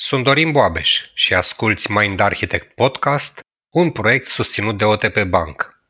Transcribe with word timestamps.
Sunt 0.00 0.24
Dorin 0.24 0.52
Boabeș 0.52 1.10
și 1.14 1.34
asculți 1.34 1.92
Mind 1.92 2.20
Architect 2.20 2.74
Podcast, 2.74 3.40
un 3.70 3.90
proiect 3.90 4.26
susținut 4.26 4.78
de 4.78 4.84
OTP 4.84 5.22
Bank. 5.22 5.80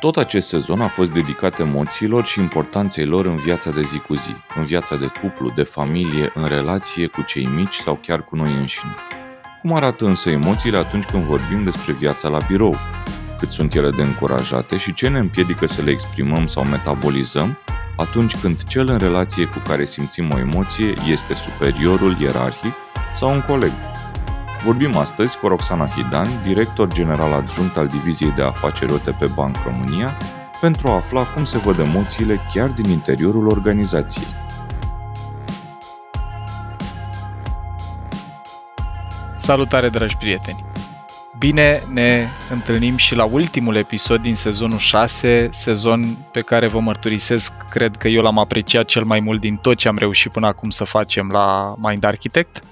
Tot 0.00 0.16
acest 0.16 0.48
sezon 0.48 0.80
a 0.80 0.88
fost 0.88 1.10
dedicat 1.10 1.58
emoțiilor 1.58 2.24
și 2.24 2.40
importanței 2.40 3.04
lor 3.04 3.26
în 3.26 3.36
viața 3.36 3.70
de 3.70 3.82
zi 3.82 3.98
cu 3.98 4.14
zi, 4.14 4.34
în 4.54 4.64
viața 4.64 4.96
de 4.96 5.06
cuplu, 5.20 5.50
de 5.50 5.62
familie, 5.62 6.32
în 6.34 6.48
relație 6.48 7.06
cu 7.06 7.22
cei 7.22 7.44
mici 7.44 7.74
sau 7.74 7.94
chiar 7.94 8.24
cu 8.24 8.36
noi 8.36 8.52
înșine. 8.52 8.94
Cum 9.60 9.72
arată 9.72 10.04
însă 10.04 10.30
emoțiile 10.30 10.76
atunci 10.76 11.04
când 11.04 11.22
vorbim 11.22 11.64
despre 11.64 11.92
viața 11.92 12.28
la 12.28 12.38
birou? 12.48 12.76
Cât 13.38 13.50
sunt 13.50 13.74
ele 13.74 13.90
de 13.90 14.02
încurajate 14.02 14.76
și 14.76 14.92
ce 14.92 15.08
ne 15.08 15.18
împiedică 15.18 15.66
să 15.66 15.82
le 15.82 15.90
exprimăm 15.90 16.46
sau 16.46 16.64
metabolizăm 16.64 17.58
atunci 17.96 18.36
când 18.36 18.62
cel 18.62 18.88
în 18.88 18.98
relație 18.98 19.44
cu 19.44 19.58
care 19.68 19.84
simțim 19.84 20.30
o 20.30 20.38
emoție 20.38 20.94
este 21.10 21.34
superiorul 21.34 22.16
ierarhic 22.20 22.74
sau 23.14 23.32
un 23.32 23.42
coleg? 23.46 23.72
Vorbim 24.64 24.96
astăzi 24.96 25.38
cu 25.38 25.48
Roxana 25.48 25.88
Hidan, 25.88 26.28
director 26.44 26.92
general 26.92 27.32
adjunct 27.32 27.76
al 27.76 27.86
Diviziei 27.86 28.32
de 28.36 28.42
Afaceri 28.42 28.92
OTP 28.92 29.34
Bank 29.34 29.56
România, 29.64 30.16
pentru 30.60 30.88
a 30.88 30.94
afla 30.94 31.22
cum 31.22 31.44
se 31.44 31.58
văd 31.58 31.78
emoțiile 31.78 32.40
chiar 32.52 32.68
din 32.68 32.90
interiorul 32.90 33.48
organizației. 33.48 34.26
Salutare, 39.36 39.88
dragi 39.88 40.16
prieteni! 40.16 40.75
Bine 41.38 41.82
ne 41.92 42.28
întâlnim 42.50 42.96
și 42.96 43.14
la 43.14 43.24
ultimul 43.24 43.74
episod 43.74 44.20
din 44.20 44.34
sezonul 44.34 44.78
6, 44.78 45.48
sezon 45.52 46.28
pe 46.32 46.40
care 46.40 46.68
vă 46.68 46.80
mărturisesc, 46.80 47.52
cred 47.70 47.96
că 47.96 48.08
eu 48.08 48.22
l-am 48.22 48.38
apreciat 48.38 48.84
cel 48.84 49.04
mai 49.04 49.20
mult 49.20 49.40
din 49.40 49.56
tot 49.56 49.76
ce 49.76 49.88
am 49.88 49.96
reușit 49.96 50.32
până 50.32 50.46
acum 50.46 50.70
să 50.70 50.84
facem 50.84 51.30
la 51.30 51.74
Mind 51.78 52.04
Architect. 52.04 52.62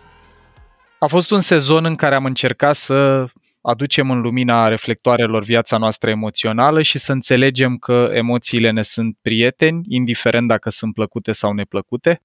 A 0.99 1.07
fost 1.07 1.31
un 1.31 1.41
sezon 1.41 1.85
în 1.85 1.97
care 1.97 2.15
am 2.15 2.25
încercat 2.25 2.75
să 2.75 3.27
aducem 3.61 4.11
în 4.11 4.21
lumina 4.21 4.69
reflectoarelor 4.69 5.43
viața 5.43 5.77
noastră 5.77 6.11
emoțională 6.11 6.83
și 6.83 6.99
să 6.99 7.13
înțelegem 7.13 7.77
că 7.77 8.11
emoțiile 8.13 8.71
ne 8.71 8.83
sunt 8.83 9.19
prieteni, 9.23 9.85
indiferent 9.89 10.49
dacă 10.49 10.71
sunt 10.71 10.95
plăcute 10.95 11.33
sau 11.33 11.53
neplăcute. 11.53 12.21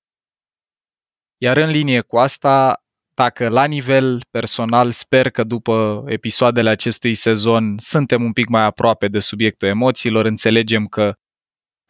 Iar 1.37 1.57
în 1.57 1.69
linie 1.69 2.01
cu 2.01 2.17
asta, 2.17 2.83
dacă 3.19 3.49
la 3.49 3.65
nivel 3.65 4.21
personal 4.31 4.91
sper 4.91 5.29
că 5.29 5.43
după 5.43 6.03
episoadele 6.07 6.69
acestui 6.69 7.13
sezon 7.13 7.75
suntem 7.77 8.23
un 8.23 8.33
pic 8.33 8.47
mai 8.47 8.63
aproape 8.63 9.07
de 9.07 9.19
subiectul 9.19 9.67
emoțiilor, 9.67 10.25
înțelegem 10.25 10.85
că 10.85 11.13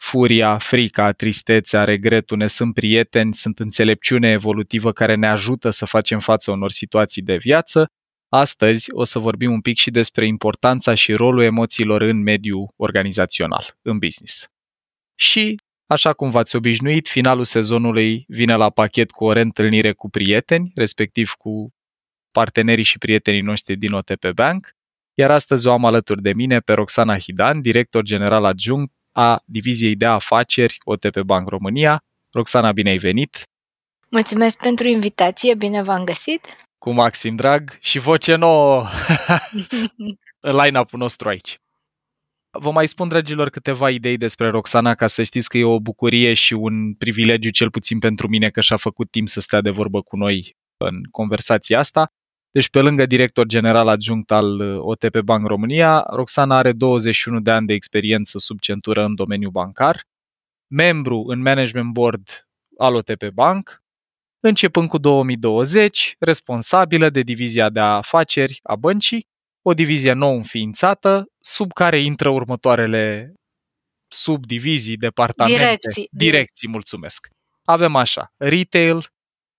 furia, 0.02 0.58
frica, 0.58 1.12
tristețea, 1.12 1.84
regretul 1.84 2.38
ne 2.38 2.48
sunt 2.48 2.74
prieteni, 2.74 3.34
sunt 3.34 3.60
înțelepciune 3.60 4.30
evolutivă 4.30 4.92
care 4.92 5.16
ne 5.16 5.28
ajută 5.28 5.70
să 5.70 5.86
facem 5.86 6.20
față 6.20 6.52
unor 6.52 6.72
situații 6.72 7.22
de 7.22 7.38
viață. 7.38 7.88
Astăzi 8.30 8.92
o 8.92 9.04
să 9.04 9.20
vorbim 9.20 9.52
un 9.52 9.62
pic 9.62 9.78
și 9.78 9.92
despre 9.92 10.28
importanța 10.28 10.94
și 10.94 11.14
rolul 11.14 11.44
emoțiilor 11.44 12.02
în 12.02 12.22
mediul 12.22 12.74
organizațional, 12.76 13.66
în 13.82 13.98
business. 13.98 14.46
Și, 15.16 15.56
așa 15.90 16.14
cum 16.14 16.30
v-ați 16.30 16.56
obișnuit, 16.56 17.08
finalul 17.08 17.44
sezonului 17.44 18.24
vine 18.28 18.56
la 18.56 18.70
pachet 18.70 19.12
cu 19.12 19.24
o 19.26 19.32
reîntâlnire 19.32 19.94
cu 19.94 20.10
prieteni, 20.10 20.72
respectiv 20.76 21.32
cu 21.32 21.74
partenerii 22.32 22.84
și 22.84 22.98
prietenii 22.98 23.42
noștri 23.42 23.76
din 23.76 23.94
OTP 23.94 24.32
Bank, 24.34 24.70
iar 25.14 25.32
astăzi 25.32 25.68
o 25.68 25.72
am 25.72 25.86
alături 25.86 26.22
de 26.22 26.34
mine 26.34 26.60
pe 26.60 26.74
Roxana 26.74 27.18
Hidan, 27.18 27.62
director 27.62 28.04
general 28.04 28.46
adjunct 28.46 28.94
a 29.12 29.42
Diviziei 29.46 29.96
de 29.96 30.06
Afaceri 30.06 30.78
OTP 30.84 31.20
Bank 31.20 31.50
România. 31.50 32.04
Roxana, 32.32 32.72
bine 32.72 32.90
ai 32.90 32.98
venit! 32.98 33.44
Mulțumesc 34.10 34.62
pentru 34.62 34.88
invitație, 34.88 35.56
bine 35.56 35.82
v-am 35.82 36.04
găsit! 36.04 36.46
Cu 36.78 36.92
Maxim 36.92 37.36
Drag 37.36 37.78
și 37.80 38.00
voce 38.00 38.36
nouă 38.36 38.86
în 40.48 40.56
line-up-ul 40.56 41.00
nostru 41.00 41.28
aici. 41.28 41.58
Vă 42.52 42.72
mai 42.72 42.88
spun, 42.88 43.08
dragilor, 43.08 43.50
câteva 43.50 43.90
idei 43.90 44.18
despre 44.18 44.50
Roxana 44.50 44.96
ca 44.96 45.08
să 45.08 45.24
știți 45.24 45.50
că 45.50 45.58
e 45.58 45.64
o 45.64 45.80
bucurie 45.80 46.34
și 46.34 46.54
un 46.54 46.94
privilegiu, 46.94 47.50
cel 47.50 47.72
puțin 47.72 48.00
pentru 48.00 48.28
mine, 48.28 48.50
că 48.50 48.62
și-a 48.62 48.78
făcut 48.78 49.12
timp 49.12 49.28
să 49.28 49.40
stea 49.40 49.62
de 49.62 49.70
vorbă 49.70 50.02
cu 50.02 50.16
noi 50.16 50.58
în 50.78 51.04
conversația 51.12 51.80
asta. 51.80 52.12
Deci, 52.52 52.70
pe 52.70 52.82
lângă 52.82 53.06
director 53.06 53.46
general 53.46 53.88
adjunct 53.88 54.32
al 54.32 54.60
uh, 54.60 54.80
OTP 54.80 55.20
Bank 55.20 55.48
România, 55.48 56.06
Roxana 56.10 56.58
are 56.58 56.72
21 56.72 57.40
de 57.40 57.52
ani 57.52 57.68
de 57.68 57.74
experiență 57.74 58.38
sub 58.38 58.60
centură 58.60 59.04
în 59.04 59.16
domeniul 59.16 59.52
bancar, 59.52 60.02
membru 60.68 61.24
în 61.28 61.42
management 61.42 61.92
board 61.92 62.48
al 62.78 62.96
OTP 62.96 63.28
Bank, 63.28 63.84
începând 64.40 64.88
cu 64.88 64.98
2020, 64.98 66.16
responsabilă 66.20 67.10
de 67.10 67.22
divizia 67.22 67.70
de 67.70 67.80
afaceri 67.80 68.60
a 68.64 68.76
băncii, 68.76 69.28
o 69.70 69.74
divizie 69.74 70.14
nou 70.14 70.36
înființată, 70.36 71.26
sub 71.40 71.74
care 71.74 72.00
intră 72.00 72.30
următoarele 72.30 73.34
subdivizii, 74.12 74.98
departamente, 74.98 75.60
direcții, 75.60 76.08
direcții 76.12 76.68
mulțumesc. 76.68 77.28
Avem 77.64 77.96
așa, 77.96 78.34
retail, 78.38 79.06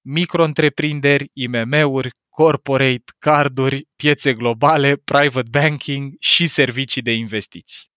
micro-întreprinderi, 0.01 1.31
IMM-uri, 1.33 2.11
corporate, 2.29 3.05
carduri, 3.19 3.87
piețe 3.97 4.33
globale, 4.33 4.97
private 4.97 5.49
banking 5.51 6.13
și 6.19 6.47
servicii 6.47 7.03
de 7.03 7.13
investiții. 7.13 7.89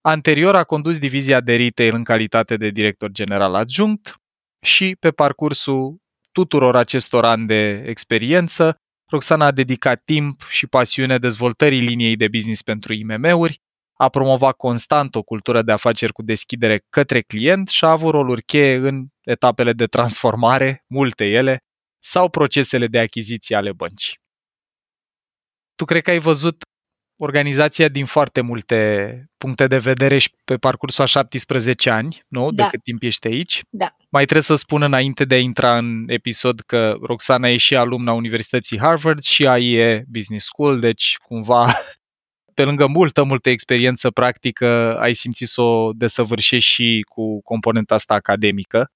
Anterior 0.00 0.54
a 0.56 0.64
condus 0.64 0.98
divizia 0.98 1.40
de 1.40 1.56
retail 1.56 1.94
în 1.94 2.04
calitate 2.04 2.56
de 2.56 2.70
director 2.70 3.10
general 3.10 3.54
adjunct 3.54 4.16
și 4.66 4.96
pe 5.00 5.10
parcursul 5.10 5.96
tuturor 6.32 6.76
acestor 6.76 7.24
ani 7.24 7.46
de 7.46 7.84
experiență, 7.86 8.76
Roxana 9.12 9.46
a 9.46 9.50
dedicat 9.50 10.02
timp 10.04 10.42
și 10.48 10.66
pasiune 10.66 11.18
dezvoltării 11.18 11.80
liniei 11.80 12.16
de 12.16 12.28
business 12.28 12.62
pentru 12.62 12.92
IMM-uri, 12.92 13.60
a 13.92 14.08
promovat 14.08 14.56
constant 14.56 15.14
o 15.14 15.22
cultură 15.22 15.62
de 15.62 15.72
afaceri 15.72 16.12
cu 16.12 16.22
deschidere 16.22 16.84
către 16.88 17.20
client 17.20 17.68
și 17.68 17.84
a 17.84 17.90
avut 17.90 18.10
roluri 18.10 18.42
cheie 18.42 18.76
în 18.76 19.06
etapele 19.20 19.72
de 19.72 19.86
transformare, 19.86 20.84
multe 20.86 21.24
ele, 21.24 21.58
sau 21.98 22.28
procesele 22.28 22.86
de 22.86 22.98
achiziție 22.98 23.56
ale 23.56 23.72
băncii. 23.72 24.16
Tu 25.74 25.84
cred 25.84 26.02
că 26.02 26.10
ai 26.10 26.18
văzut 26.18 26.62
organizația 27.24 27.88
din 27.88 28.04
foarte 28.04 28.40
multe 28.40 29.24
puncte 29.38 29.66
de 29.66 29.78
vedere 29.78 30.18
și 30.18 30.30
pe 30.44 30.56
parcursul 30.56 31.04
a 31.04 31.06
17 31.06 31.90
ani, 31.90 32.22
nu? 32.28 32.50
Da. 32.50 32.62
De 32.62 32.68
cât 32.70 32.82
timp 32.82 33.02
ești 33.02 33.26
aici. 33.26 33.60
Da. 33.70 33.86
Mai 34.08 34.22
trebuie 34.22 34.44
să 34.44 34.54
spun 34.54 34.82
înainte 34.82 35.24
de 35.24 35.34
a 35.34 35.38
intra 35.38 35.78
în 35.78 36.04
episod 36.06 36.60
că 36.60 36.96
Roxana 37.02 37.48
e 37.48 37.56
și 37.56 37.76
alumna 37.76 38.12
Universității 38.12 38.78
Harvard 38.78 39.22
și 39.22 39.46
a 39.46 39.58
IE 39.58 40.04
Business 40.08 40.44
School, 40.44 40.80
deci 40.80 41.16
cumva 41.24 41.72
pe 42.54 42.64
lângă 42.64 42.86
multă, 42.86 43.22
multă 43.22 43.50
experiență 43.50 44.10
practică, 44.10 44.98
ai 44.98 45.14
simțit 45.14 45.48
să 45.48 45.60
o 45.60 45.92
desăvârșești 45.92 46.70
și 46.70 47.04
cu 47.08 47.42
componenta 47.42 47.94
asta 47.94 48.14
academică 48.14 48.90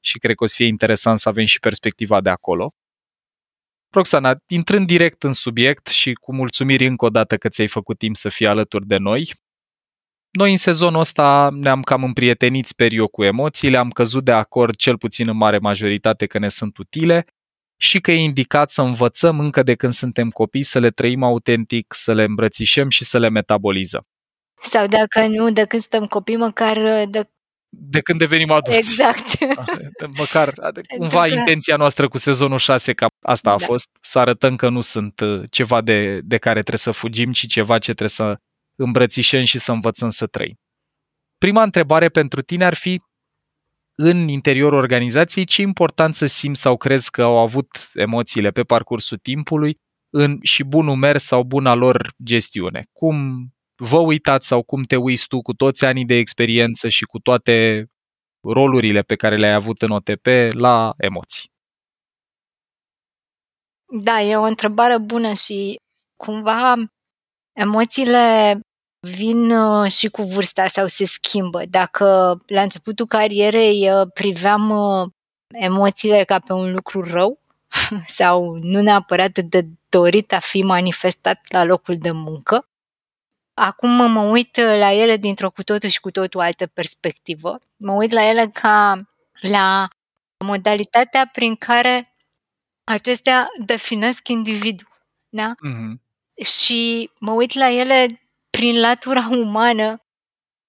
și 0.00 0.18
cred 0.18 0.34
că 0.34 0.44
o 0.44 0.46
să 0.46 0.54
fie 0.56 0.66
interesant 0.66 1.18
să 1.18 1.28
avem 1.28 1.44
și 1.44 1.60
perspectiva 1.60 2.20
de 2.20 2.30
acolo. 2.30 2.70
Roxana, 3.90 4.34
intrând 4.46 4.86
direct 4.86 5.22
în 5.22 5.32
subiect 5.32 5.86
și 5.86 6.12
cu 6.12 6.34
mulțumiri 6.34 6.86
încă 6.86 7.04
o 7.04 7.08
dată 7.08 7.36
că 7.36 7.48
ți-ai 7.48 7.68
făcut 7.68 7.98
timp 7.98 8.16
să 8.16 8.28
fii 8.28 8.46
alături 8.46 8.86
de 8.86 8.96
noi, 8.96 9.30
noi 10.30 10.50
în 10.50 10.56
sezonul 10.56 11.00
ăsta 11.00 11.48
ne-am 11.52 11.82
cam 11.82 12.04
împrietenit, 12.04 12.66
sper 12.66 12.92
eu, 12.92 13.08
cu 13.08 13.24
emoțiile, 13.24 13.76
am 13.76 13.90
căzut 13.90 14.24
de 14.24 14.32
acord 14.32 14.74
cel 14.74 14.98
puțin 14.98 15.28
în 15.28 15.36
mare 15.36 15.58
majoritate 15.58 16.26
că 16.26 16.38
ne 16.38 16.48
sunt 16.48 16.78
utile 16.78 17.24
și 17.76 18.00
că 18.00 18.10
e 18.10 18.22
indicat 18.22 18.70
să 18.70 18.82
învățăm 18.82 19.40
încă 19.40 19.62
de 19.62 19.74
când 19.74 19.92
suntem 19.92 20.30
copii, 20.30 20.62
să 20.62 20.78
le 20.78 20.90
trăim 20.90 21.22
autentic, 21.22 21.94
să 21.94 22.12
le 22.12 22.22
îmbrățișăm 22.22 22.88
și 22.88 23.04
să 23.04 23.18
le 23.18 23.28
metabolizăm. 23.28 24.02
Sau 24.60 24.86
dacă 24.86 25.26
nu, 25.26 25.50
de 25.50 25.64
când 25.64 25.82
suntem 25.82 26.06
copii, 26.06 26.36
măcar 26.36 27.04
de... 27.04 27.30
De 27.72 28.00
când 28.00 28.18
devenim 28.18 28.50
adulți. 28.50 28.78
Exact. 28.78 29.38
Măcar, 30.18 30.54
cumva, 30.98 31.20
că- 31.22 31.34
intenția 31.34 31.76
noastră 31.76 32.08
cu 32.08 32.18
sezonul 32.18 32.58
6, 32.58 32.92
ca 32.92 33.06
asta 33.20 33.50
a 33.50 33.56
Da. 33.56 33.64
fost, 33.66 33.88
să 34.00 34.18
arătăm 34.18 34.56
că 34.56 34.68
nu 34.68 34.80
sunt 34.80 35.20
uh, 35.20 35.42
ceva 35.50 35.80
de, 35.80 36.20
de 36.20 36.38
care 36.38 36.58
trebuie 36.58 36.78
să 36.78 36.90
fugim, 36.90 37.32
ci 37.32 37.46
ceva 37.46 37.74
ce 37.78 37.84
trebuie 37.92 38.08
să 38.08 38.36
îmbrățișăm 38.76 39.42
și 39.42 39.58
să 39.58 39.72
învățăm 39.72 40.08
să 40.08 40.26
trăim. 40.26 40.54
Prima 41.38 41.62
întrebare 41.62 42.08
pentru 42.08 42.42
tine 42.42 42.64
ar 42.64 42.74
fi, 42.74 43.02
în 43.94 44.28
interiorul 44.28 44.78
organizației, 44.78 45.44
ce 45.44 45.62
importanță 45.62 46.26
simți 46.26 46.60
sau 46.60 46.76
crezi 46.76 47.10
că 47.10 47.22
au 47.22 47.38
avut 47.38 47.90
emoțiile 47.94 48.50
pe 48.50 48.62
parcursul 48.62 49.18
timpului 49.18 49.76
în 50.10 50.38
și 50.42 50.64
bunul 50.64 50.94
mers 50.96 51.24
sau 51.24 51.42
buna 51.44 51.74
lor 51.74 52.14
gestiune? 52.24 52.86
Cum 52.92 53.46
vă 53.80 53.98
uitați 53.98 54.46
sau 54.46 54.62
cum 54.62 54.82
te 54.82 54.96
uiți 54.96 55.26
tu 55.26 55.42
cu 55.42 55.52
toți 55.52 55.84
anii 55.84 56.04
de 56.04 56.14
experiență 56.14 56.88
și 56.88 57.04
cu 57.04 57.18
toate 57.18 57.86
rolurile 58.40 59.02
pe 59.02 59.16
care 59.16 59.36
le-ai 59.36 59.52
avut 59.52 59.82
în 59.82 59.90
OTP 59.90 60.26
la 60.50 60.94
emoții? 60.96 61.50
Da, 64.02 64.20
e 64.20 64.36
o 64.36 64.42
întrebare 64.42 64.98
bună 64.98 65.32
și 65.32 65.76
cumva 66.16 66.74
emoțiile 67.52 68.60
vin 69.00 69.50
uh, 69.50 69.90
și 69.90 70.08
cu 70.08 70.22
vârsta 70.22 70.66
sau 70.66 70.86
se 70.86 71.06
schimbă. 71.06 71.62
Dacă 71.70 72.38
la 72.46 72.62
începutul 72.62 73.06
carierei 73.06 73.90
uh, 73.90 74.08
priveam 74.14 74.70
uh, 74.70 75.08
emoțiile 75.48 76.24
ca 76.24 76.38
pe 76.38 76.52
un 76.52 76.72
lucru 76.72 77.02
rău 77.02 77.40
sau 78.18 78.54
nu 78.54 78.80
neapărat 78.80 79.38
de 79.38 79.66
dorit 79.88 80.32
a 80.32 80.38
fi 80.38 80.62
manifestat 80.62 81.40
la 81.48 81.64
locul 81.64 81.96
de 81.96 82.10
muncă, 82.10 82.69
acum 83.60 84.10
mă 84.10 84.20
uit 84.20 84.56
la 84.56 84.92
ele 84.92 85.16
dintr-o 85.16 85.50
cu 85.50 85.62
totul 85.62 85.88
și 85.88 86.00
cu 86.00 86.10
totul 86.10 86.40
altă 86.40 86.66
perspectivă. 86.66 87.58
Mă 87.76 87.92
uit 87.92 88.12
la 88.12 88.28
ele 88.28 88.46
ca 88.46 88.96
la 89.40 89.88
modalitatea 90.44 91.28
prin 91.32 91.56
care 91.56 92.14
acestea 92.84 93.48
definesc 93.64 94.28
individul. 94.28 94.88
Da? 95.28 95.54
Mm-hmm. 95.54 95.94
Și 96.44 97.10
mă 97.18 97.32
uit 97.32 97.52
la 97.52 97.70
ele 97.70 98.06
prin 98.50 98.80
latura 98.80 99.28
umană 99.30 100.04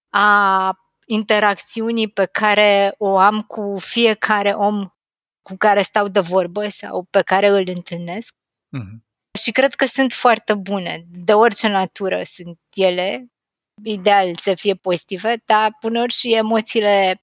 a 0.10 0.76
interacțiunii 1.06 2.08
pe 2.08 2.26
care 2.26 2.96
o 2.98 3.18
am 3.18 3.42
cu 3.42 3.78
fiecare 3.80 4.52
om 4.52 4.94
cu 5.42 5.56
care 5.58 5.82
stau 5.82 6.08
de 6.08 6.20
vorbă 6.20 6.70
sau 6.70 7.08
pe 7.10 7.22
care 7.22 7.48
îl 7.48 7.64
întâlnesc. 7.68 8.36
Mm-hmm. 8.78 9.11
Și 9.40 9.52
cred 9.52 9.74
că 9.74 9.86
sunt 9.86 10.14
foarte 10.14 10.56
bune, 10.56 11.06
de 11.10 11.34
orice 11.34 11.68
natură 11.68 12.22
sunt 12.24 12.60
ele, 12.74 13.26
ideal 13.84 14.36
să 14.36 14.54
fie 14.56 14.76
pozitive, 14.76 15.42
dar 15.46 15.70
uneori 15.82 16.14
și 16.14 16.34
emoțiile 16.34 17.22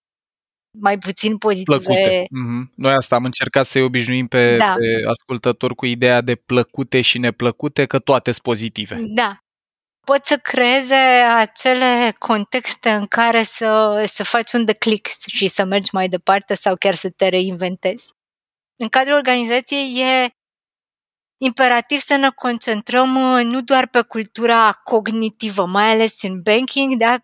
mai 0.71 0.99
puțin 0.99 1.39
pozitive. 1.39 1.79
Plăcute. 1.79 2.23
Mm-hmm. 2.23 2.75
Noi 2.75 2.93
asta 2.93 3.15
am 3.15 3.25
încercat 3.25 3.67
să-i 3.67 3.83
obișnuim 3.83 4.27
pe, 4.27 4.57
da. 4.57 4.75
pe 4.77 5.09
ascultători 5.09 5.75
cu 5.75 5.87
ideea 5.87 6.21
de 6.21 6.35
plăcute 6.35 7.01
și 7.01 7.19
neplăcute, 7.19 7.87
că 7.87 7.99
toate 7.99 8.31
sunt 8.31 8.43
pozitive. 8.43 9.01
Da. 9.01 9.39
Pot 10.07 10.25
să 10.25 10.39
creeze 10.43 10.95
acele 11.37 12.15
contexte 12.19 12.91
în 12.91 13.07
care 13.07 13.43
să, 13.43 14.05
să 14.09 14.25
faci 14.25 14.53
un 14.53 14.65
declic 14.65 15.09
și 15.27 15.47
să 15.47 15.65
mergi 15.65 15.91
mai 15.93 16.09
departe 16.09 16.55
sau 16.55 16.77
chiar 16.77 16.95
să 16.95 17.11
te 17.11 17.29
reinventezi. 17.29 18.13
În 18.77 18.89
cadrul 18.89 19.17
organizației 19.17 20.01
e 20.01 20.38
imperativ 21.38 21.99
să 21.99 22.17
ne 22.17 22.31
concentrăm 22.31 23.14
uh, 23.14 23.44
nu 23.44 23.62
doar 23.62 23.88
pe 23.88 24.00
cultura 24.00 24.73
cognitivă, 24.85 25.67
mai 25.67 25.90
ales 25.93 26.23
în 26.23 26.43
banking, 26.43 26.96
da? 26.96 27.17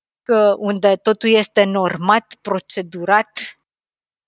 unde 0.56 0.96
totul 0.96 1.31
este 1.31 1.64
normat, 1.64 2.34
procedurat, 2.40 3.31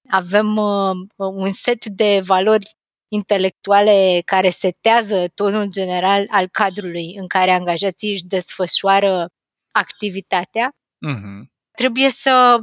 avem 0.08 0.56
uh, 0.56 0.94
un 1.16 1.48
set 1.48 1.84
de 1.84 2.20
valori 2.24 2.76
intelectuale 3.08 4.22
care 4.24 4.50
setează 4.50 5.28
tonul 5.34 5.66
general 5.70 6.26
al 6.30 6.48
cadrului 6.48 7.14
în 7.16 7.26
care 7.26 7.50
angajații 7.50 8.12
își 8.12 8.24
desfășoară 8.24 9.28
activitatea. 9.72 10.70
Uh-huh. 10.70 11.44
Trebuie 11.70 12.10
să 12.10 12.60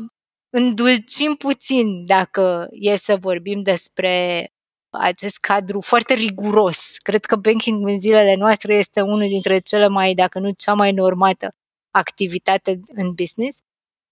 îndulcim 0.49 1.35
puțin 1.35 2.05
dacă 2.05 2.67
e 2.71 2.97
să 2.97 3.17
vorbim 3.17 3.61
despre 3.61 4.47
acest 5.00 5.38
cadru 5.40 5.81
foarte 5.81 6.13
riguros. 6.13 6.95
Cred 6.98 7.25
că 7.25 7.36
banking 7.36 7.88
în 7.88 8.00
zilele 8.00 8.36
noastre 8.36 8.75
este 8.75 9.01
unul 9.01 9.28
dintre 9.28 9.60
cele 9.60 9.88
mai, 9.88 10.13
dacă 10.13 10.40
nu 10.40 10.51
cea 10.51 10.74
mai 10.74 10.92
normată 10.92 11.56
activitate 11.92 12.80
în 12.88 13.12
business. 13.13 13.57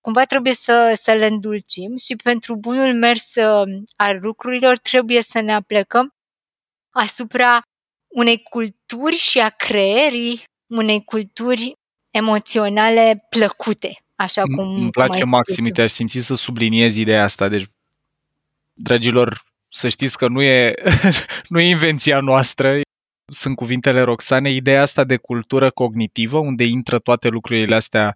Cumva 0.01 0.24
trebuie 0.24 0.54
să, 0.54 0.98
să 1.01 1.13
le 1.13 1.25
îndulcim 1.25 1.95
și 1.98 2.16
pentru 2.16 2.56
bunul 2.56 2.94
mers 2.94 3.36
uh, 3.36 3.81
al 3.95 4.18
lucrurilor 4.22 4.78
trebuie 4.78 5.22
să 5.22 5.42
ne 5.42 5.54
aplecăm 5.54 6.13
asupra 6.89 7.62
unei 8.07 8.42
culturi 8.42 9.16
și 9.16 9.39
a 9.39 9.50
creierii 9.50 10.44
unei 10.68 11.04
culturi 11.04 11.74
emoționale 12.10 13.25
plăcute, 13.30 14.01
așa 14.16 14.42
cum 14.42 14.75
Îmi 14.75 14.89
place 14.89 15.24
maxim, 15.25 15.68
te 15.68 15.81
aș 15.81 15.92
simți 15.92 16.19
să 16.19 16.36
subliniez 16.36 16.95
ideea 16.95 17.24
asta. 17.24 17.48
Deci, 17.48 17.68
dragilor, 18.74 19.50
să 19.73 19.89
știți 19.89 20.18
că 20.18 20.27
nu 20.27 20.41
e, 20.41 20.73
nu 21.50 21.59
e 21.59 21.69
invenția 21.69 22.19
noastră, 22.19 22.79
sunt 23.31 23.56
cuvintele 23.56 24.01
Roxane, 24.01 24.51
ideea 24.51 24.81
asta 24.81 25.03
de 25.03 25.18
cultură 25.18 25.69
cognitivă, 25.69 26.38
unde 26.38 26.63
intră 26.63 27.00
toate 27.00 27.27
lucrurile 27.27 27.75
astea 27.75 28.13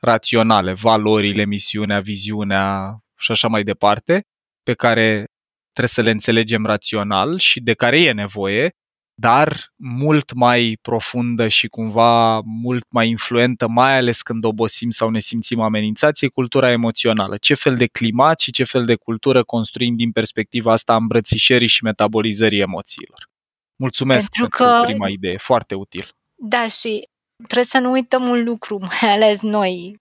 raționale, 0.00 0.72
valorile, 0.72 1.44
misiunea, 1.44 2.00
viziunea 2.00 2.96
și 3.18 3.30
așa 3.30 3.48
mai 3.48 3.62
departe, 3.62 4.20
pe 4.62 4.74
care 4.74 5.24
trebuie 5.72 5.88
să 5.88 6.02
le 6.02 6.10
înțelegem 6.10 6.66
rațional 6.66 7.38
și 7.38 7.60
de 7.60 7.74
care 7.74 8.00
e 8.00 8.12
nevoie, 8.12 8.70
dar 9.18 9.72
mult 9.76 10.32
mai 10.32 10.78
profundă 10.82 11.48
și 11.48 11.68
cumva 11.68 12.40
mult 12.40 12.86
mai 12.90 13.08
influentă, 13.08 13.68
mai 13.68 13.96
ales 13.96 14.22
când 14.22 14.44
obosim 14.44 14.90
sau 14.90 15.10
ne 15.10 15.18
simțim 15.18 15.60
amenințați, 15.60 16.24
e 16.24 16.28
cultura 16.28 16.70
emoțională. 16.70 17.36
Ce 17.36 17.54
fel 17.54 17.74
de 17.74 17.86
climat 17.86 18.40
și 18.40 18.50
ce 18.52 18.64
fel 18.64 18.84
de 18.84 18.94
cultură 18.94 19.44
construim 19.44 19.96
din 19.96 20.12
perspectiva 20.12 20.72
asta 20.72 20.92
a 20.92 20.96
îmbrățișării 20.96 21.68
și 21.68 21.82
metabolizării 21.82 22.60
emoțiilor. 22.60 23.28
Mulțumesc 23.76 24.30
pentru, 24.30 24.56
pentru 24.58 24.78
că, 24.78 24.86
prima 24.86 25.08
idee, 25.08 25.36
foarte 25.36 25.74
util. 25.74 26.10
Da, 26.34 26.66
și 26.68 27.08
trebuie 27.42 27.66
să 27.66 27.78
nu 27.78 27.90
uităm 27.90 28.28
un 28.28 28.44
lucru, 28.44 28.78
mai 29.00 29.14
ales 29.14 29.40
noi 29.40 29.96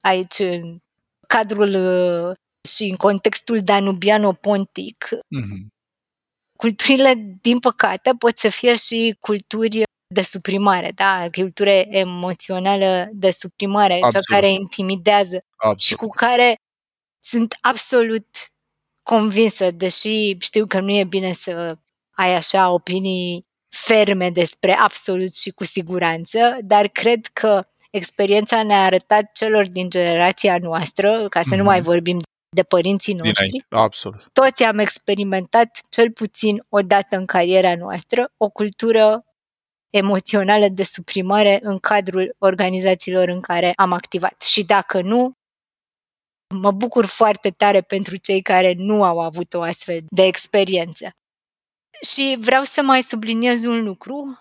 aici 0.00 0.38
în 0.38 0.78
cadrul 1.26 1.74
uh, 1.74 2.34
și 2.68 2.90
în 2.90 2.96
contextul 2.96 3.60
danubiano-pontic. 3.60 5.08
Mm-hmm. 5.12 5.74
Culturile, 6.56 7.14
din 7.40 7.58
păcate, 7.58 8.10
pot 8.18 8.36
să 8.36 8.48
fie 8.48 8.76
și 8.76 9.16
culturi 9.20 9.82
de 10.14 10.22
suprimare, 10.22 10.92
da? 10.94 11.26
Cultură 11.32 11.70
emoțională 11.70 13.08
de 13.12 13.30
suprimare, 13.30 13.94
absolut. 13.94 14.12
cea 14.12 14.34
care 14.34 14.50
intimidează 14.50 15.38
absolut. 15.56 15.80
și 15.80 15.94
cu 15.94 16.08
care 16.08 16.56
sunt 17.20 17.56
absolut 17.60 18.26
convinsă, 19.02 19.70
deși 19.70 20.36
știu 20.38 20.66
că 20.66 20.80
nu 20.80 20.90
e 20.90 21.04
bine 21.04 21.32
să 21.32 21.76
ai 22.10 22.34
așa 22.34 22.70
opinii 22.70 23.46
ferme 23.68 24.30
despre 24.30 24.72
absolut 24.72 25.36
și 25.36 25.50
cu 25.50 25.64
siguranță, 25.64 26.56
dar 26.60 26.88
cred 26.88 27.26
că 27.26 27.66
experiența 27.90 28.62
ne-a 28.62 28.84
arătat 28.84 29.32
celor 29.32 29.68
din 29.68 29.90
generația 29.90 30.58
noastră, 30.58 31.26
ca 31.28 31.42
să 31.42 31.48
mm-hmm. 31.52 31.56
nu 31.58 31.64
mai 31.64 31.78
mhm. 31.78 31.86
vorbim 31.86 32.20
de 32.56 32.62
părinții 32.62 33.14
noștri. 33.14 33.46
Dinainte, 33.46 33.66
absolut. 33.68 34.28
Toți 34.32 34.64
am 34.64 34.78
experimentat 34.78 35.78
cel 35.88 36.10
puțin 36.10 36.64
o 36.68 36.80
dată 36.80 37.16
în 37.16 37.26
cariera 37.26 37.76
noastră 37.76 38.32
o 38.36 38.48
cultură 38.48 39.24
emoțională 39.90 40.68
de 40.68 40.84
suprimare 40.84 41.58
în 41.62 41.78
cadrul 41.78 42.34
organizațiilor 42.38 43.28
în 43.28 43.40
care 43.40 43.72
am 43.74 43.92
activat. 43.92 44.42
Și 44.42 44.64
dacă 44.64 45.00
nu, 45.00 45.32
mă 46.54 46.70
bucur 46.70 47.06
foarte 47.06 47.50
tare 47.50 47.80
pentru 47.80 48.16
cei 48.16 48.42
care 48.42 48.72
nu 48.76 49.04
au 49.04 49.20
avut 49.20 49.54
o 49.54 49.62
astfel 49.62 50.00
de 50.08 50.22
experiență. 50.22 51.10
Și 52.02 52.36
vreau 52.40 52.62
să 52.62 52.82
mai 52.82 53.02
subliniez 53.02 53.64
un 53.64 53.82
lucru. 53.82 54.38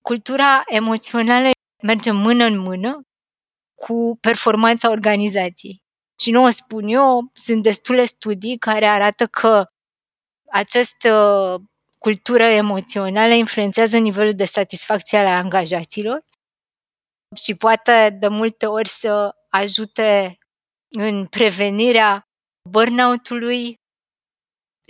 Cultura 0.00 0.62
emoțională 0.66 1.50
merge 1.82 2.10
mână 2.10 2.44
în 2.44 2.58
mână 2.58 3.00
cu 3.74 4.18
performanța 4.20 4.90
organizației. 4.90 5.81
Și 6.20 6.30
nu 6.30 6.44
o 6.44 6.48
spun 6.48 6.88
eu, 6.88 7.30
sunt 7.32 7.62
destule 7.62 8.04
studii 8.04 8.58
care 8.58 8.84
arată 8.84 9.26
că 9.26 9.66
această 10.50 11.58
cultură 11.98 12.42
emoțională 12.42 13.34
influențează 13.34 13.98
nivelul 13.98 14.34
de 14.34 14.44
satisfacție 14.44 15.18
al 15.18 15.26
angajaților 15.26 16.24
și 17.36 17.54
poate 17.54 18.16
de 18.20 18.28
multe 18.28 18.66
ori 18.66 18.88
să 18.88 19.34
ajute 19.48 20.38
în 20.88 21.26
prevenirea 21.26 22.26
burnout-ului, 22.70 23.82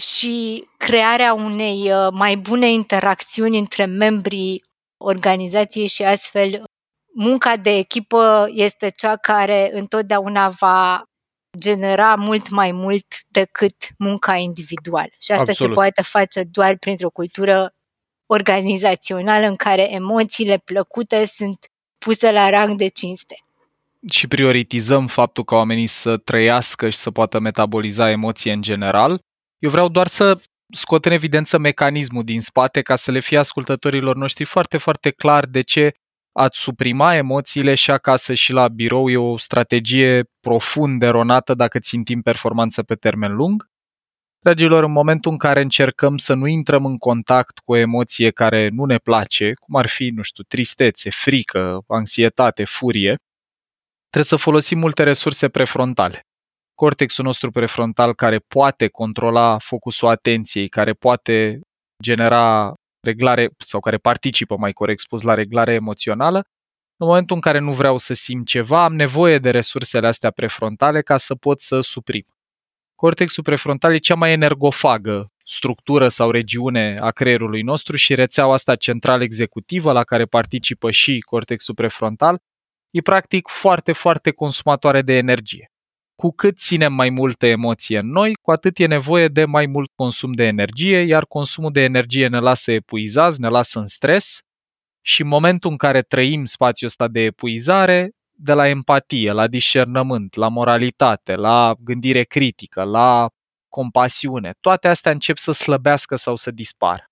și 0.03 0.69
crearea 0.77 1.35
unei 1.35 1.93
uh, 1.93 2.09
mai 2.13 2.37
bune 2.37 2.71
interacțiuni 2.71 3.59
între 3.59 3.85
membrii 3.85 4.65
organizației 5.05 5.87
și 5.87 6.03
astfel 6.03 6.65
munca 7.15 7.57
de 7.57 7.71
echipă 7.71 8.49
este 8.53 8.91
cea 8.91 9.17
care 9.17 9.71
întotdeauna 9.73 10.49
va 10.49 11.03
genera 11.59 12.15
mult 12.15 12.49
mai 12.49 12.73
mult 12.73 13.07
decât 13.29 13.75
munca 13.99 14.37
individuală. 14.37 15.11
Și 15.21 15.31
asta 15.31 15.45
Absolut. 15.49 15.73
se 15.73 15.81
poate 15.81 16.03
face 16.03 16.43
doar 16.45 16.77
printr-o 16.77 17.11
cultură 17.11 17.75
organizațională 18.27 19.47
în 19.47 19.57
care 19.57 19.93
emoțiile 19.93 20.59
plăcute 20.65 21.27
sunt 21.27 21.67
puse 21.99 22.33
la 22.33 22.51
rang 22.51 22.77
de 22.77 22.89
cinste. 22.89 23.45
Și 24.11 24.29
prioritizăm 24.29 25.07
faptul 25.07 25.45
că 25.45 25.55
oamenii 25.55 25.87
să 25.87 26.17
trăiască 26.17 26.89
și 26.89 26.97
să 26.97 27.11
poată 27.11 27.39
metaboliza 27.39 28.11
emoții 28.11 28.53
în 28.53 28.63
general 28.63 29.23
eu 29.63 29.71
vreau 29.71 29.89
doar 29.89 30.07
să 30.07 30.41
scot 30.73 31.05
în 31.05 31.13
evidență 31.13 31.59
mecanismul 31.59 32.25
din 32.25 32.41
spate 32.41 32.83
ca 32.83 32.97
să 32.97 33.11
le 33.11 33.21
fie 33.21 33.39
ascultătorilor 33.39 34.17
noștri 34.17 34.45
foarte, 34.45 34.79
foarte 34.79 35.11
clar 35.11 35.47
de 35.47 35.61
ce 35.61 35.93
ați 36.33 36.61
suprima 36.61 37.15
emoțiile 37.15 37.75
și 37.75 37.91
acasă 37.91 38.35
și 38.35 38.53
la 38.53 38.69
birou 38.69 39.11
e 39.11 39.17
o 39.17 39.39
strategie 39.39 40.25
profund 40.41 41.03
eronată 41.03 41.55
dacă 41.55 41.79
țintim 41.79 42.23
performanță 42.23 42.83
pe 42.83 42.95
termen 42.95 43.35
lung. 43.35 43.71
Dragilor, 44.39 44.85
în 44.85 44.93
momentul 44.93 45.31
în 45.31 45.39
care 45.39 45.61
încercăm 45.61 46.17
să 46.17 46.35
nu 46.35 46.47
intrăm 46.47 46.87
în 46.87 46.99
contact 46.99 47.59
cu 47.59 47.73
o 47.73 47.77
emoție 47.77 48.31
care 48.31 48.69
nu 48.69 48.85
ne 48.85 48.99
place, 48.99 49.53
cum 49.55 49.77
ar 49.77 49.87
fi, 49.87 50.09
nu 50.09 50.23
știu, 50.23 50.43
tristețe, 50.43 51.11
frică, 51.11 51.79
anxietate, 51.87 52.65
furie, 52.65 53.17
trebuie 54.11 54.25
să 54.25 54.37
folosim 54.37 54.79
multe 54.79 55.03
resurse 55.03 55.49
prefrontale. 55.49 56.27
Cortexul 56.75 57.25
nostru 57.25 57.51
prefrontal 57.51 58.15
care 58.15 58.39
poate 58.39 58.89
controla 58.89 59.59
focusul 59.59 60.09
atenției, 60.09 60.69
care 60.69 60.93
poate 60.93 61.61
genera 62.03 62.75
reglare 63.03 63.51
sau 63.57 63.81
care 63.81 63.97
participă, 63.97 64.57
mai 64.57 64.73
corect 64.73 65.01
spus, 65.01 65.23
la 65.23 65.35
reglare 65.35 65.73
emoțională, 65.73 66.47
în 66.97 67.07
momentul 67.07 67.37
în 67.37 67.43
care 67.43 67.59
nu 67.59 67.73
vreau 67.73 67.99
să 67.99 68.15
simt 68.15 68.47
ceva, 68.47 68.85
am 68.85 68.95
nevoie 68.95 69.39
de 69.39 69.51
resursele 69.51 70.07
astea 70.07 70.31
prefrontale 70.31 71.03
ca 71.03 71.17
să 71.17 71.35
pot 71.35 71.61
să 71.61 71.81
suprim. 71.81 72.27
Cortexul 72.95 73.43
prefrontal 73.43 73.95
e 73.95 73.97
cea 73.97 74.15
mai 74.15 74.33
energofagă 74.33 75.27
structură 75.45 76.09
sau 76.09 76.31
regiune 76.31 76.97
a 77.01 77.11
creierului 77.11 77.63
nostru 77.63 77.97
și 77.97 78.15
rețeaua 78.15 78.53
asta 78.53 78.77
central 78.77 79.23
executivă 79.23 79.93
la 79.93 80.05
care 80.05 80.25
participă 80.25 80.91
și 80.91 81.21
cortexul 81.21 81.75
prefrontal 81.75 82.43
e 82.91 83.01
practic 83.01 83.49
foarte, 83.49 83.93
foarte 83.93 84.31
consumatoare 84.31 85.03
de 85.03 85.17
energie. 85.17 85.73
Cu 86.23 86.33
cât 86.33 86.59
ținem 86.59 86.93
mai 86.93 87.11
multă 87.11 87.47
emoție 87.47 87.99
în 87.99 88.11
noi, 88.11 88.35
cu 88.43 88.51
atât 88.51 88.79
e 88.79 88.87
nevoie 88.87 89.29
de 89.29 89.45
mai 89.45 89.67
mult 89.67 89.91
consum 89.95 90.33
de 90.33 90.45
energie, 90.45 90.99
iar 90.99 91.25
consumul 91.25 91.73
de 91.73 91.81
energie 91.83 92.29
ne 92.29 92.39
lasă 92.39 92.73
epuizați, 92.73 93.41
ne 93.41 93.49
lasă 93.49 93.79
în 93.79 93.87
stres 93.87 94.41
și 95.01 95.23
în 95.23 95.29
momentul 95.29 95.71
în 95.71 95.77
care 95.77 96.03
trăim 96.03 96.45
spațiul 96.45 96.89
ăsta 96.89 97.09
de 97.09 97.21
epuizare, 97.21 98.11
de 98.31 98.53
la 98.53 98.69
empatie, 98.69 99.33
la 99.33 99.47
discernământ, 99.47 100.35
la 100.35 100.49
moralitate, 100.49 101.35
la 101.35 101.75
gândire 101.79 102.23
critică, 102.23 102.83
la 102.83 103.29
compasiune, 103.69 104.55
toate 104.61 104.89
astea 104.89 105.13
încep 105.13 105.37
să 105.37 105.53
slăbească 105.53 106.17
sau 106.17 106.37
să 106.37 106.51
dispară. 106.51 107.05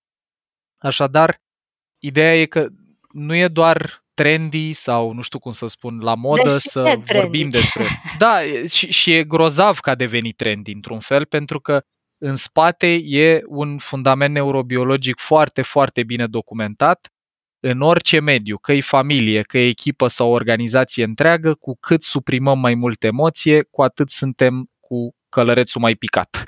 Așadar, 0.77 1.37
ideea 1.97 2.35
e 2.39 2.45
că 2.45 2.67
nu 3.09 3.35
e 3.35 3.47
doar 3.47 4.00
trendy 4.21 4.73
sau 4.73 5.13
nu 5.13 5.21
știu 5.21 5.39
cum 5.39 5.51
să 5.51 5.67
spun, 5.67 5.99
la 5.99 6.15
modă 6.15 6.41
Deși 6.43 6.57
să 6.57 6.79
e 6.79 6.83
trendy. 6.83 7.13
vorbim 7.13 7.49
despre. 7.49 7.83
Da, 8.17 8.39
și, 8.67 8.91
și 8.91 9.13
e 9.13 9.23
grozav 9.23 9.79
că 9.79 9.89
a 9.89 9.95
devenit 9.95 10.35
trendy 10.35 10.71
într-un 10.71 10.99
fel, 10.99 11.25
pentru 11.25 11.59
că 11.59 11.81
în 12.17 12.35
spate 12.35 12.93
e 12.93 13.41
un 13.45 13.77
fundament 13.77 14.33
neurobiologic 14.33 15.19
foarte, 15.19 15.61
foarte 15.61 16.03
bine 16.03 16.27
documentat 16.27 17.11
în 17.59 17.81
orice 17.81 18.19
mediu, 18.19 18.57
că 18.57 18.73
e 18.73 18.81
familie, 18.81 19.41
că 19.41 19.57
e 19.57 19.67
echipă 19.67 20.07
sau 20.07 20.29
o 20.29 20.33
organizație 20.33 21.03
întreagă, 21.03 21.53
cu 21.53 21.77
cât 21.79 22.03
suprimăm 22.03 22.59
mai 22.59 22.75
multe 22.75 23.07
emoție, 23.07 23.63
cu 23.63 23.81
atât 23.81 24.09
suntem 24.09 24.69
cu 24.79 25.15
călărețul 25.29 25.81
mai 25.81 25.95
picat. 25.95 26.43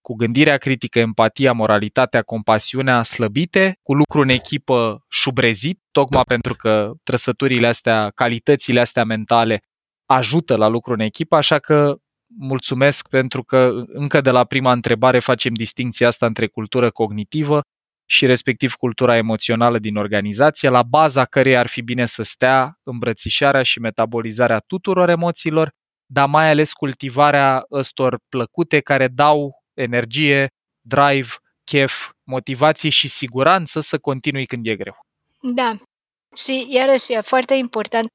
Cu 0.00 0.14
gândirea 0.14 0.56
critică, 0.56 0.98
empatia, 0.98 1.52
moralitatea, 1.52 2.22
compasiunea 2.22 3.02
slăbite, 3.02 3.72
cu 3.82 3.94
lucru 3.94 4.20
în 4.20 4.28
echipă 4.28 5.04
șubrezit, 5.10 5.80
tocmai 5.90 6.22
pentru 6.26 6.54
că 6.54 6.92
trăsăturile 7.02 7.66
astea, 7.66 8.10
calitățile 8.14 8.80
astea 8.80 9.04
mentale 9.04 9.60
ajută 10.06 10.56
la 10.56 10.68
lucru 10.68 10.92
în 10.92 11.00
echipă, 11.00 11.36
așa 11.36 11.58
că 11.58 11.96
mulțumesc 12.38 13.08
pentru 13.08 13.42
că 13.42 13.70
încă 13.86 14.20
de 14.20 14.30
la 14.30 14.44
prima 14.44 14.72
întrebare 14.72 15.18
facem 15.18 15.54
distinția 15.54 16.06
asta 16.06 16.26
între 16.26 16.46
cultură 16.46 16.90
cognitivă 16.90 17.60
și 18.08 18.26
respectiv 18.26 18.74
cultura 18.74 19.16
emoțională 19.16 19.78
din 19.78 19.96
organizație, 19.96 20.68
la 20.68 20.82
baza 20.82 21.24
cărei 21.24 21.56
ar 21.56 21.66
fi 21.66 21.82
bine 21.82 22.06
să 22.06 22.22
stea 22.22 22.78
îmbrățișarea 22.82 23.62
și 23.62 23.80
metabolizarea 23.80 24.58
tuturor 24.58 25.08
emoțiilor, 25.08 25.70
dar 26.06 26.28
mai 26.28 26.50
ales 26.50 26.72
cultivarea 26.72 27.64
ăstor 27.70 28.18
plăcute 28.28 28.80
care 28.80 29.08
dau 29.08 29.59
energie, 29.82 30.48
drive, 30.80 31.28
chef, 31.64 32.10
motivație 32.22 32.90
și 32.90 33.08
siguranță 33.08 33.80
să 33.80 33.98
continui 33.98 34.46
când 34.46 34.66
e 34.66 34.76
greu. 34.76 34.96
Da. 35.40 35.76
Și 36.36 36.66
iarăși 36.68 37.12
e 37.12 37.20
foarte 37.20 37.54
important, 37.54 38.08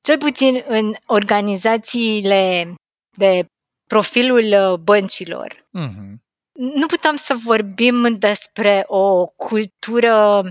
cel 0.00 0.18
puțin 0.18 0.62
în 0.66 0.94
organizațiile 1.06 2.74
de 3.16 3.46
profilul 3.86 4.72
uh, 4.72 4.78
băncilor, 4.78 5.66
Mm-hmm. 5.78 6.14
nu 6.52 6.86
putem 6.86 7.16
să 7.16 7.34
vorbim 7.34 8.18
despre 8.18 8.82
o 8.86 9.24
cultură, 9.24 10.42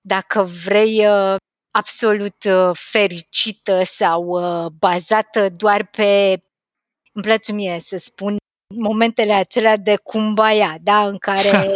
dacă 0.00 0.42
vrei, 0.42 1.06
uh, 1.06 1.36
absolut 1.70 2.44
uh, 2.44 2.70
fericită 2.72 3.82
sau 3.84 4.22
uh, 4.24 4.70
bazată 4.78 5.48
doar 5.48 5.86
pe, 5.86 6.42
îmi 7.12 7.24
place 7.24 7.52
mie 7.52 7.80
să 7.80 7.96
spun, 7.98 8.36
momentele 8.74 9.32
acelea 9.32 9.76
de 9.76 9.96
cumbaya, 9.96 10.76
da, 10.80 11.06
în 11.06 11.18
care 11.18 11.50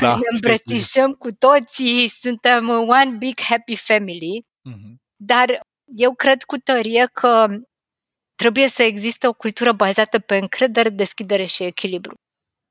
da, 0.00 0.12
ne 0.14 0.26
îmbrățișăm 0.30 1.12
cu 1.12 1.32
toții, 1.32 2.08
suntem 2.08 2.68
one 2.68 3.10
big 3.18 3.40
happy 3.40 3.76
family, 3.76 4.48
Mm-hmm. 4.70 4.94
dar 5.16 5.60
eu 5.96 6.14
cred 6.14 6.42
cu 6.42 6.56
tărie 6.56 7.06
că 7.12 7.46
trebuie 8.34 8.68
să 8.68 8.82
existe 8.82 9.26
o 9.26 9.32
cultură 9.32 9.72
bazată 9.72 10.18
pe 10.18 10.36
încredere, 10.36 10.88
deschidere 10.88 11.44
și 11.44 11.62
echilibru. 11.62 12.14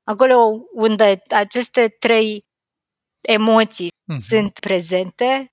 Acolo 0.04 0.36
unde 0.72 1.22
aceste 1.28 1.88
trei 1.88 2.44
emoții 3.20 3.88
Mhm. 4.04 4.18
sunt 4.18 4.58
prezente, 4.58 5.52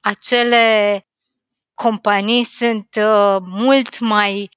acele 0.00 1.00
companii 1.74 2.44
sunt 2.44 2.88
uh, 2.96 3.36
mult 3.40 3.98
mai 3.98 4.48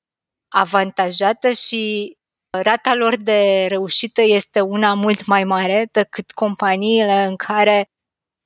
avantajate 0.49 1.53
și 1.53 2.13
rata 2.51 2.93
lor 2.95 3.15
de 3.15 3.65
reușită 3.69 4.21
este 4.21 4.61
una 4.61 4.93
mult 4.93 5.25
mai 5.25 5.43
mare 5.43 5.87
decât 5.91 6.31
companiile 6.31 7.23
în 7.23 7.35
care 7.35 7.89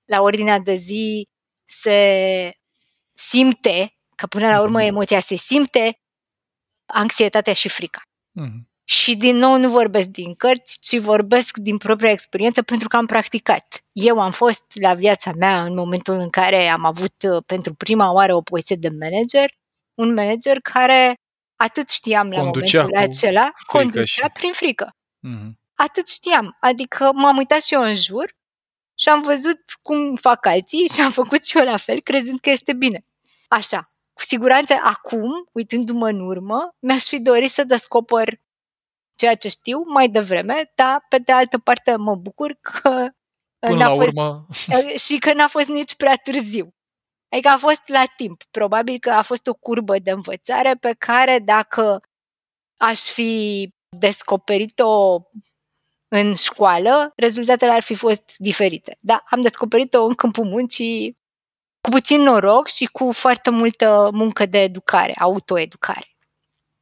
la 0.05 0.21
ordinea 0.21 0.59
de 0.59 0.75
zi 0.75 1.27
se 1.65 2.51
simte, 3.13 3.93
că 4.15 4.27
până 4.27 4.47
la 4.47 4.62
urmă 4.62 4.77
Mhm. 4.77 4.88
emoția 4.88 5.19
se 5.19 5.35
simte, 5.35 6.00
anxietatea 6.85 7.53
și 7.53 7.69
frica. 7.69 8.01
Mm-hmm. 8.39 8.74
Și 8.83 9.15
din 9.15 9.35
nou 9.35 9.57
nu 9.57 9.69
vorbesc 9.69 10.07
din 10.07 10.35
cărți, 10.35 10.79
ci 10.81 10.97
vorbesc 11.00 11.57
din 11.57 11.77
propria 11.77 12.12
experiență 12.12 12.62
pentru 12.63 12.88
că 12.88 12.97
am 12.97 13.05
practicat. 13.05 13.83
Eu 13.91 14.19
am 14.19 14.31
fost 14.31 14.65
la 14.81 14.93
viața 14.93 15.31
mea 15.33 15.63
în 15.63 15.74
momentul 15.75 16.13
în 16.15 16.29
care 16.29 16.67
am 16.67 16.85
avut 16.85 17.13
uh, 17.29 17.43
pentru 17.45 17.74
prima 17.74 18.12
oară 18.12 18.35
o 18.35 18.41
poziție 18.41 18.75
de 18.75 18.89
manager, 18.89 19.51
un 19.93 20.13
manager 20.13 20.59
care 20.59 21.15
atât 21.55 21.89
știam 21.89 22.29
la 22.29 22.39
Conducea 22.39 22.77
momentul 22.81 23.05
cu 23.05 23.12
acela, 23.12 23.41
frică 23.55 23.77
conducea 23.77 24.25
și- 24.25 24.31
prin 24.33 24.51
frică. 24.51 24.95
Mm-hmm. 25.27 25.51
Atât 25.75 26.07
știam. 26.07 26.57
Adică 26.59 27.12
m-am 27.13 27.38
uitat 27.38 27.62
și 27.63 27.74
eu 27.74 27.81
în 27.81 27.93
jur 27.93 28.35
și 29.00 29.09
am 29.09 29.21
văzut 29.21 29.62
cum 29.81 30.15
fac 30.15 30.45
alții 30.45 30.88
și 30.93 31.01
am 31.01 31.12
făcut 31.12 31.45
și 31.45 31.57
eu 31.57 31.65
la 31.65 31.77
fel, 31.77 32.01
crezând 32.01 32.39
că 32.39 32.50
este 32.50 32.74
bine. 32.74 33.05
Așa. 33.47 33.77
Cu 34.13 34.21
siguranță 34.24 34.74
acum, 34.83 35.31
uitându-mă 35.51 36.07
în 36.07 36.19
urmă, 36.19 36.75
mi-aș 36.79 37.03
fi 37.03 37.19
dorit 37.21 37.51
să 37.51 37.63
descoper 37.63 38.39
ceea 39.15 39.35
ce 39.35 39.50
știu 39.50 39.83
mai 39.85 40.07
devreme, 40.09 40.71
dar 40.75 41.05
pe 41.09 41.17
de 41.17 41.31
altă 41.31 41.57
parte 41.57 41.95
mă 41.95 42.15
bucur 42.15 42.57
că 42.62 43.09
Până 43.59 43.77
n-a 43.77 43.88
la 43.88 43.95
fost, 43.95 44.07
urmă, 44.17 44.45
și 45.05 45.17
că 45.17 45.33
n-a 45.33 45.47
fost 45.47 45.67
nici 45.67 45.95
prea 45.95 46.15
târziu. 46.15 46.74
Adică 47.29 47.50
a 47.50 47.58
fost 47.58 47.82
la 47.88 48.03
timp. 48.15 48.44
Probabil 48.51 49.00
că 49.00 49.10
a 49.10 49.22
fost 49.22 49.48
o 49.48 49.53
curbă 49.53 50.00
de 50.00 50.12
învățare 50.12 50.75
pe 50.79 50.96
care 50.98 51.39
dacă 51.39 52.01
aș 52.77 53.00
fi 53.00 53.70
descoperit-o 53.89 55.22
în 56.08 56.34
școală, 56.34 57.13
rezultatele 57.15 57.72
ar 57.72 57.82
fi 57.82 57.96
fost 57.96 58.34
diferite. 58.38 58.98
Da, 59.00 59.24
am 59.29 59.41
descoperit-o 59.41 60.05
în 60.05 60.13
câmpul 60.13 60.46
muncii 60.46 61.17
cu 61.82 61.89
puțin 61.89 62.22
noroc 62.22 62.67
și 62.67 62.86
cu 62.86 63.12
foarte 63.12 63.50
multă 63.50 64.10
muncă 64.13 64.46
de 64.46 64.62
educare, 64.62 65.13
autoeducare. 65.20 66.15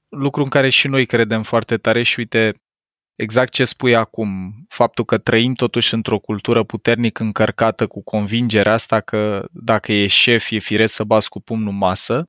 lucru 0.09 0.43
în 0.43 0.49
care 0.49 0.69
și 0.69 0.87
noi 0.87 1.05
credem 1.05 1.43
foarte 1.43 1.77
tare 1.77 2.03
și 2.03 2.19
uite, 2.19 2.62
exact 3.15 3.51
ce 3.51 3.65
spui 3.65 3.95
acum, 3.95 4.53
faptul 4.67 5.05
că 5.05 5.17
trăim 5.17 5.53
totuși 5.53 5.93
într-o 5.93 6.19
cultură 6.19 6.63
puternic 6.63 7.19
încărcată 7.19 7.87
cu 7.87 8.03
convingerea 8.03 8.73
asta 8.73 9.01
că 9.01 9.45
dacă 9.51 9.91
e 9.91 10.07
șef, 10.07 10.51
e 10.51 10.59
firesc 10.59 10.93
să 10.93 11.03
bați 11.03 11.29
cu 11.29 11.41
pumnul 11.41 11.71
în 11.71 11.77
masă. 11.77 12.25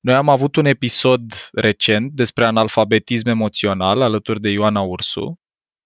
Noi 0.00 0.14
am 0.14 0.28
avut 0.28 0.56
un 0.56 0.64
episod 0.64 1.48
recent 1.52 2.12
despre 2.12 2.44
analfabetism 2.44 3.28
emoțional 3.28 4.00
alături 4.00 4.40
de 4.40 4.48
Ioana 4.50 4.80
Ursu, 4.80 5.34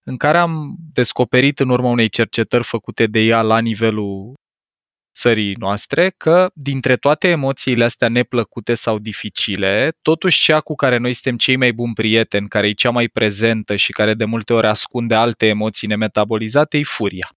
în 0.05 0.17
care 0.17 0.38
am 0.38 0.76
descoperit 0.93 1.61
în 1.61 1.69
urma 1.69 1.88
unei 1.88 2.09
cercetări 2.09 2.65
făcute 2.65 3.07
de 3.07 3.21
ea 3.21 3.43
la 3.43 3.59
nivelul 3.59 4.35
țării 5.16 5.54
noastre 5.58 6.14
că 6.16 6.50
dintre 6.54 6.96
toate 6.96 7.28
emoțiile 7.28 7.85
astea 7.85 8.08
neplăcute 8.08 8.75
sau 8.75 8.99
dificile, 8.99 9.92
totuși 10.02 10.42
cea 10.42 10.61
cu 10.61 10.75
care 10.75 10.96
noi 10.99 11.12
suntem 11.12 11.37
cei 11.37 11.56
mai 11.56 11.73
buni 11.73 11.94
prieteni, 11.94 12.49
care 12.49 12.68
e 12.68 12.73
cea 12.73 12.90
mai 12.90 13.08
prezentă 13.08 13.76
și 13.76 13.92
care 13.92 14.14
de 14.14 14.25
multe 14.25 14.52
ori 14.52 14.66
ascunde 14.66 15.14
alte 15.14 15.46
emoții 15.46 15.88
nemetabolizate, 15.88 16.78
e 16.78 16.82
furia. 16.82 17.30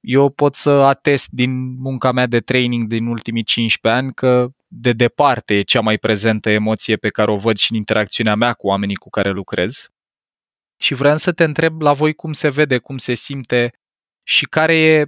Eu 0.00 0.30
pot 0.30 0.54
să 0.54 0.70
atest 0.70 1.28
din 1.30 1.80
munca 1.80 2.12
mea 2.12 2.26
de 2.26 2.40
training 2.40 2.84
din 2.84 3.06
ultimii 3.06 3.42
15 3.42 4.00
ani 4.00 4.14
că 4.14 4.48
de 4.66 4.92
departe 4.92 5.54
e 5.54 5.62
cea 5.62 5.80
mai 5.80 5.98
prezentă 5.98 6.50
emoție 6.50 6.96
pe 6.96 7.08
care 7.08 7.30
o 7.30 7.36
văd 7.36 7.56
și 7.56 7.70
în 7.72 7.76
interacțiunea 7.76 8.34
mea 8.34 8.52
cu 8.52 8.66
oamenii 8.66 8.96
cu 8.96 9.08
care 9.08 9.30
lucrez. 9.30 9.88
Și 10.80 10.94
vreau 10.94 11.16
să 11.16 11.32
te 11.32 11.44
întreb 11.44 11.80
la 11.80 11.92
voi 11.92 12.12
cum 12.14 12.32
se 12.32 12.48
vede, 12.48 12.78
cum 12.78 12.98
se 12.98 13.14
simte 13.14 13.72
și 14.22 14.44
care 14.44 14.76
e 14.76 15.06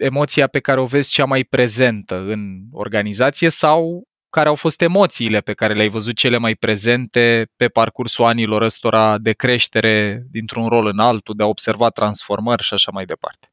emoția 0.00 0.46
pe 0.46 0.60
care 0.60 0.80
o 0.80 0.86
vezi 0.86 1.10
cea 1.10 1.24
mai 1.24 1.44
prezentă 1.44 2.16
în 2.16 2.60
organizație 2.72 3.48
sau 3.48 4.08
care 4.30 4.48
au 4.48 4.54
fost 4.54 4.80
emoțiile 4.80 5.40
pe 5.40 5.54
care 5.54 5.74
le-ai 5.74 5.88
văzut 5.88 6.16
cele 6.16 6.38
mai 6.38 6.54
prezente 6.54 7.46
pe 7.56 7.68
parcursul 7.68 8.24
anilor 8.24 8.62
ăstora 8.62 9.18
de 9.18 9.32
creștere 9.32 10.22
dintr-un 10.30 10.68
rol 10.68 10.86
în 10.86 10.98
altul, 10.98 11.34
de 11.36 11.42
a 11.42 11.46
observa 11.46 11.88
transformări 11.88 12.62
și 12.62 12.74
așa 12.74 12.90
mai 12.90 13.04
departe? 13.04 13.52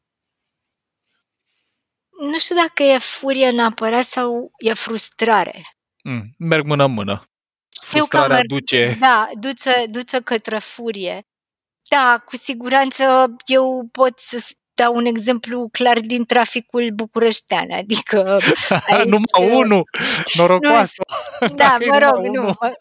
Nu 2.32 2.38
știu 2.38 2.56
dacă 2.56 2.84
e 2.84 2.98
furie 2.98 3.50
neapărat 3.50 4.04
sau 4.04 4.51
e 4.58 4.74
frustrare. 4.74 5.62
Mm, 6.04 6.34
merg 6.38 6.66
mână-mână. 6.66 7.24
Știu 7.70 7.98
Frustrarea 7.98 8.27
că 8.27 8.34
merg, 8.34 8.48
duce... 8.48 8.98
Da, 9.00 9.30
duce, 9.39 9.86
duce 9.89 10.20
către 10.20 10.58
furie. 10.58 11.22
Da, 11.89 12.24
cu 12.25 12.36
siguranță 12.36 13.04
eu 13.46 13.89
pot 13.92 14.20
să 14.20 14.56
dau 14.77 14.96
un 14.96 15.05
exemplu 15.05 15.67
clar 15.72 16.00
din 16.00 16.25
traficul 16.25 16.89
bucureștean, 16.93 17.72
adică 17.72 18.38
aici, 18.88 19.05
Numai 19.07 19.55
unul, 19.55 19.84
norocoasă. 20.34 21.01
Da, 21.39 21.48
Dacă 21.48 21.84
e 21.84 21.88
mă 21.88 21.98
rog, 21.98 22.13
numai 22.25 22.29
nu. 22.34 22.41
unul. 22.41 22.55
mă- 22.60 22.75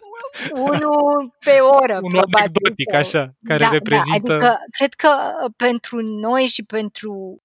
Unul 0.51 1.35
pe 1.45 1.51
oră, 1.61 1.95
Unul 1.97 2.11
probabil. 2.11 2.35
anecdotic, 2.39 2.95
așa, 2.95 3.33
care 3.45 3.65
da, 3.65 3.69
reprezintă... 3.71 4.27
Da, 4.33 4.35
adică 4.35 4.59
cred 4.79 4.93
că 4.95 5.09
pentru 5.57 6.01
noi 6.01 6.47
și 6.47 6.63
pentru 6.65 7.41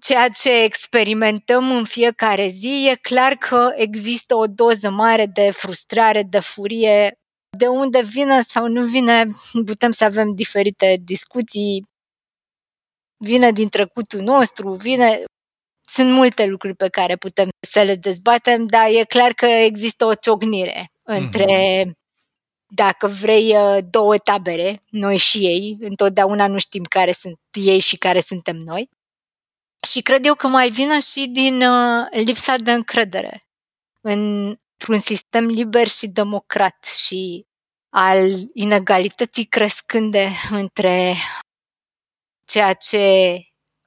ceea 0.00 0.28
ce 0.28 0.62
experimentăm 0.62 1.70
în 1.76 1.84
fiecare 1.84 2.48
zi, 2.48 2.88
e 2.92 2.98
clar 3.00 3.32
că 3.34 3.72
există 3.74 4.34
o 4.36 4.44
doză 4.46 4.90
mare 4.90 5.26
de 5.26 5.50
frustrare, 5.52 6.22
de 6.30 6.38
furie. 6.38 7.18
De 7.58 7.66
unde 7.66 8.00
vine 8.02 8.40
sau 8.40 8.66
nu 8.68 8.84
vine, 8.84 9.24
putem 9.66 9.90
să 9.90 10.04
avem 10.04 10.34
diferite 10.34 10.96
discuții. 11.04 11.84
Vine 13.16 13.52
din 13.52 13.68
trecutul 13.68 14.20
nostru, 14.20 14.72
vine... 14.72 15.24
Sunt 15.88 16.10
multe 16.10 16.46
lucruri 16.46 16.74
pe 16.74 16.88
care 16.88 17.16
putem 17.16 17.48
să 17.60 17.82
le 17.82 17.94
dezbatem, 17.94 18.66
dar 18.66 18.88
e 18.88 19.04
clar 19.04 19.32
că 19.32 19.46
există 19.46 20.04
o 20.04 20.14
ciocnire 20.14 20.90
între 21.02 21.84
dacă 22.68 23.06
vrei 23.06 23.56
uh, 23.56 23.78
două 23.90 24.18
tabere, 24.18 24.82
noi 24.90 25.16
și 25.16 25.38
ei, 25.38 25.76
întotdeauna 25.80 26.46
nu 26.46 26.58
știm 26.58 26.82
care 26.82 27.12
sunt 27.12 27.38
ei 27.52 27.78
și 27.78 27.96
care 27.96 28.20
suntem 28.20 28.56
noi. 28.56 28.88
Și 29.92 30.00
cred 30.02 30.26
eu 30.26 30.34
că 30.34 30.46
mai 30.46 30.70
vine 30.70 31.00
și 31.00 31.28
din 31.28 31.62
uh, 31.62 32.06
lipsa 32.10 32.56
de 32.56 32.72
încredere 32.72 33.46
în, 34.00 34.46
într-un 34.46 34.98
sistem 34.98 35.46
liber 35.46 35.88
și 35.88 36.06
democrat 36.08 36.84
și 36.84 37.46
al 37.88 38.30
inegalității 38.52 39.44
crescânde 39.44 40.28
între 40.50 41.14
ceea 42.46 42.72
ce 42.72 42.98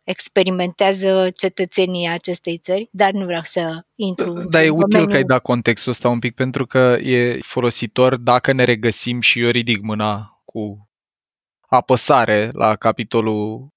experimentează 0.04 1.30
cetățenii 1.36 2.08
acestei 2.08 2.58
țări, 2.58 2.90
dar 2.92 3.12
nu 3.12 3.26
vreau 3.26 3.42
să 3.44 3.86
intru 3.96 4.34
în 4.34 4.50
Dar 4.50 4.64
e 4.64 4.70
util 4.70 4.80
domeniul- 4.80 5.10
că 5.12 5.16
ai 5.16 5.24
dat 5.24 5.42
contextul 5.42 5.92
ăsta 5.92 6.10
un 6.10 6.20
pic, 6.20 6.36
pentru 6.36 6.66
că 6.66 6.98
e 7.02 7.40
folositor 7.42 8.18
dacă 8.18 8.52
ne 8.52 8.64
regăsim 8.64 9.22
și 9.22 9.42
eu 9.42 9.50
ridic 9.50 9.82
mâna 9.82 10.42
cu 10.46 10.90
apăsare 11.68 12.50
la 12.54 12.76
capitolul 12.76 13.68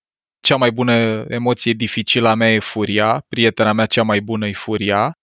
cea 0.40 0.56
mai 0.56 0.70
bună 0.70 1.24
emoție 1.28 1.72
dificilă 1.72 2.28
a 2.28 2.34
mea 2.34 2.52
e 2.52 2.58
furia, 2.58 3.24
prietena 3.28 3.72
mea 3.72 3.86
cea 3.86 4.02
mai 4.02 4.20
bună 4.20 4.48
e 4.48 4.52
furia. 4.52 5.16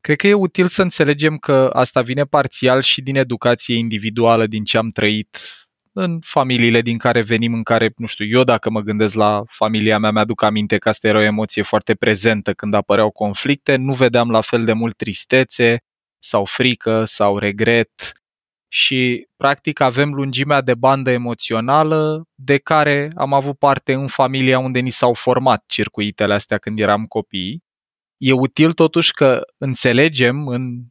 Cred 0.00 0.16
că 0.16 0.26
e 0.26 0.34
util 0.34 0.66
să 0.66 0.82
înțelegem 0.82 1.36
că 1.36 1.70
asta 1.72 2.02
vine 2.02 2.24
parțial 2.24 2.82
și 2.82 3.02
din 3.02 3.16
educație 3.16 3.76
individuală, 3.76 4.46
din 4.46 4.64
ce 4.64 4.78
am 4.78 4.90
trăit 4.90 5.38
în 5.92 6.18
familiile 6.20 6.80
din 6.80 6.98
care 6.98 7.22
venim, 7.22 7.54
în 7.54 7.62
care, 7.62 7.92
nu 7.96 8.06
știu, 8.06 8.26
eu 8.26 8.44
dacă 8.44 8.70
mă 8.70 8.80
gândesc 8.80 9.14
la 9.14 9.42
familia 9.46 9.98
mea, 9.98 10.10
mi-aduc 10.10 10.42
aminte 10.42 10.78
că 10.78 10.88
asta 10.88 11.08
era 11.08 11.18
o 11.18 11.22
emoție 11.22 11.62
foarte 11.62 11.94
prezentă 11.94 12.52
când 12.52 12.74
apăreau 12.74 13.10
conflicte, 13.10 13.76
nu 13.76 13.92
vedeam 13.92 14.30
la 14.30 14.40
fel 14.40 14.64
de 14.64 14.72
mult 14.72 14.96
tristețe 14.96 15.78
sau 16.18 16.44
frică 16.44 17.04
sau 17.04 17.38
regret 17.38 18.12
și 18.72 19.26
practic 19.36 19.80
avem 19.80 20.14
lungimea 20.14 20.60
de 20.60 20.74
bandă 20.74 21.10
emoțională 21.10 22.28
de 22.34 22.58
care 22.58 23.10
am 23.14 23.32
avut 23.32 23.58
parte 23.58 23.92
în 23.92 24.06
familia 24.06 24.58
unde 24.58 24.78
ni 24.78 24.90
s-au 24.90 25.14
format 25.14 25.64
circuitele 25.66 26.34
astea 26.34 26.58
când 26.58 26.78
eram 26.78 27.06
copii. 27.06 27.62
E 28.16 28.32
util 28.32 28.72
totuși 28.72 29.12
că 29.12 29.42
înțelegem 29.58 30.46
în 30.46 30.84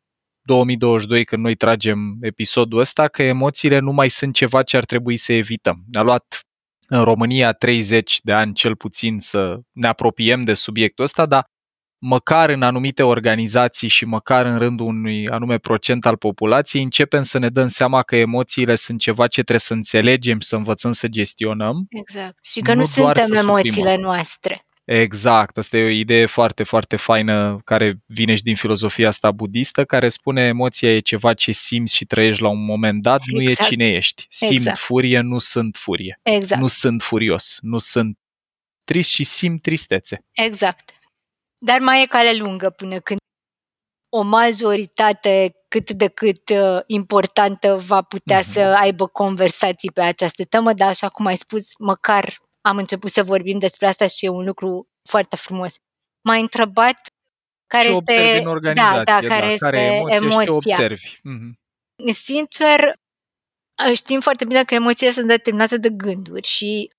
2022 0.44 1.24
când 1.24 1.44
noi 1.44 1.56
tragem 1.56 2.18
episodul 2.22 2.80
ăsta 2.80 3.08
că 3.08 3.24
emoțiile 3.24 3.80
nu 3.80 3.92
mai 3.92 4.10
sunt 4.10 4.34
ceva 4.34 4.64
ce 4.64 4.78
ar 4.78 4.86
trebui 4.86 5.18
să 5.18 5.34
evităm. 5.34 5.84
Ne-a 5.92 6.02
luat 6.04 6.40
în 6.88 7.04
România 7.04 7.52
30 7.52 8.20
de 8.22 8.34
ani 8.34 8.54
cel 8.54 8.76
puțin 8.76 9.20
să 9.20 9.60
ne 9.72 9.88
apropiem 9.88 10.44
de 10.44 10.54
subiectul 10.54 11.04
ăsta, 11.04 11.26
dar 11.26 11.44
măcar 12.04 12.50
în 12.50 12.62
anumite 12.62 13.04
organizații 13.04 13.88
și 13.88 14.06
măcar 14.06 14.46
în 14.46 14.58
rândul 14.58 14.86
unui 14.86 15.28
anume 15.28 15.58
procent 15.58 16.06
al 16.06 16.18
populației, 16.18 16.84
începem 16.84 17.22
să 17.22 17.38
ne 17.38 17.50
dăm 17.50 17.68
seama 17.68 18.02
că 18.04 18.16
emoțiile 18.16 18.76
sunt 18.76 19.00
ceva 19.00 19.28
ce 19.28 19.34
trebuie 19.42 19.60
să 19.60 19.74
înțelegem, 19.74 20.40
să 20.40 20.56
învățăm 20.56 20.92
să 20.92 21.08
gestionăm. 21.08 21.86
Exact. 21.90 22.44
Și 22.46 22.60
că 22.60 22.74
nu, 22.74 22.80
Nu 22.80 23.02
doar 23.02 23.18
suntem 23.18 23.36
să 23.36 23.42
emoțiile 23.48 23.74
suprimăm. 23.76 24.02
noastre. 24.02 24.66
Exact, 24.86 25.58
asta 25.58 25.78
e 25.78 25.84
o 25.84 25.88
idee 25.88 26.26
foarte, 26.26 26.63
foarte 26.63 26.96
faină 26.96 27.60
care 27.63 27.98
vine 28.06 28.36
și 28.36 28.44
din 28.44 28.56
filozofia 28.56 29.08
asta 29.08 29.32
budistă, 29.32 29.86
care 29.86 30.10
spune 30.10 30.41
emoția 30.44 30.96
e 30.96 31.00
ceva 31.00 31.34
ce 31.34 31.52
simți 31.52 31.96
și 31.96 32.06
trăiești 32.06 32.41
la 32.41 32.48
un 32.50 32.65
moment 32.65 33.02
dat, 33.02 33.22
nu 33.26 33.41
e 33.41 33.50
Exact. 33.50 33.70
cine 33.70 33.88
ești. 33.88 34.26
Simt 34.30 34.52
Exact. 34.52 34.78
furie, 34.78 35.20
nu 35.20 35.38
sunt 35.39 35.76
furie. 35.76 36.20
Exact. 36.24 36.62
Nu 36.62 36.67
sunt 36.67 37.02
furios, 37.02 37.58
nu 37.62 37.78
sunt 37.78 38.17
trist 38.84 39.10
și 39.10 39.24
simt 39.24 39.62
tristețe. 39.62 40.26
Exact. 40.32 40.89
Dar 41.65 41.80
mai 41.80 42.02
e 42.02 42.06
cale 42.06 42.34
lungă 42.34 42.70
până 42.70 43.00
când 43.00 43.20
o 44.13 44.22
majoritate 44.22 45.52
cât 45.67 45.91
de 45.91 46.08
cât 46.08 46.50
uh, 46.50 46.82
importantă 46.86 47.78
va 47.86 48.02
putea 48.02 48.39
Mhm. 48.39 48.50
să 48.52 48.60
aibă 48.60 49.08
conversații 49.08 49.91
pe 49.91 50.02
această 50.02 50.44
temă, 50.46 50.74
dar 50.74 50.88
așa 50.89 51.10
cum 51.10 51.26
ai 51.26 51.36
spus, 51.38 51.63
măcar 51.80 52.38
am 52.62 52.78
început 52.78 53.10
să 53.10 53.24
vorbim 53.24 53.60
despre 53.60 53.88
asta 53.88 54.08
și 54.08 54.26
e 54.26 54.30
un 54.30 54.45
lucru 54.45 54.88
foarte 55.10 55.36
frumos. 55.36 55.76
M-ai 56.21 56.41
întrebat 56.41 57.00
care 57.67 57.88
ce 57.88 57.93
observi 57.93 58.24
este, 58.24 58.39
în 58.39 58.47
organizație, 58.47 59.04
da, 59.04 59.19
da, 59.21 59.28
care 59.28 59.45
este 59.45 59.65
care 59.65 59.80
e 59.80 59.95
emoția, 59.95 60.15
și 60.15 60.19
ce 60.19 60.26
emoția. 60.26 60.54
observi. 60.56 61.19
Mhm. 61.24 61.60
Sincer, 62.13 62.95
știm 63.93 64.19
foarte 64.19 64.45
bine 64.45 64.63
că 64.63 64.74
emoțiile 64.74 65.12
sunt 65.12 65.28
determinate 65.28 65.78
de 65.78 65.89
gânduri 65.89 66.47
și 66.47 66.91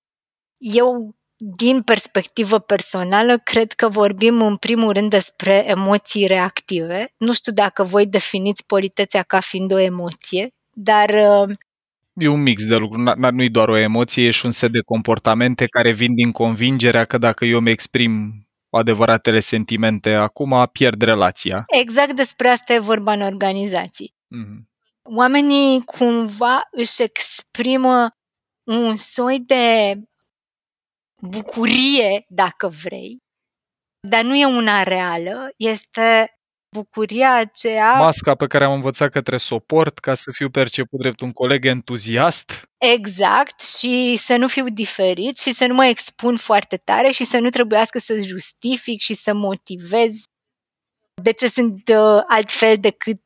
eu, 0.59 1.15
din 1.37 1.83
perspectivă 1.83 2.59
personală, 2.59 3.39
cred 3.39 3.73
că 3.73 3.89
vorbim 3.89 4.43
în 4.43 4.57
primul 4.57 4.93
rând 4.93 5.11
despre 5.11 5.65
emoții 5.67 6.27
reactive. 6.27 7.13
Nu 7.17 7.33
știu 7.33 7.53
dacă 7.53 7.83
voi 7.83 8.07
definiți 8.07 8.67
politețea 8.67 9.23
ca 9.23 9.41
fiind 9.41 9.73
o 9.73 9.79
emoție, 9.79 10.49
dar 10.71 11.09
uh, 11.09 11.57
E 12.15 12.29
un 12.29 12.43
mix 12.43 12.65
de 12.65 12.77
lucruri, 12.77 13.03
n- 13.11 13.31
nu 13.31 13.43
e 13.43 13.49
doar 13.49 13.69
o 13.69 13.77
emoție, 13.77 14.27
e 14.27 14.31
și 14.31 14.45
un 14.45 14.51
set 14.51 14.73
de 14.73 14.81
comportamente 14.81 15.67
care 15.67 15.93
vin 15.93 16.15
din 16.15 16.33
convingerea 16.33 17.05
că 17.05 17.19
dacă 17.19 17.45
eu 17.45 17.61
mi 17.61 17.71
exprim 17.71 18.33
adevăratele 18.71 19.41
sentimente 19.41 20.13
acum, 20.13 20.69
pierd 20.73 21.03
relația. 21.03 21.65
exact 21.67 22.13
despre 22.13 22.49
asta 22.49 22.73
e 22.75 22.79
vorba 22.79 23.13
în 23.13 23.21
organizații. 23.21 24.15
Mhm. 24.29 24.71
Oamenii 25.03 25.83
cumva 25.85 26.61
își 26.71 27.03
exprimă 27.03 28.11
un 28.71 28.95
soi 28.97 29.41
de 29.41 29.95
bucurie, 31.23 32.25
dacă 32.29 32.69
vrei, 32.69 33.19
dar 34.09 34.23
nu 34.23 34.37
e 34.37 34.47
una 34.47 34.83
reală, 34.83 35.49
este 35.57 36.31
bucuria 36.73 37.35
aceea 37.35 37.95
Masca 37.95 38.35
pe 38.35 38.47
care 38.47 38.65
am 38.65 38.73
învățat 38.73 39.07
că 39.07 39.21
trebuie 39.21 39.39
să 39.39 39.55
o 39.55 39.59
port 39.59 39.99
ca 39.99 40.15
să 40.15 40.31
fiu 40.33 40.51
perceput 40.51 41.01
drept 41.01 41.21
un 41.21 41.33
coleg 41.33 41.65
entuziast. 41.65 42.63
exact 42.79 43.61
și 43.61 44.17
să 44.17 44.37
nu 44.37 44.49
fiu 44.49 44.69
diferit 44.69 45.39
și 45.39 45.53
să 45.53 45.67
nu 45.67 45.75
mă 45.75 45.85
expun 45.85 46.37
foarte 46.37 46.77
tare 46.77 47.11
și 47.11 47.25
să 47.25 47.39
nu 47.39 47.49
trebuiască 47.49 47.99
să 47.99 48.19
justific 48.19 49.01
și 49.01 49.15
să 49.15 49.35
motivez 49.35 50.25
de 51.23 51.33
ce 51.33 51.49
sunt 51.49 51.89
uh, 51.89 52.23
altfel 52.27 52.77
decât 52.81 53.21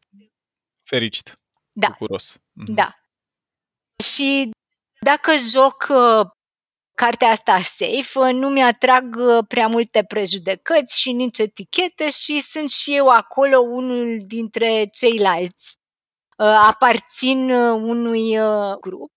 Fericit. 0.83 1.35
Da. 1.73 1.87
Bucuros. 1.89 2.37
Mhm. 2.53 2.75
Da. 2.75 2.95
Și 4.05 4.51
dacă 5.01 5.31
joc 5.51 5.87
uh, 5.89 6.27
cartea 6.97 7.29
asta 7.29 7.59
safe, 7.63 8.19
uh, 8.19 8.33
nu 8.33 8.49
mi-atrag 8.49 9.17
uh, 9.19 9.45
prea 9.49 9.67
multe 9.67 10.05
prejudecăți 10.09 11.01
și 11.01 11.13
nici 11.13 11.39
etichete 11.39 12.11
și 12.11 12.41
sunt 12.41 12.71
și 12.71 12.97
eu 12.97 13.09
acolo 13.09 13.59
unul 13.59 14.19
dintre 14.27 14.87
ceilalți. 14.93 15.79
Uh, 16.39 16.47
aparțin 16.47 17.51
uh, 17.51 17.81
unui 17.83 18.39
uh, 18.39 18.77
grup. 18.81 19.11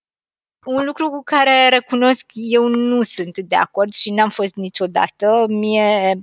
Un 0.66 0.84
lucru 0.84 1.10
cu 1.10 1.22
care 1.22 1.68
recunosc 1.68 2.26
eu 2.34 2.66
nu 2.66 3.02
sunt 3.02 3.38
de 3.38 3.56
acord 3.56 3.92
și 3.92 4.10
n-am 4.10 4.28
fost 4.28 4.56
niciodată. 4.56 5.46
Mie 5.48 6.20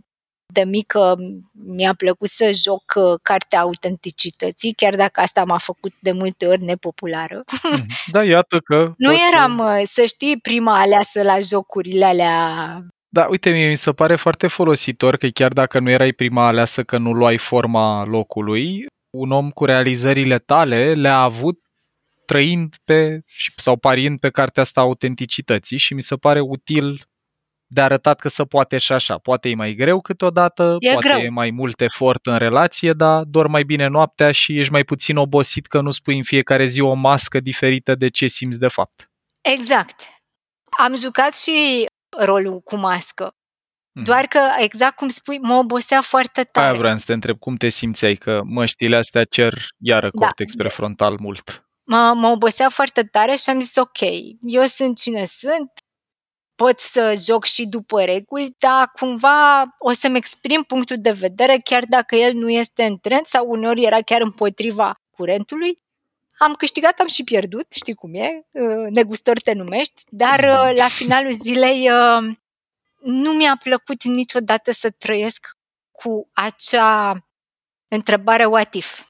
de 0.53 0.63
mică 0.63 1.15
mi-a 1.51 1.93
plăcut 1.97 2.27
să 2.27 2.51
joc 2.63 2.93
uh, 2.95 3.19
cartea 3.21 3.59
autenticității, 3.59 4.73
chiar 4.73 4.95
dacă 4.95 5.21
asta 5.21 5.43
m-a 5.43 5.57
făcut 5.57 5.93
de 5.99 6.11
multe 6.11 6.47
ori 6.47 6.63
nepopulară. 6.63 7.43
Mhm. 7.71 7.85
Da, 8.11 8.23
iată 8.23 8.59
că... 8.59 8.93
nu 8.97 9.09
tot, 9.09 9.19
eram, 9.33 9.57
uh, 9.57 9.81
să 9.85 10.05
știi, 10.05 10.39
prima 10.39 10.79
aleasă 10.79 11.21
la 11.21 11.39
jocurile 11.39 12.05
alea 12.05 12.81
Da, 13.09 13.25
uite, 13.29 13.49
mie 13.49 13.69
mi 13.69 13.77
se 13.77 13.91
pare 13.91 14.15
foarte 14.15 14.47
folositor 14.47 15.17
că 15.17 15.27
chiar 15.27 15.53
dacă 15.53 15.79
nu 15.79 15.89
erai 15.89 16.11
prima 16.11 16.47
aleasă 16.47 16.83
că 16.83 16.97
nu 16.97 17.11
luai 17.11 17.37
forma 17.37 18.05
locului, 18.05 18.85
un 19.09 19.31
om 19.31 19.49
cu 19.49 19.65
realizările 19.65 20.39
tale 20.39 20.93
le-a 20.93 21.19
avut 21.19 21.59
trăind 22.25 22.75
pe 22.83 23.21
sau 23.57 23.77
parind 23.77 24.19
pe 24.19 24.29
cartea 24.29 24.63
asta 24.63 24.81
autenticității 24.81 25.77
și 25.77 25.93
mi 25.93 26.01
se 26.01 26.15
pare 26.15 26.39
util 26.39 27.01
de 27.69 27.81
arătat 27.81 28.19
că 28.19 28.29
se 28.29 28.43
poate 28.43 28.77
și 28.77 28.91
așa. 28.93 29.17
Poate 29.17 29.49
e 29.49 29.55
mai 29.55 29.73
greu 29.73 30.01
câteodată, 30.01 30.75
E 30.79 30.91
poate 30.91 31.07
greu. 31.07 31.19
e 31.19 31.29
mai 31.29 31.51
mult 31.51 31.81
efort 31.81 32.25
în 32.25 32.37
relație, 32.37 32.93
dar 32.93 33.23
dormi 33.23 33.51
mai 33.51 33.63
bine 33.63 33.87
noaptea 33.87 34.31
și 34.31 34.59
ești 34.59 34.71
mai 34.71 34.83
puțin 34.83 35.17
obosit 35.17 35.65
că 35.67 35.81
nu 35.81 35.91
spui 35.91 36.17
în 36.17 36.23
fiecare 36.23 36.65
zi 36.65 36.81
o 36.81 36.93
mască 36.93 37.39
diferită 37.39 37.95
de 37.95 38.09
ce 38.09 38.27
simți 38.27 38.59
de 38.59 38.67
fapt. 38.67 39.11
Exact. 39.41 40.01
Am 40.83 40.95
jucat 40.95 41.35
și 41.35 41.85
rolul 42.17 42.59
cu 42.59 42.75
mască. 42.75 43.31
Mhm. 43.93 44.05
Doar 44.05 44.25
că, 44.25 44.39
exact 44.57 44.95
cum 44.95 45.07
spui, 45.07 45.37
mă 45.41 45.53
obosea 45.53 46.01
foarte 46.01 46.39
Aia 46.53 46.65
tare. 46.65 46.77
vreau 46.77 46.97
să 46.97 47.03
te 47.05 47.13
întreb, 47.13 47.37
cum 47.39 47.55
te 47.55 47.69
simțeai 47.69 48.15
că 48.15 48.41
măștile 48.43 48.95
astea 48.95 49.23
cer 49.23 49.53
iară 49.77 50.09
Da. 50.13 50.25
cortex 50.25 50.55
prefrontal 50.55 51.15
mult? 51.19 51.67
Mă, 51.83 52.13
mă 52.15 52.27
obosea 52.27 52.69
foarte 52.69 53.01
tare 53.01 53.35
și 53.35 53.49
am 53.49 53.59
zis, 53.59 53.75
ok, 53.75 53.99
eu 54.39 54.63
sunt 54.63 54.97
cine 54.97 55.25
sunt, 55.25 55.71
pot 56.57 56.79
să 56.79 57.15
joc 57.25 57.45
și 57.45 57.67
după 57.67 58.03
reguli, 58.03 58.55
dar 58.57 58.91
cumva 58.99 59.63
o 59.77 59.91
să-mi 59.91 60.17
exprim 60.17 60.63
punctul 60.63 60.95
de 60.99 61.11
vedere, 61.11 61.57
chiar 61.63 61.85
dacă 61.85 62.15
el 62.15 62.33
nu 62.33 62.49
este 62.49 62.83
în 62.83 62.97
trend 62.97 63.25
sau 63.25 63.49
uneori 63.49 63.83
era 63.83 64.01
chiar 64.01 64.21
împotriva 64.21 65.01
curentului. 65.09 65.79
Am 66.37 66.53
câștigat, 66.53 66.99
am 66.99 67.07
și 67.07 67.23
pierdut, 67.23 67.71
știi 67.71 67.93
cum 67.93 68.13
e, 68.13 68.47
uh, 68.51 68.89
negustor 68.89 69.39
te 69.39 69.53
numești, 69.53 70.01
dar 70.09 70.39
uh, 70.39 70.77
la 70.77 70.87
finalul 70.87 71.31
zilei 71.31 71.89
uh, 71.91 72.35
nu 73.01 73.31
mi-a 73.31 73.57
plăcut 73.63 74.03
niciodată 74.03 74.71
să 74.71 74.89
trăiesc 74.89 75.57
cu 75.91 76.29
acea 76.33 77.27
întrebare 77.87 78.45
what 78.45 78.73
if. 78.73 79.07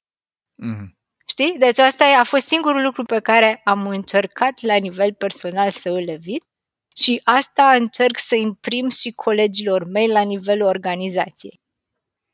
Mhm. 0.55 0.97
Știi? 1.27 1.55
Deci 1.57 1.79
asta 1.79 2.05
e- 2.05 2.15
a 2.15 2.23
fost 2.23 2.47
singurul 2.47 2.81
lucru 2.81 3.03
pe 3.03 3.19
care 3.19 3.61
am 3.63 3.87
încercat 3.87 4.61
la 4.61 4.75
nivel 4.75 5.13
personal 5.13 5.69
să 5.71 5.89
îl 5.89 6.07
evit 6.07 6.43
și 6.97 7.21
asta 7.23 7.71
încerc 7.71 8.17
să 8.17 8.35
imprim 8.35 8.89
și 8.89 9.11
colegilor 9.11 9.83
mei 9.83 10.07
la 10.07 10.21
nivelul 10.21 10.67
organizației. 10.67 11.59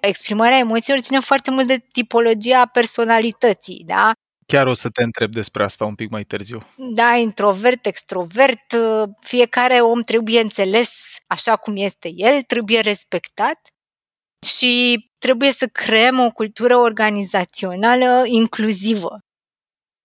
Exprimarea 0.01 0.57
emoțiilor 0.57 0.99
ține 0.99 1.19
foarte 1.19 1.51
mult 1.51 1.67
de 1.67 1.77
tipologia 1.91 2.65
personalității, 2.65 3.83
da? 3.85 4.11
Chiar 4.45 4.67
o 4.67 4.73
să 4.73 4.89
te 4.89 5.03
întreb 5.03 5.31
despre 5.31 5.63
asta 5.63 5.85
un 5.85 5.95
pic 5.95 6.09
mai 6.09 6.23
târziu. 6.23 6.67
Da, 6.75 7.15
introvert, 7.15 7.85
extrovert, 7.85 8.75
fiecare 9.21 9.81
om 9.81 10.01
trebuie 10.01 10.41
înțeles 10.41 11.17
așa 11.27 11.55
cum 11.55 11.75
este 11.75 12.11
el, 12.15 12.41
trebuie 12.41 12.79
respectat 12.79 13.59
și 14.47 15.03
trebuie 15.17 15.51
să 15.51 15.67
creăm 15.67 16.19
o 16.19 16.29
cultură 16.29 16.77
organizațională 16.77 18.23
inclusivă. 18.25 19.19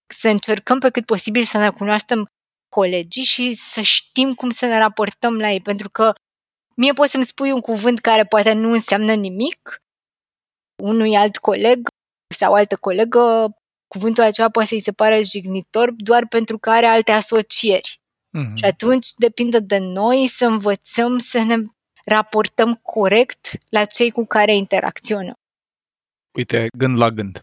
Să 0.06 0.28
încercăm 0.28 0.78
pe 0.78 0.90
cât 0.90 1.04
posibil 1.04 1.42
să 1.42 1.58
ne 1.58 1.70
cunoaștem 1.70 2.26
colegii 2.68 3.24
și 3.24 3.54
să 3.54 3.80
știm 3.80 4.34
cum 4.34 4.50
să 4.50 4.66
ne 4.66 4.78
raportăm 4.78 5.36
la 5.36 5.50
ei, 5.50 5.60
pentru 5.60 5.90
că 5.90 6.12
mie 6.76 6.92
poți 6.92 7.10
să-mi 7.10 7.24
spui 7.24 7.52
un 7.52 7.60
cuvânt 7.60 7.98
care 7.98 8.24
poate 8.24 8.52
nu 8.52 8.72
înseamnă 8.72 9.14
nimic, 9.14 9.82
unui 10.82 11.16
alt 11.16 11.36
coleg 11.36 11.88
sau 12.34 12.52
altă 12.54 12.76
colegă, 12.76 13.50
cuvântul 13.88 14.22
acela 14.22 14.48
poate 14.48 14.68
să-i 14.68 14.80
se 14.80 14.92
pare 14.92 15.22
jignitor 15.22 15.92
doar 15.96 16.26
pentru 16.28 16.58
că 16.58 16.70
are 16.70 16.86
alte 16.86 17.10
asocieri. 17.10 18.00
Mhm. 18.30 18.56
Și 18.56 18.64
atunci 18.64 19.08
depinde 19.16 19.58
de 19.58 19.78
noi 19.78 20.26
să 20.26 20.46
învățăm 20.46 21.18
să 21.18 21.42
ne 21.42 21.56
raportăm 22.04 22.74
corect 22.74 23.48
la 23.68 23.84
cei 23.84 24.10
cu 24.10 24.26
care 24.26 24.54
interacționăm. 24.54 25.34
Uite, 26.36 26.66
gând 26.76 26.96
la 26.98 27.10
gând. 27.10 27.42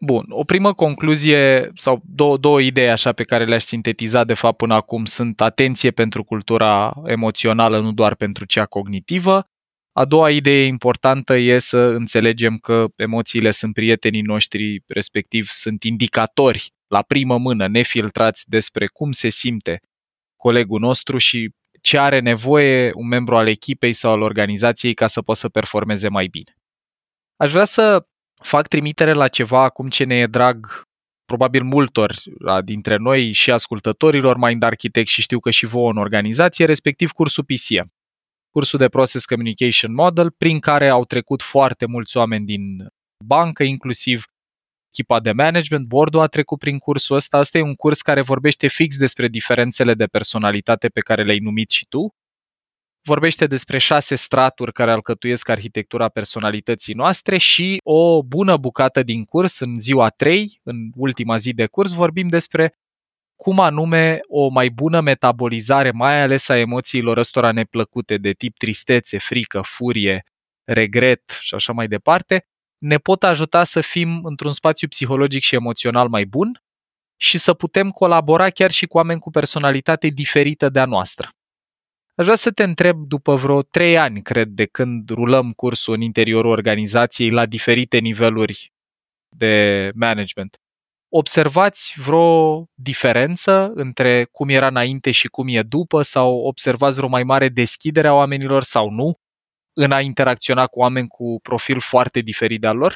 Bun, 0.00 0.24
o 0.28 0.44
primă 0.44 0.74
concluzie 0.74 1.66
sau 1.74 2.02
două, 2.04 2.36
două 2.36 2.60
idei 2.60 2.90
așa 2.90 3.12
pe 3.12 3.22
care 3.22 3.44
le-aș 3.44 3.62
sintetiza 3.62 4.24
de 4.24 4.34
fapt 4.34 4.56
până 4.56 4.74
acum 4.74 5.04
sunt 5.04 5.40
atenție 5.40 5.90
pentru 5.90 6.24
cultura 6.24 6.94
emoțională, 7.04 7.80
nu 7.80 7.92
doar 7.92 8.14
pentru 8.14 8.44
cea 8.44 8.66
cognitivă. 8.66 9.46
A 9.92 10.04
doua 10.04 10.30
idee 10.30 10.64
importantă 10.64 11.36
e 11.36 11.58
să 11.58 11.78
înțelegem 11.78 12.56
că 12.56 12.84
emoțiile 12.96 13.50
sunt 13.50 13.74
prietenii 13.74 14.22
noștri, 14.22 14.82
respectiv 14.86 15.46
sunt 15.46 15.82
indicatori 15.82 16.72
la 16.86 17.02
primă 17.02 17.38
mână, 17.38 17.68
nefiltrați 17.68 18.48
despre 18.48 18.86
cum 18.86 19.12
se 19.12 19.28
simte 19.28 19.80
colegul 20.36 20.80
nostru 20.80 21.18
și 21.18 21.50
ce 21.80 21.98
are 21.98 22.20
nevoie 22.20 22.90
un 22.94 23.06
membru 23.06 23.36
al 23.36 23.48
echipei 23.48 23.92
sau 23.92 24.12
al 24.12 24.20
organizației 24.20 24.94
ca 24.94 25.06
să 25.06 25.22
poată 25.22 25.40
să 25.40 25.48
performeze 25.48 26.08
mai 26.08 26.26
bine. 26.26 26.56
Aș 27.36 27.50
vrea 27.50 27.64
să 27.64 28.06
fac 28.42 28.68
trimitere 28.68 29.12
la 29.12 29.28
ceva 29.28 29.62
acum 29.62 29.88
ce 29.88 30.04
ne 30.04 30.14
e 30.14 30.26
drag 30.26 30.82
probabil 31.24 31.62
multor 31.62 32.14
dintre 32.64 32.96
noi 32.96 33.32
și 33.32 33.50
ascultătorilor 33.50 34.36
Mind 34.36 34.62
Architect 34.62 35.08
și 35.08 35.22
știu 35.22 35.40
că 35.40 35.50
și 35.50 35.66
vouă 35.66 35.90
în 35.90 35.96
organizație, 35.96 36.64
respectiv 36.64 37.10
cursul 37.10 37.44
PCM, 37.44 37.92
cursul 38.50 38.78
de 38.78 38.88
Process 38.88 39.24
Communication 39.24 39.94
Model, 39.94 40.30
prin 40.30 40.58
care 40.58 40.88
au 40.88 41.04
trecut 41.04 41.42
foarte 41.42 41.86
mulți 41.86 42.16
oameni 42.16 42.44
din 42.44 42.86
bancă, 43.24 43.62
inclusiv 43.62 44.24
echipa 44.92 45.20
de 45.20 45.32
management, 45.32 45.86
board 45.86 46.14
a 46.14 46.26
trecut 46.26 46.58
prin 46.58 46.78
cursul 46.78 47.16
ăsta. 47.16 47.38
Asta 47.38 47.58
e 47.58 47.62
un 47.62 47.74
curs 47.74 48.02
care 48.02 48.20
vorbește 48.20 48.68
fix 48.68 48.96
despre 48.96 49.28
diferențele 49.28 49.94
de 49.94 50.06
personalitate 50.06 50.88
pe 50.88 51.00
care 51.00 51.24
le-ai 51.24 51.38
numit 51.38 51.70
și 51.70 51.86
tu. 51.88 52.08
Vorbește 53.02 53.46
despre 53.46 53.78
șase 53.78 54.14
straturi 54.14 54.72
care 54.72 54.90
alcătuiesc 54.90 55.48
arhitectura 55.48 56.08
personalității 56.08 56.94
noastre 56.94 57.36
și 57.36 57.80
o 57.82 58.22
bună 58.22 58.56
bucată 58.56 59.02
din 59.02 59.24
curs, 59.24 59.58
în 59.58 59.78
ziua 59.78 60.08
3, 60.08 60.60
în 60.62 60.90
ultima 60.94 61.36
zi 61.36 61.52
de 61.52 61.66
curs, 61.66 61.92
vorbim 61.92 62.28
despre 62.28 62.74
cum 63.36 63.60
anume 63.60 64.20
o 64.28 64.48
mai 64.48 64.68
bună 64.70 65.00
metabolizare, 65.00 65.90
mai 65.90 66.20
ales 66.20 66.48
a 66.48 66.56
emoțiilor 66.56 67.16
ăstora 67.16 67.52
neplăcute 67.52 68.16
de 68.16 68.32
tip 68.32 68.56
tristețe, 68.56 69.18
frică, 69.18 69.60
furie, 69.64 70.24
regret 70.64 71.38
și 71.40 71.54
așa 71.54 71.72
mai 71.72 71.88
departe, 71.88 72.46
ne 72.78 72.98
pot 72.98 73.22
ajuta 73.22 73.64
să 73.64 73.80
fim 73.80 74.24
într-un 74.24 74.52
spațiu 74.52 74.88
psihologic 74.88 75.42
și 75.42 75.54
emoțional 75.54 76.08
mai 76.08 76.24
bun 76.24 76.62
și 77.16 77.38
să 77.38 77.54
putem 77.54 77.90
colabora 77.90 78.50
chiar 78.50 78.70
și 78.70 78.86
cu 78.86 78.96
oameni 78.96 79.20
cu 79.20 79.30
personalitate 79.30 80.08
diferită 80.08 80.68
de 80.68 80.80
a 80.80 80.84
noastră. 80.84 81.37
Aș 82.18 82.24
vrea 82.24 82.36
să 82.36 82.50
te 82.50 82.62
întreb, 82.62 83.06
după 83.06 83.34
vreo 83.34 83.62
trei 83.62 83.98
ani, 83.98 84.22
cred, 84.22 84.48
de 84.48 84.66
când 84.66 85.10
rulăm 85.10 85.52
cursul 85.52 85.94
în 85.94 86.00
interiorul 86.00 86.50
organizației 86.50 87.30
la 87.30 87.46
diferite 87.46 87.98
niveluri 87.98 88.72
de 89.36 89.90
management, 89.94 90.56
observați 91.08 91.94
vreo 91.96 92.64
diferență 92.74 93.70
între 93.74 94.24
cum 94.24 94.48
era 94.48 94.66
înainte 94.66 95.10
și 95.10 95.28
cum 95.28 95.48
e 95.48 95.62
după 95.62 96.02
sau 96.02 96.38
observați 96.38 96.96
vreo 96.96 97.08
mai 97.08 97.22
mare 97.22 97.48
deschidere 97.48 98.08
a 98.08 98.14
oamenilor 98.14 98.62
sau 98.62 98.90
nu 98.90 99.14
în 99.72 99.92
a 99.92 100.00
interacționa 100.00 100.66
cu 100.66 100.78
oameni 100.78 101.08
cu 101.08 101.38
profil 101.42 101.80
foarte 101.80 102.20
diferit 102.20 102.60
de-al 102.60 102.76
lor? 102.76 102.94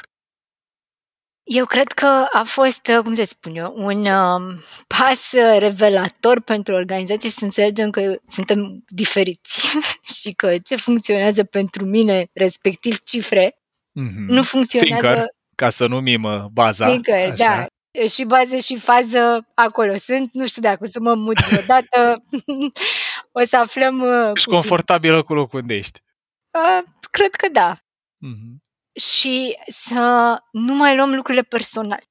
Eu 1.43 1.65
cred 1.65 1.87
că 1.87 2.25
a 2.31 2.43
fost, 2.45 2.89
cum 3.03 3.13
să 3.13 3.25
spun 3.25 3.55
eu, 3.55 3.73
un 3.75 4.05
um, 4.05 4.59
pas 4.87 5.31
revelator 5.57 6.41
pentru 6.41 6.73
organizație 6.73 7.29
să 7.29 7.43
înțelegem 7.43 7.89
că 7.89 8.15
suntem 8.27 8.83
diferiți 8.87 9.77
și 10.21 10.33
că 10.33 10.57
ce 10.57 10.75
funcționează 10.75 11.43
pentru 11.43 11.85
mine, 11.85 12.29
respectiv 12.33 12.99
cifre, 13.03 13.49
mm-hmm. 13.49 14.27
nu 14.27 14.43
funcționează... 14.43 15.07
Thinker, 15.07 15.25
ca 15.55 15.69
să 15.69 15.87
numim 15.87 16.23
uh, 16.23 16.45
baza. 16.51 16.85
Thinker, 16.85 17.29
așa. 17.29 17.35
da. 17.35 17.67
Și 18.07 18.23
bază 18.23 18.57
și 18.57 18.75
fază 18.75 19.47
acolo 19.53 19.97
sunt. 19.97 20.33
Nu 20.33 20.47
știu 20.47 20.61
dacă 20.61 20.77
o 20.81 20.85
să 20.85 20.99
mă 20.99 21.13
mut 21.13 21.39
vreodată. 21.39 22.23
o 23.41 23.45
să 23.45 23.57
aflăm... 23.57 24.01
Uh, 24.01 24.31
și 24.35 24.45
confortabilă 24.45 25.23
cu 25.23 25.33
locul 25.33 25.59
unde 25.59 25.73
ești. 25.73 25.99
Uh, 26.51 26.83
cred 27.11 27.29
că 27.29 27.47
da. 27.51 27.75
Mm-hmm 27.75 28.72
și 28.95 29.57
să 29.67 30.37
nu 30.51 30.73
mai 30.73 30.95
luăm 30.95 31.15
lucrurile 31.15 31.43
personale. 31.43 32.03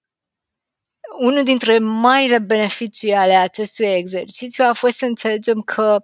Unul 1.18 1.42
dintre 1.42 1.78
marile 1.78 2.38
beneficii 2.38 3.12
ale 3.12 3.34
acestui 3.34 3.86
exercițiu 3.86 4.64
a 4.64 4.72
fost 4.72 4.96
să 4.96 5.04
înțelegem 5.04 5.60
că 5.60 6.00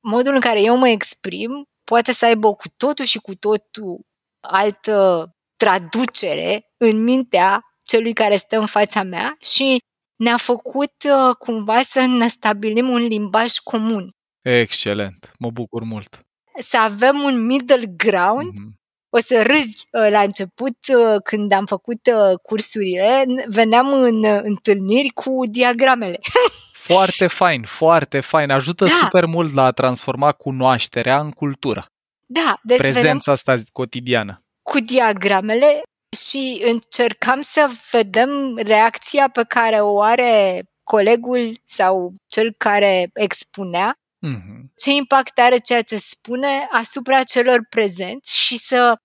modul 0.00 0.34
în 0.34 0.40
care 0.40 0.62
eu 0.62 0.76
mă 0.76 0.88
exprim 0.88 1.64
poate 1.84 2.12
să 2.12 2.24
aibă 2.24 2.54
cu 2.54 2.68
totul 2.76 3.04
și 3.04 3.18
cu 3.18 3.34
totul 3.34 4.00
altă 4.40 5.30
traducere 5.56 6.72
în 6.76 7.02
mintea 7.02 7.64
celui 7.84 8.12
care 8.12 8.36
stă 8.36 8.58
în 8.58 8.66
fața 8.66 9.02
mea 9.02 9.36
și 9.40 9.78
ne-a 10.16 10.36
făcut 10.36 10.94
uh, 11.04 11.36
cumva 11.38 11.82
să 11.82 12.06
ne 12.06 12.28
stabilim 12.28 12.88
un 12.88 13.02
limbaj 13.02 13.52
comun. 13.56 14.10
Excelent, 14.40 15.32
mă 15.38 15.50
bucur 15.50 15.82
mult. 15.82 16.20
să 16.60 16.76
avem 16.78 17.22
un 17.22 17.46
middle 17.46 17.86
ground. 17.86 18.52
Mm-hmm. 18.52 18.79
O 19.10 19.18
să 19.18 19.42
râzi 19.42 19.88
uh, 19.90 20.10
la 20.10 20.20
început, 20.20 20.76
uh, 20.88 21.22
când 21.24 21.52
am 21.52 21.66
făcut 21.66 22.00
uh, 22.06 22.38
cursurile, 22.42 23.24
veneam 23.46 23.92
în 23.92 24.24
întâlniri 24.42 25.08
cu 25.08 25.42
diagramele. 25.50 26.18
Foarte 26.72 27.26
fain, 27.26 27.64
foarte 27.64 28.20
fain. 28.20 28.50
Ajută 28.50 28.84
da. 28.84 28.90
super 28.90 29.24
mult 29.26 29.54
la 29.54 29.64
a 29.64 29.70
transforma 29.70 30.32
cunoașterea 30.32 31.20
în 31.20 31.30
cultură. 31.30 31.86
Da, 32.26 32.54
deci 32.62 32.78
Prezența 32.78 33.32
asta 33.32 33.54
cotidiană. 33.72 34.44
Cu 34.62 34.78
diagramele 34.80 35.82
și 36.16 36.62
încercam 36.64 37.40
să 37.40 37.70
vedem 37.90 38.56
reacția 38.56 39.28
pe 39.28 39.44
care 39.48 39.80
o 39.80 40.02
are 40.02 40.62
colegul 40.84 41.60
sau 41.64 42.14
cel 42.26 42.54
care 42.56 43.10
expunea, 43.14 43.94
mm-hmm. 44.26 44.72
ce 44.76 44.90
impact 44.90 45.38
are 45.38 45.58
ceea 45.58 45.82
ce 45.82 45.96
spune 45.96 46.66
asupra 46.70 47.22
celor 47.22 47.66
prezenți 47.68 48.40
și 48.40 48.56
să 48.56 48.96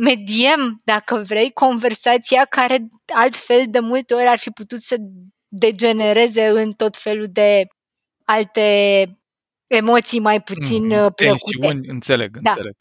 mediem, 0.00 0.80
dacă 0.84 1.22
vrei, 1.26 1.50
conversația 1.50 2.44
care 2.44 2.88
altfel 3.14 3.64
de 3.68 3.78
multe 3.78 4.14
ori 4.14 4.26
ar 4.26 4.38
fi 4.38 4.50
putut 4.50 4.80
să 4.80 4.96
degenereze 5.48 6.46
în 6.46 6.72
tot 6.72 6.96
felul 6.96 7.26
de 7.30 7.66
alte 8.24 9.06
emoții 9.66 10.20
mai 10.20 10.42
puțin 10.42 10.86
mm, 10.86 10.90
plăcute. 10.90 11.24
Tensiuni, 11.24 11.88
înțeleg, 11.88 12.38
da. 12.40 12.50
înțeleg. 12.50 12.74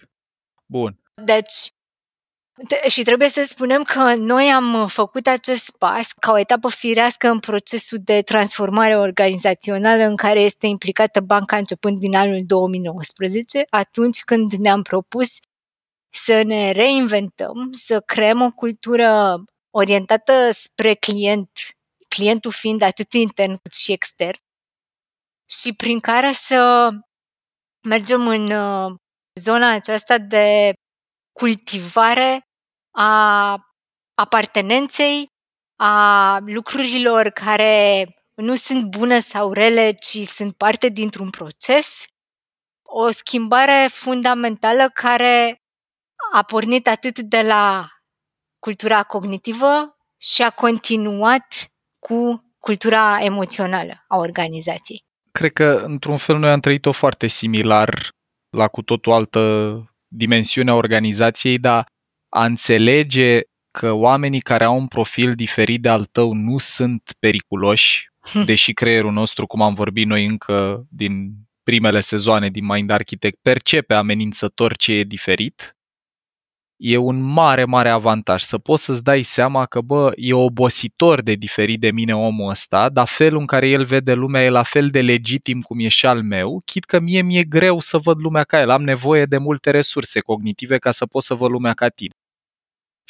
Bun. 0.66 1.00
Deci, 1.14 1.70
și 2.88 3.04
trebuie 3.04 3.30
să 3.30 3.44
spunem 3.48 3.84
că 3.84 4.16
noi 4.16 4.48
am 4.48 4.88
făcut 4.88 5.28
acest 5.28 5.72
pas 5.78 6.12
ca 6.12 6.32
o 6.32 6.38
etapă 6.40 6.70
firească 6.70 7.30
în 7.30 7.40
procesul 7.40 7.98
de 8.02 8.22
transformare 8.22 8.98
organizațională 8.98 10.04
în 10.04 10.16
care 10.16 10.40
este 10.40 10.68
implicată 10.68 11.20
banca 11.20 11.58
începând 11.58 12.00
din 12.00 12.16
anul 12.16 12.42
2019, 12.46 13.66
atunci 13.70 14.24
când 14.24 14.52
ne-am 14.52 14.82
propus 14.82 15.40
să 16.10 16.42
ne 16.44 16.72
reinventăm, 16.72 17.70
să 17.72 18.00
creăm 18.00 18.42
o 18.42 18.52
cultură 18.52 19.44
orientată 19.70 20.50
spre 20.52 20.94
client, 20.94 21.50
clientul 22.08 22.52
fiind 22.52 22.82
atât 22.82 23.14
intern 23.14 23.58
cât 23.62 23.74
și 23.74 23.92
extern, 23.92 24.38
și 25.50 25.74
prin 25.74 26.00
care 26.00 26.32
să 26.32 26.90
mergem 27.88 28.28
în 28.28 28.52
uh, 28.52 28.96
zona 29.40 29.72
aceasta 29.72 30.18
de 30.18 30.74
cultivare 31.32 32.51
a 32.92 33.56
apartenenței, 34.14 35.28
a 35.76 36.38
lucrurilor 36.46 37.30
care 37.30 38.06
nu 38.36 38.56
sunt 38.56 38.84
bune 38.84 39.20
sau 39.20 39.54
rele, 39.54 39.92
ci 39.92 40.18
sunt 40.18 40.54
parte 40.54 40.90
dintr-un 40.90 41.30
proces, 41.30 42.04
o 42.82 43.10
schimbare 43.10 43.88
fundamentală 43.90 44.90
care 44.94 45.62
a 46.34 46.44
pornit 46.44 46.88
atât 46.88 47.20
de 47.20 47.42
la 47.42 47.90
cultura 48.60 49.04
cognitivă 49.04 49.98
și 50.18 50.42
a 50.42 50.50
continuat 50.50 51.46
cu 52.00 52.42
cultura 52.60 53.18
emoțională 53.20 54.04
a 54.08 54.18
organizației. 54.18 55.04
Cred 55.32 55.54
că, 55.54 55.84
într-un 55.86 56.18
fel, 56.18 56.38
noi 56.38 56.50
am 56.50 56.60
trăit-o 56.60 56.92
foarte 56.92 57.28
similar 57.28 58.10
la 58.50 58.68
cu 58.68 58.82
totul 58.82 59.12
altă 59.12 59.42
dimensiune 60.08 60.72
a 60.72 60.74
organizației, 60.74 61.58
dar 61.58 61.86
a 62.34 62.46
înțelege 62.46 63.42
că 63.72 63.92
oamenii 63.92 64.42
care 64.42 64.64
au 64.64 64.78
un 64.78 64.88
profil 64.88 65.34
diferit 65.34 65.82
de 65.82 65.90
al 65.90 66.06
tău 66.06 66.34
nu 66.34 66.58
sunt 66.58 67.16
periculoși, 67.20 68.10
deși 68.46 68.74
creierul 68.74 69.12
nostru, 69.12 69.48
cum 69.48 69.62
am 69.62 69.74
vorbit 69.74 70.08
noi 70.08 70.26
încă 70.26 70.86
din 70.90 71.34
primele 71.64 72.00
sezoane 72.00 72.50
din 72.50 72.66
Mind 72.66 72.90
Architect, 72.90 73.40
percepe 73.42 73.94
amenințător 73.94 74.76
ce 74.76 74.94
e 74.94 75.04
diferit, 75.04 75.76
e 76.84 76.98
un 76.98 77.22
mare, 77.22 77.66
mare 77.66 77.90
avantaj. 77.90 78.42
Să 78.42 78.58
poți 78.58 78.84
să-ți 78.84 79.04
dai 79.04 79.22
seama 79.22 79.66
că, 79.66 79.82
bă, 79.82 80.12
e 80.16 80.34
obositor 80.34 81.22
de 81.22 81.34
diferit 81.34 81.80
de 81.80 81.92
mine 81.92 82.16
omul 82.16 82.50
ăsta, 82.50 82.90
dar 82.90 83.08
felul 83.08 83.40
în 83.40 83.46
care 83.46 83.68
el 83.68 83.84
vede 83.84 84.14
lumea 84.14 84.44
e 84.44 84.50
la 84.50 84.64
fel 84.64 84.88
de 84.90 85.02
legitim 85.02 85.62
cum 85.62 85.80
e 85.80 85.88
și 85.88 86.06
al 86.06 86.24
meu, 86.24 86.62
chit 86.66 86.86
că 86.86 87.00
mie 87.00 87.22
mi-e 87.22 87.44
greu 87.44 87.80
să 87.80 87.98
văd 87.98 88.20
lumea 88.20 88.44
ca 88.44 88.60
el, 88.62 88.70
am 88.70 88.84
nevoie 88.84 89.26
de 89.26 89.38
multe 89.38 89.72
resurse 89.72 90.20
cognitive 90.20 90.78
ca 90.78 90.92
să 90.92 91.06
pot 91.06 91.24
să 91.24 91.34
văd 91.34 91.52
lumea 91.52 91.74
ca 91.74 91.90
tine. 91.90 92.14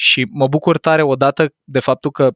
Și 0.02 0.28
mă 0.32 0.48
bucur 0.48 0.78
tare 0.78 1.02
odată 1.02 1.54
de 1.64 1.80
faptul 1.80 2.12
că 2.12 2.32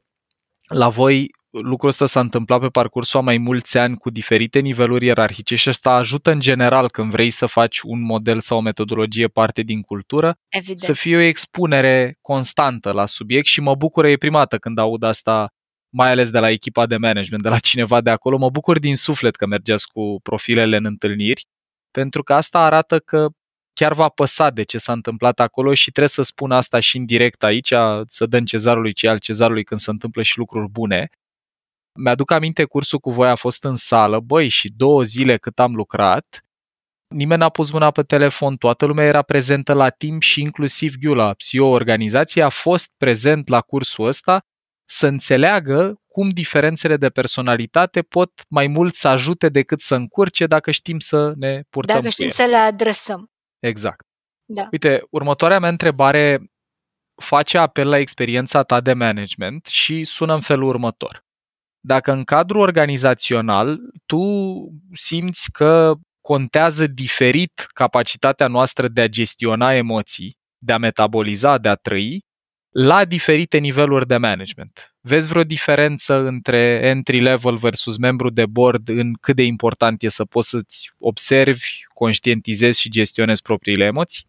la 0.68 0.88
voi 0.88 1.30
lucrul 1.50 1.88
ăsta 1.88 2.06
s-a 2.06 2.20
întâmplat 2.20 2.60
pe 2.60 2.68
parcursul 2.68 3.20
a 3.20 3.22
mai 3.22 3.36
mulți 3.36 3.78
ani 3.78 3.96
cu 3.96 4.10
diferite 4.10 4.58
niveluri 4.58 5.06
ierarhice 5.06 5.54
și 5.54 5.68
asta 5.68 5.90
ajută 5.90 6.30
în 6.30 6.40
general 6.40 6.90
când 6.90 7.10
vrei 7.10 7.30
să 7.30 7.46
faci 7.46 7.80
un 7.80 8.02
model 8.02 8.40
sau 8.40 8.58
o 8.58 8.60
metodologie 8.60 9.28
parte 9.28 9.62
din 9.62 9.82
cultură, 9.82 10.38
Evident. 10.48 10.78
să 10.78 10.92
fie 10.92 11.16
o 11.16 11.20
expunere 11.20 12.18
constantă 12.20 12.92
la 12.92 13.06
subiect 13.06 13.46
și 13.46 13.60
mă 13.60 13.74
bucură 13.74 14.08
e 14.08 14.16
primată 14.16 14.58
când 14.58 14.78
aud 14.78 15.02
asta 15.02 15.48
mai 15.88 16.10
ales 16.10 16.30
de 16.30 16.38
la 16.38 16.50
echipa 16.50 16.86
de 16.86 16.96
management, 16.96 17.42
de 17.42 17.48
la 17.48 17.58
cineva 17.58 18.00
de 18.00 18.10
acolo. 18.10 18.36
Mă 18.36 18.50
bucur 18.50 18.78
din 18.78 18.96
suflet 18.96 19.36
că 19.36 19.46
mergeți 19.46 19.88
cu 19.88 20.20
profilele 20.22 20.76
în 20.76 20.84
întâlniri, 20.84 21.46
pentru 21.90 22.22
că 22.22 22.34
asta 22.34 22.58
arată 22.58 22.98
că 22.98 23.28
chiar 23.76 23.92
va 23.92 24.08
păsa 24.08 24.50
de 24.50 24.62
ce 24.62 24.78
s-a 24.78 24.92
întâmplat 24.92 25.40
acolo 25.40 25.74
și 25.74 25.90
trebuie 25.90 26.08
să 26.08 26.22
spun 26.22 26.50
asta 26.52 26.80
și 26.80 26.96
în 26.96 27.04
direct 27.04 27.42
aici, 27.42 27.72
să 28.06 28.26
dăm 28.26 28.44
cezarului 28.44 28.92
ce 28.92 29.08
al 29.08 29.18
cezarului 29.18 29.64
când 29.64 29.80
se 29.80 29.90
întâmplă 29.90 30.22
și 30.22 30.38
lucruri 30.38 30.68
bune. 30.68 31.10
Mi-aduc 31.98 32.30
aminte, 32.30 32.64
cursul 32.64 32.98
cu 32.98 33.10
voi 33.10 33.28
a 33.28 33.34
fost 33.34 33.64
în 33.64 33.74
sală, 33.74 34.20
băi, 34.20 34.48
și 34.48 34.72
două 34.76 35.02
zile 35.02 35.36
cât 35.36 35.58
am 35.58 35.74
lucrat, 35.74 36.44
nimeni 37.08 37.40
n-a 37.40 37.48
pus 37.48 37.70
mâna 37.70 37.90
pe 37.90 38.02
telefon, 38.02 38.56
toată 38.56 38.84
lumea 38.84 39.04
era 39.04 39.22
prezentă 39.22 39.72
la 39.72 39.88
timp 39.88 40.22
și 40.22 40.40
inclusiv 40.40 40.94
Ghiula, 41.00 41.34
CEO 41.34 41.66
organizației, 41.66 42.44
a 42.44 42.48
fost 42.48 42.92
prezent 42.96 43.48
la 43.48 43.60
cursul 43.60 44.06
ăsta 44.06 44.40
să 44.88 45.06
înțeleagă 45.06 46.00
cum 46.06 46.28
diferențele 46.28 46.96
de 46.96 47.08
personalitate 47.08 48.02
pot 48.02 48.32
mai 48.48 48.66
mult 48.66 48.94
să 48.94 49.08
ajute 49.08 49.48
decât 49.48 49.80
să 49.80 49.94
încurce 49.94 50.46
dacă 50.46 50.70
știm 50.70 50.98
să 50.98 51.32
ne 51.36 51.62
purtăm 51.70 51.96
Dacă 51.96 52.08
știm 52.08 52.28
să 52.28 52.44
le 52.44 52.56
adresăm. 52.56 53.30
Exact. 53.66 54.06
Da. 54.44 54.68
Uite, 54.70 55.02
următoarea 55.10 55.58
mea 55.58 55.68
întrebare 55.68 56.50
face 57.22 57.58
apel 57.58 57.88
la 57.88 57.98
experiența 57.98 58.62
ta 58.62 58.80
de 58.80 58.92
management 58.92 59.66
și 59.66 60.04
sună 60.04 60.34
în 60.34 60.40
felul 60.40 60.68
următor. 60.68 61.24
Dacă 61.80 62.12
în 62.12 62.24
cadrul 62.24 62.60
organizațional 62.60 63.78
tu 64.06 64.20
simți 64.92 65.50
că 65.50 65.94
contează 66.20 66.86
diferit 66.86 67.66
capacitatea 67.74 68.46
noastră 68.46 68.88
de 68.88 69.00
a 69.00 69.06
gestiona 69.06 69.74
emoții, 69.74 70.36
de 70.58 70.72
a 70.72 70.78
metaboliza, 70.78 71.58
de 71.58 71.68
a 71.68 71.74
trăi, 71.74 72.24
la 72.78 73.04
diferite 73.04 73.58
niveluri 73.58 74.06
de 74.06 74.16
management. 74.16 74.94
Vezi 75.00 75.28
vreo 75.28 75.44
diferență 75.44 76.14
între 76.14 76.80
entry 76.82 77.20
level 77.20 77.56
versus 77.56 77.96
membru 77.96 78.30
de 78.30 78.46
board 78.46 78.88
în 78.88 79.14
cât 79.20 79.36
de 79.36 79.42
important 79.42 80.02
e 80.02 80.08
să 80.08 80.24
poți 80.24 80.48
să-ți 80.48 80.92
observi, 80.98 81.84
conștientizezi 81.94 82.80
și 82.80 82.90
gestionezi 82.90 83.42
propriile 83.42 83.84
emoții? 83.84 84.26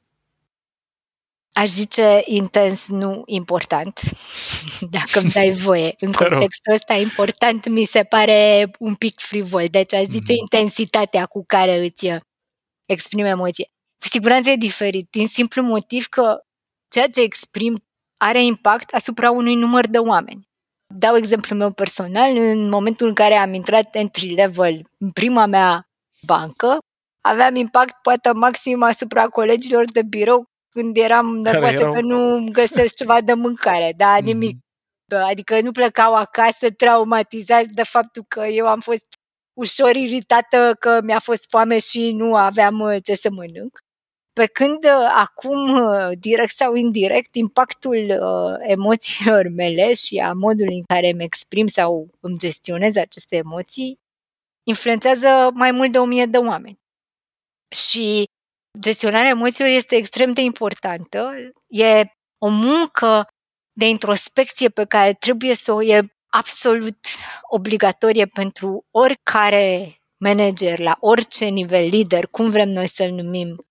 Aș 1.51 1.67
zice 1.67 2.21
intens, 2.25 2.89
nu 2.89 3.23
important, 3.25 3.99
dacă 4.97 5.19
îmi 5.19 5.31
dai 5.31 5.51
voie. 5.51 5.95
În 5.99 6.11
contextul 6.11 6.73
ăsta, 6.73 6.93
important 6.93 7.67
mi 7.67 7.85
se 7.85 8.03
pare 8.03 8.71
un 8.79 8.95
pic 8.95 9.19
frivol. 9.19 9.65
Deci 9.71 9.93
aș 9.93 10.03
zice 10.03 10.31
mm. 10.31 10.39
intensitatea 10.39 11.25
cu 11.25 11.43
care 11.45 11.85
îți 11.85 12.07
exprimi 12.85 13.29
emoție. 13.29 13.71
Cu 13.99 14.07
siguranță 14.07 14.49
e 14.49 14.55
diferit, 14.55 15.07
din 15.09 15.27
simplu 15.27 15.61
motiv 15.61 16.05
că 16.05 16.37
ceea 16.89 17.07
ce 17.07 17.21
exprim 17.21 17.81
are 18.17 18.43
impact 18.43 18.93
asupra 18.93 19.31
unui 19.31 19.55
număr 19.55 19.87
de 19.87 19.97
oameni. 19.97 20.47
Dau 20.95 21.15
exemplul 21.15 21.59
meu 21.59 21.71
personal, 21.71 22.37
în 22.37 22.69
momentul 22.69 23.07
în 23.07 23.13
care 23.13 23.33
am 23.33 23.53
intrat 23.53 23.95
entry 23.95 24.33
level 24.33 24.81
în 24.97 25.11
prima 25.11 25.45
mea 25.45 25.87
bancă, 26.21 26.77
aveam 27.21 27.55
impact 27.55 28.01
poate 28.01 28.31
maxim 28.31 28.83
asupra 28.83 29.27
colegilor 29.27 29.85
de 29.91 30.01
birou 30.01 30.45
când 30.69 30.97
eram 30.97 31.37
nervoasă 31.37 31.75
erau... 31.75 31.93
că 31.93 32.01
nu 32.01 32.47
găsesc 32.51 32.95
ceva 32.95 33.21
de 33.21 33.33
mâncare, 33.33 33.93
da, 33.97 34.17
nimic. 34.17 34.53
Mm. 34.53 35.23
Adică 35.23 35.61
nu 35.61 35.71
plecau 35.71 36.15
acasă 36.15 36.69
traumatizați 36.69 37.69
de 37.69 37.83
faptul 37.83 38.23
că 38.27 38.45
eu 38.45 38.67
am 38.67 38.79
fost 38.79 39.05
ușor 39.59 39.95
iritată 39.95 40.75
că 40.79 40.99
mi-a 41.03 41.19
fost 41.19 41.49
foame 41.49 41.77
și 41.79 42.11
nu 42.11 42.35
aveam 42.35 42.79
uh, 42.79 42.95
ce 43.03 43.15
să 43.15 43.29
mănânc. 43.31 43.79
Pe 44.37 44.45
când 44.45 44.83
uh, 44.83 45.11
acum, 45.13 45.69
uh, 45.69 46.17
direct 46.19 46.51
sau 46.51 46.75
indirect, 46.75 47.35
impactul 47.35 48.19
emoțiilor 48.59 49.47
mele 49.55 49.93
și 49.93 50.17
a 50.17 50.33
modului 50.33 50.75
în 50.75 50.83
care 50.83 51.09
îmi 51.09 51.23
exprim 51.23 51.67
sau 51.67 52.09
îmi 52.19 52.37
gestionez 52.37 52.95
aceste 52.95 53.35
emoții 53.35 53.99
influențează 54.63 55.49
mai 55.53 55.71
mult 55.71 55.91
de 55.91 55.99
o 55.99 56.05
mie 56.05 56.25
de 56.25 56.37
oameni. 56.37 56.79
Și 57.75 58.23
gestionarea 58.79 59.29
emoțiilor 59.29 59.71
este 59.71 59.95
extrem 59.95 60.33
de 60.33 60.41
importantă. 60.41 61.31
E 61.67 62.05
o 62.37 62.49
muncă 62.49 63.27
de 63.73 63.87
introspecție 63.87 64.69
pe 64.69 64.85
care 64.85 65.13
trebuie 65.13 65.55
să 65.55 65.71
o 65.73 65.83
e 65.83 66.01
absolut 66.27 66.97
obligatorie 67.41 68.25
pentru 68.25 68.85
oricare 68.91 69.97
manager, 70.17 70.79
la 70.79 70.97
orice 70.99 71.45
nivel 71.45 71.87
lider, 71.87 72.27
cum 72.27 72.49
vrem 72.49 72.69
noi 72.69 72.87
să-l 72.87 73.11
numim, 73.11 73.66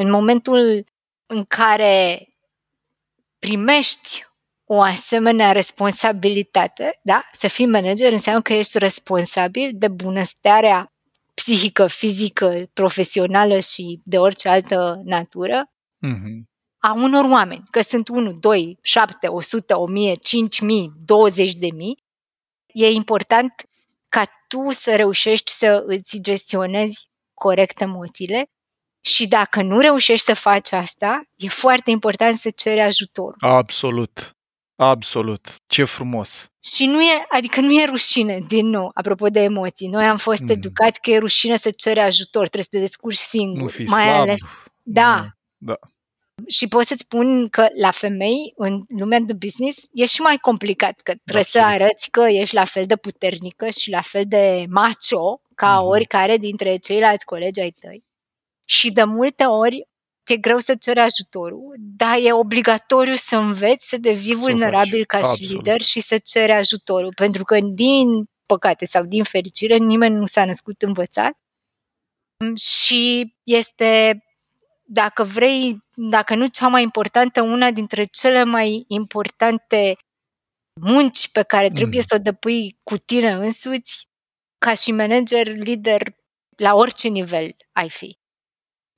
În 0.00 0.10
momentul 0.10 0.84
în 1.26 1.44
care 1.44 2.28
primești 3.38 4.26
o 4.64 4.80
asemenea 4.80 5.52
responsabilitate, 5.52 6.98
da? 7.02 7.24
Să 7.32 7.48
fii 7.48 7.66
manager 7.66 8.12
înseamnă 8.12 8.42
că 8.42 8.52
ești 8.52 8.78
responsabil 8.78 9.70
de 9.74 9.88
bunăstarea 9.88 10.92
psihică, 11.34 11.86
fizică, 11.86 12.70
profesională 12.72 13.58
și 13.60 14.00
de 14.04 14.18
orice 14.18 14.48
altă 14.48 15.00
natură 15.04 15.70
Mm-hmm. 16.06 16.42
a 16.78 16.92
unor 16.92 17.24
oameni, 17.30 17.64
că 17.70 17.80
sunt 17.80 18.08
1, 18.08 18.32
2, 18.32 18.78
7, 18.82 19.26
100, 19.26 19.78
1000, 19.78 20.14
5000, 20.14 20.92
20 21.04 21.54
de 21.54 21.68
mii, 21.74 22.04
e 22.66 22.90
important 22.90 23.52
ca 24.08 24.24
tu 24.48 24.70
să 24.70 24.96
reușești 24.96 25.50
să 25.50 25.82
îți 25.86 26.20
gestionezi 26.20 27.08
corect 27.34 27.80
emoțiile 27.80 28.50
și 29.00 29.28
dacă 29.28 29.62
nu 29.62 29.78
reușești 29.78 30.24
să 30.24 30.34
faci 30.34 30.72
asta, 30.72 31.22
e 31.36 31.48
foarte 31.48 31.90
important 31.90 32.38
să 32.38 32.50
ceri 32.50 32.80
ajutor. 32.80 33.34
Absolut. 33.38 34.32
Absolut. 34.76 35.54
Ce 35.66 35.84
frumos. 35.84 36.46
Și 36.74 36.86
nu 36.86 37.00
e, 37.02 37.26
adică 37.28 37.60
nu 37.60 37.72
e 37.72 37.84
rușine, 37.84 38.38
din 38.48 38.66
nou, 38.66 38.90
apropo 38.94 39.28
de 39.28 39.40
emoții. 39.40 39.88
Noi 39.88 40.04
am 40.04 40.16
fost 40.16 40.40
Mm. 40.42 40.48
educați 40.48 41.00
că 41.00 41.10
e 41.10 41.18
rușine 41.18 41.56
să 41.56 41.70
ceri 41.70 42.00
ajutor, 42.00 42.42
trebuie 42.48 42.62
să 42.62 42.68
te 42.70 42.78
descurci 42.78 43.16
singur. 43.16 43.60
Nu 43.62 43.66
fi 43.68 43.82
mai 43.82 44.02
slab. 44.06 44.20
ales, 44.20 44.38
da, 44.82 45.26
Da. 45.56 45.76
Și 46.48 46.68
pot 46.68 46.84
să-ți 46.84 47.00
spun 47.00 47.48
că 47.48 47.66
la 47.80 47.90
femei, 47.90 48.52
în 48.56 48.80
lumea 48.98 49.18
de 49.20 49.32
business, 49.32 49.78
e 49.92 50.06
și 50.06 50.20
mai 50.20 50.36
complicat, 50.36 51.00
că 51.00 51.12
trebuie 51.24 51.44
să 51.44 51.58
Absolut. 51.58 51.80
arăți 51.82 52.10
că 52.10 52.20
ești 52.28 52.54
la 52.54 52.64
fel 52.64 52.84
de 52.86 52.96
puternică 52.96 53.68
și 53.70 53.90
la 53.90 54.00
fel 54.00 54.24
de 54.26 54.64
macho 54.68 55.40
ca 55.54 55.74
Mhm. 55.78 55.86
oricare 55.86 56.36
dintre 56.36 56.76
ceilalți 56.76 57.24
colegi 57.24 57.60
ai 57.60 57.70
tăi. 57.80 58.04
Și 58.68 58.92
de 58.92 59.04
multe 59.04 59.44
ori 59.44 59.88
ți-e 60.26 60.36
greu 60.36 60.58
să 60.58 60.74
ceri 60.74 60.98
ajutorul, 60.98 61.74
dar 61.78 62.16
e 62.22 62.32
obligatoriu 62.32 63.14
să 63.14 63.36
înveți 63.36 63.88
să 63.88 63.96
devii 63.96 64.32
Să 64.32 64.36
o 64.38 64.40
vulnerabil 64.40 65.04
faci. 65.06 65.06
ca 65.06 65.16
și 65.18 65.24
Absolut. 65.24 65.50
lider 65.50 65.80
și 65.80 66.00
să 66.00 66.18
ceri 66.18 66.52
ajutorul, 66.52 67.12
pentru 67.14 67.44
că 67.44 67.58
din 67.60 68.06
păcate 68.46 68.84
sau 68.86 69.04
din 69.04 69.22
fericire 69.24 69.76
nimeni 69.76 70.14
nu 70.14 70.24
s-a 70.26 70.44
născut 70.44 70.82
învățat 70.82 71.32
și 72.56 73.34
este 73.42 74.22
dacă 74.84 75.22
vrei, 75.24 75.78
dacă 75.94 76.34
nu 76.34 76.46
cea 76.46 76.68
mai 76.68 76.82
importantă, 76.82 77.42
una 77.42 77.70
dintre 77.70 78.04
cele 78.04 78.44
mai 78.44 78.84
importante 78.88 79.96
munci 80.80 81.30
pe 81.30 81.42
care 81.42 81.70
trebuie 81.70 81.98
Mhm. 81.98 82.08
să 82.08 82.14
o 82.14 82.22
depui 82.22 82.78
cu 82.82 82.96
tine 82.96 83.32
însuți, 83.32 84.08
ca 84.58 84.74
și 84.74 84.92
manager, 84.92 85.46
lider, 85.46 86.02
la 86.56 86.74
orice 86.74 87.08
nivel 87.08 87.56
ai 87.72 87.90
fi. 87.90 88.17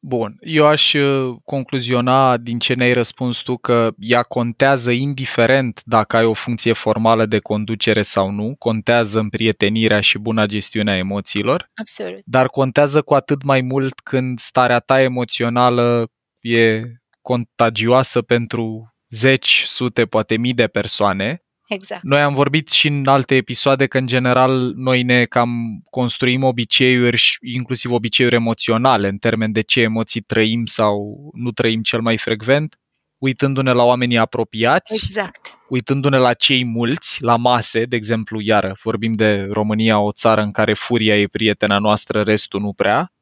Bun, 0.03 0.37
eu 0.41 0.67
aș 0.67 0.93
uh, 0.93 1.37
concluziona 1.45 2.37
din 2.37 2.59
ce 2.59 2.75
ne-ai 2.75 2.93
răspuns 2.93 3.39
tu 3.39 3.57
că 3.57 3.91
ea 3.99 4.23
contează 4.23 4.91
indiferent 4.91 5.81
dacă 5.85 6.17
ai 6.17 6.25
o 6.25 6.33
funcție 6.33 6.73
formală 6.73 7.27
de 7.27 7.39
conducere 7.39 8.03
sau 8.03 8.31
nu, 8.31 8.55
contează 8.59 9.19
împrietenirea 9.19 10.01
și 10.01 10.19
buna 10.19 10.47
gestiune 10.47 10.91
a 10.91 10.97
emoțiilor, 10.97 11.71
Absolut. 11.75 12.21
dar 12.25 12.47
contează 12.47 13.03
cu 13.03 13.15
atât 13.15 13.43
mai 13.43 13.61
mult 13.61 14.01
când 14.01 14.39
starea 14.39 14.79
ta 14.79 15.01
emoțională 15.01 16.09
e 16.41 16.83
contagioasă 17.21 18.23
pentru 18.23 18.95
zeci, 19.09 19.63
sute, 19.67 20.07
poate 20.07 20.37
mii 20.37 20.55
de 20.55 20.67
persoane. 20.67 21.43
Exact. 21.75 22.03
Noi 22.03 22.21
am 22.21 22.35
vorbit 22.35 22.69
și 22.69 22.89
în 22.89 23.07
alte 23.07 23.35
episoade 23.35 23.87
că, 23.87 23.99
în 23.99 24.07
general, 24.07 24.73
noi 24.75 25.03
ne 25.03 25.25
cam 25.25 25.83
construim 25.91 26.43
obiceiuri, 26.43 27.17
și 27.17 27.39
inclusiv 27.43 27.91
obiceiuri 27.91 28.35
emoționale, 28.35 29.09
în 29.09 29.17
termen 29.17 29.53
de 29.53 29.61
ce 29.61 29.81
emoții 29.81 30.21
trăim 30.21 30.67
sau 30.67 31.17
nu 31.35 31.51
trăim 31.51 31.83
cel 31.83 32.01
mai 32.01 32.19
frecvent, 32.19 32.79
uitându-ne 33.19 33.73
la 33.73 33.83
oamenii 33.83 34.19
apropiați, 34.19 35.05
Exact. 35.05 35.59
uitându-ne 35.69 36.17
la 36.19 36.33
cei 36.33 36.65
mulți, 36.65 37.23
la 37.23 37.37
mase, 37.37 37.85
de 37.85 37.97
exemplu, 37.97 38.41
iară, 38.41 38.77
vorbim 38.83 39.13
de 39.13 39.47
România, 39.51 39.99
o 39.99 40.13
țară 40.13 40.43
în 40.43 40.51
care 40.51 40.75
furia 40.75 41.17
e 41.17 41.27
prietena 41.27 41.79
noastră, 41.79 42.23
restul 42.23 42.61
nu 42.61 42.73
prea, 42.73 43.13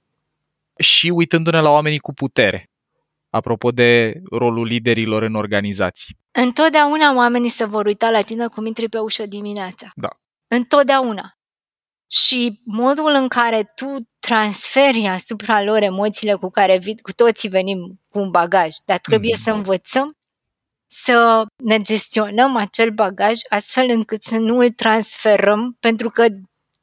și 0.79 1.09
uitându-ne 1.09 1.61
la 1.61 1.71
oamenii 1.71 1.99
cu 1.99 2.13
putere, 2.13 2.69
apropo 3.31 3.71
de 3.71 4.21
rolul 4.31 4.67
liderilor 4.67 5.23
în 5.23 5.35
organizații. 5.35 6.17
Întotdeauna 6.33 7.15
oamenii 7.15 7.49
se 7.51 7.65
vor 7.65 7.87
uita 7.87 8.11
la 8.11 8.21
tine 8.21 8.47
cum 8.47 8.67
intri 8.67 8.89
pe 8.89 8.99
ușă 8.99 9.27
dimineața. 9.27 9.91
Da. 9.95 10.09
Întotdeauna. 10.49 11.33
Și 12.11 12.61
modul 12.65 13.11
în 13.13 13.29
care 13.29 13.73
tu 13.75 13.97
transferi 14.19 15.07
asupra 15.07 15.63
lor 15.63 15.83
emoțiile 15.83 16.35
cu 16.35 16.51
care 16.51 16.79
vin, 16.79 16.97
cu 16.97 17.13
toții 17.13 17.49
venim 17.49 18.01
cu 18.09 18.19
un 18.19 18.31
bagaj, 18.31 18.75
dar 18.87 18.99
trebuie 18.99 19.33
Mhm. 19.35 19.43
să 19.43 19.51
învățăm 19.51 20.13
să 20.87 21.45
ne 21.57 21.81
gestionăm 21.81 22.57
acel 22.57 22.91
bagaj 22.91 23.35
astfel 23.49 23.91
încât 23.91 24.23
să 24.23 24.39
nu 24.39 24.59
îl 24.59 24.71
transferăm, 24.71 25.77
pentru 25.81 26.11
că 26.11 26.27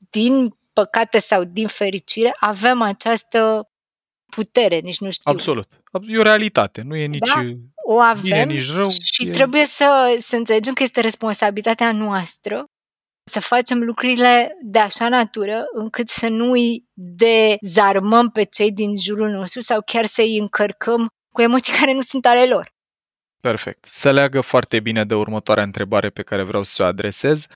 din 0.10 0.58
păcate 0.74 1.20
sau 1.20 1.44
din 1.44 1.68
fericire 1.68 2.36
avem 2.40 2.82
această 2.82 3.70
putere, 4.26 4.80
nici 4.80 5.00
nu 5.00 5.10
știu. 5.12 5.32
Absolut. 5.32 5.82
E 6.08 6.18
o 6.18 6.22
realitate, 6.22 6.82
nu 6.82 6.96
e 6.96 7.06
nici... 7.06 7.32
Da. 7.34 7.42
O 7.88 8.00
avem 8.00 8.22
Bine, 8.22 8.44
nici 8.44 8.72
rău, 8.72 8.90
și 8.90 9.28
e- 9.28 9.32
trebuie 9.32 9.64
să, 9.64 10.18
să 10.20 10.36
înțelegem 10.36 10.74
că 10.74 10.84
este 10.84 11.02
responsabilitatea 11.02 11.92
noastră 11.92 12.66
să 13.30 13.40
facem 13.40 13.84
lucrurile 13.84 14.58
de 14.62 14.80
așa 14.80 15.10
natură 15.10 15.64
încât 15.74 16.08
să 16.08 16.28
nu 16.28 16.52
îi 16.52 16.86
dezarmăm 16.94 18.30
pe 18.30 18.44
cei 18.44 18.72
din 18.72 18.98
jurul 18.98 19.30
nostru 19.30 19.62
sau 19.62 19.82
chiar 19.86 20.06
să 20.06 20.22
îi 20.22 20.38
încărcăm 20.38 21.08
cu 21.34 21.42
emoții 21.42 21.78
care 21.80 21.94
nu 21.94 22.02
sunt 22.02 22.26
ale 22.26 22.46
lor. 22.46 22.74
Perfect. 23.42 23.88
Se 23.90 24.12
leagă 24.12 24.42
foarte 24.42 24.80
bine 24.80 25.06
de 25.06 25.16
următoarea 25.16 25.64
întrebare 25.64 26.10
pe 26.10 26.24
care 26.24 26.44
vreau 26.44 26.64
să 26.64 26.84
o 26.84 26.86
adresez. 26.86 27.48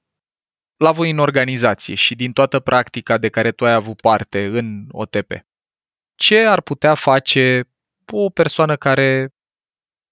La 0.77 0.91
voi 0.91 1.09
în 1.09 1.17
organizație 1.17 1.95
și 1.95 2.15
din 2.15 2.31
toată 2.31 2.59
practica 2.59 3.17
de 3.17 3.29
care 3.29 3.51
tu 3.51 3.65
ai 3.65 3.73
avut 3.73 4.01
parte 4.01 4.45
în 4.45 4.87
OTP, 4.91 5.31
ce 6.19 6.39
ar 6.45 6.61
putea 6.61 6.95
face 6.95 7.63
o 8.11 8.29
persoană 8.29 8.75
care 8.75 9.33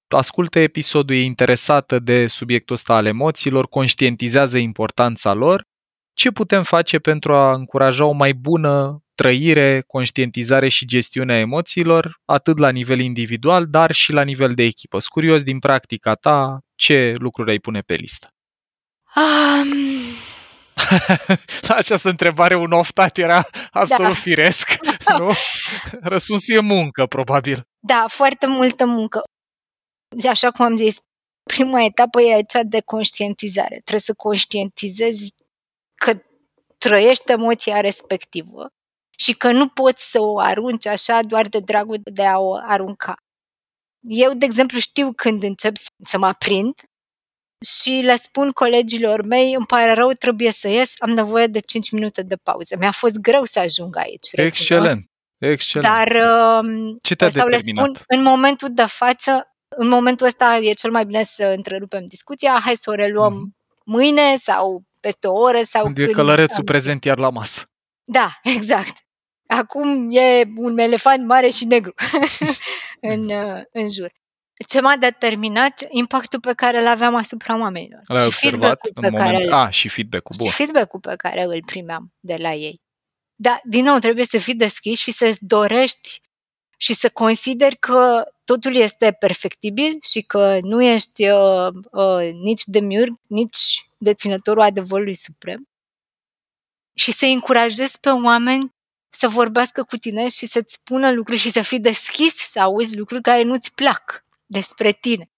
ascultă 0.08 0.60
episodul, 0.60 1.16
e 1.16 1.22
interesată 1.22 2.00
de 2.00 2.28
subiectul 2.28 2.76
ăsta 2.76 2.94
al 2.94 3.06
emoțiilor, 3.06 3.68
conștientizează 3.68 4.58
importanța 4.58 5.34
lor, 5.34 5.64
ce 6.14 6.32
putem 6.32 6.64
face 6.64 7.00
pentru 7.00 7.34
a 7.34 7.52
încuraja 7.52 8.06
o 8.06 8.12
mai 8.12 8.34
bună 8.34 9.04
trăire, 9.16 9.84
conștientizare 9.88 10.68
și 10.68 10.86
gestiunea 10.86 11.40
emoțiilor, 11.40 12.20
atât 12.26 12.58
la 12.58 12.70
nivel 12.70 13.00
individual, 13.00 13.66
dar 13.66 13.92
și 13.92 14.12
la 14.12 14.22
nivel 14.22 14.54
de 14.54 14.64
echipă. 14.64 15.00
Sunt 15.00 15.12
curios 15.12 15.44
din 15.44 15.60
practica 15.60 16.14
ta 16.14 16.60
ce 16.76 17.16
lucruri 17.18 17.52
ai 17.52 17.60
pune 17.60 17.82
pe 17.82 17.94
listă. 17.94 18.28
Um, 19.16 19.97
La 21.68 21.76
această 21.76 22.10
întrebare 22.10 22.56
un 22.56 22.72
oftat 22.72 23.18
era 23.18 23.44
absolut 23.72 24.12
Da. 24.14 24.18
firesc, 24.20 24.78
nu? 25.20 25.32
Răspunsul 26.02 26.56
e 26.56 26.60
muncă, 26.60 27.06
probabil. 27.06 27.64
da, 27.80 28.06
foarte 28.10 28.48
multă 28.48 28.86
muncă. 28.86 29.22
Și 30.22 30.28
așa 30.28 30.52
cum 30.52 30.66
am 30.66 30.76
zis, 30.76 30.98
prima 31.54 31.84
etapă 31.84 32.22
e 32.22 32.42
cea 32.48 32.64
de 32.64 32.82
conștientizare. 32.86 33.76
Trebuie 33.76 34.00
să 34.02 34.14
conștientizezi 34.14 35.34
că 35.96 36.22
trăiești 36.78 37.32
emoția 37.32 37.80
respectivă 37.82 38.68
și 39.18 39.34
că 39.34 39.52
nu 39.52 39.68
poți 39.68 40.12
să 40.12 40.22
o 40.22 40.40
arunci 40.40 40.86
așa 40.86 41.22
doar 41.22 41.48
de 41.48 41.60
dragul 41.60 42.00
de 42.04 42.26
a 42.26 42.38
o 42.40 42.56
arunca. 42.56 43.16
Eu, 44.10 44.34
de 44.34 44.46
exemplu, 44.46 44.80
știu 44.80 45.14
când 45.14 45.44
încep 45.44 45.76
să- 45.76 45.90
să 46.04 46.18
mă 46.18 46.28
aprind 46.28 46.74
și 47.66 48.02
le 48.04 48.16
spun 48.16 48.50
colegilor 48.50 49.22
mei, 49.22 49.54
îmi 49.54 49.66
pare 49.66 49.94
rău, 49.94 50.10
trebuie 50.12 50.52
să 50.52 50.68
ies, 50.70 50.94
am 51.00 51.10
nevoie 51.10 51.48
de 51.48 51.60
5 51.60 51.92
minute 51.92 52.22
de 52.22 52.36
pauză. 52.36 52.76
Mi-a 52.80 52.92
fost 52.92 53.18
greu 53.20 53.44
să 53.44 53.60
ajung 53.60 53.98
aici. 53.98 54.32
recunosc, 54.34 54.60
Excelent, 54.62 55.10
excelent. 55.38 55.94
Dar 55.94 56.08
um, 56.64 56.98
Ce 57.02 57.16
te-a 57.16 57.30
sau 57.30 57.48
le 57.48 57.58
determinat? 57.58 57.86
spun, 57.86 58.04
în 58.08 58.24
momentul 58.24 58.70
de 58.74 58.86
față, 58.86 59.48
în 59.78 59.88
momentul 59.88 60.26
ăsta 60.28 60.58
e 60.62 60.74
cel 60.74 60.92
mai 60.92 61.06
bine 61.06 61.24
să 61.24 61.44
întrerupem 61.56 62.06
discuția, 62.06 62.60
hai 62.64 62.76
să 62.76 62.90
o 62.90 62.94
reluăm 62.94 63.34
Mhm. 63.34 63.56
mâine 63.86 64.36
sau 64.36 64.84
peste 65.02 65.28
o 65.28 65.40
oră 65.40 65.62
sau 65.64 65.84
Când 65.84 65.98
e 65.98 66.06
călărețul 66.12 66.64
prezent 66.64 67.04
iar 67.04 67.18
la 67.18 67.30
masă. 67.30 67.64
Da, 68.04 68.30
exact. 68.58 68.94
Acum 69.48 70.08
e 70.12 70.44
un 70.56 70.78
elefant 70.78 71.26
mare 71.26 71.50
și 71.50 71.66
negru 71.66 71.94
în, 73.12 73.30
uh, 73.30 73.62
în 73.72 73.92
jur. 73.92 74.12
Ce 74.68 74.82
m-a 74.82 74.96
determinat? 74.96 75.86
Impactul 75.90 76.40
pe 76.40 76.54
care 76.54 76.80
îl 76.80 76.88
aveam 76.88 77.16
asupra 77.16 77.60
oamenilor. 77.60 78.02
L-ai 78.06 78.20
și 78.20 78.26
observat 78.26 78.60
feedback-ul 78.60 78.92
în 78.94 79.02
pe 79.02 79.10
moment... 79.10 79.32
care 79.32 79.46
îl 79.46 79.54
A, 79.54 79.70
și 79.70 79.88
feedback-ul, 79.88 80.36
bun. 80.38 80.50
și 80.50 80.56
feedback-ul 80.56 81.00
pe 81.00 81.16
care 81.16 81.44
îl 81.44 81.64
primeam 81.66 82.14
de 82.20 82.36
la 82.40 82.54
ei. 82.54 82.82
Dar, 83.36 83.62
din 83.64 83.84
nou, 83.84 83.98
trebuie 83.98 84.26
să 84.26 84.38
fii 84.38 84.56
deschis 84.56 85.00
și 85.00 85.12
să-ți 85.12 85.46
dorești 85.46 86.22
și 86.78 86.94
să 86.94 87.10
consideri 87.10 87.78
că 87.78 88.24
totul 88.44 88.76
este 88.76 89.12
perfectibil 89.20 89.98
și 90.12 90.22
că 90.22 90.58
nu 90.62 90.84
ești 90.84 91.30
uh, 91.30 91.68
uh, 91.92 92.32
nici 92.34 92.62
demiurg, 92.66 93.14
nici 93.28 93.86
deținătorul 93.98 94.62
adevărului 94.62 95.16
suprem. 95.16 95.68
Și 96.94 97.12
să 97.12 97.26
încurajezi 97.26 98.00
pe 98.00 98.10
oameni 98.10 98.76
să 99.10 99.28
vorbească 99.28 99.84
cu 99.84 99.98
tine 99.98 100.30
și 100.30 100.46
să-ți 100.46 100.74
spună 100.74 101.12
lucruri 101.12 101.40
și 101.40 101.52
să 101.52 101.62
fii 101.62 101.80
deschis 101.80 102.36
să 102.36 102.60
auzi 102.60 102.98
lucruri 102.98 103.22
care 103.22 103.42
nu-ți 103.42 103.74
plac 103.74 104.26
despre 104.52 104.92
tine. 104.92 105.32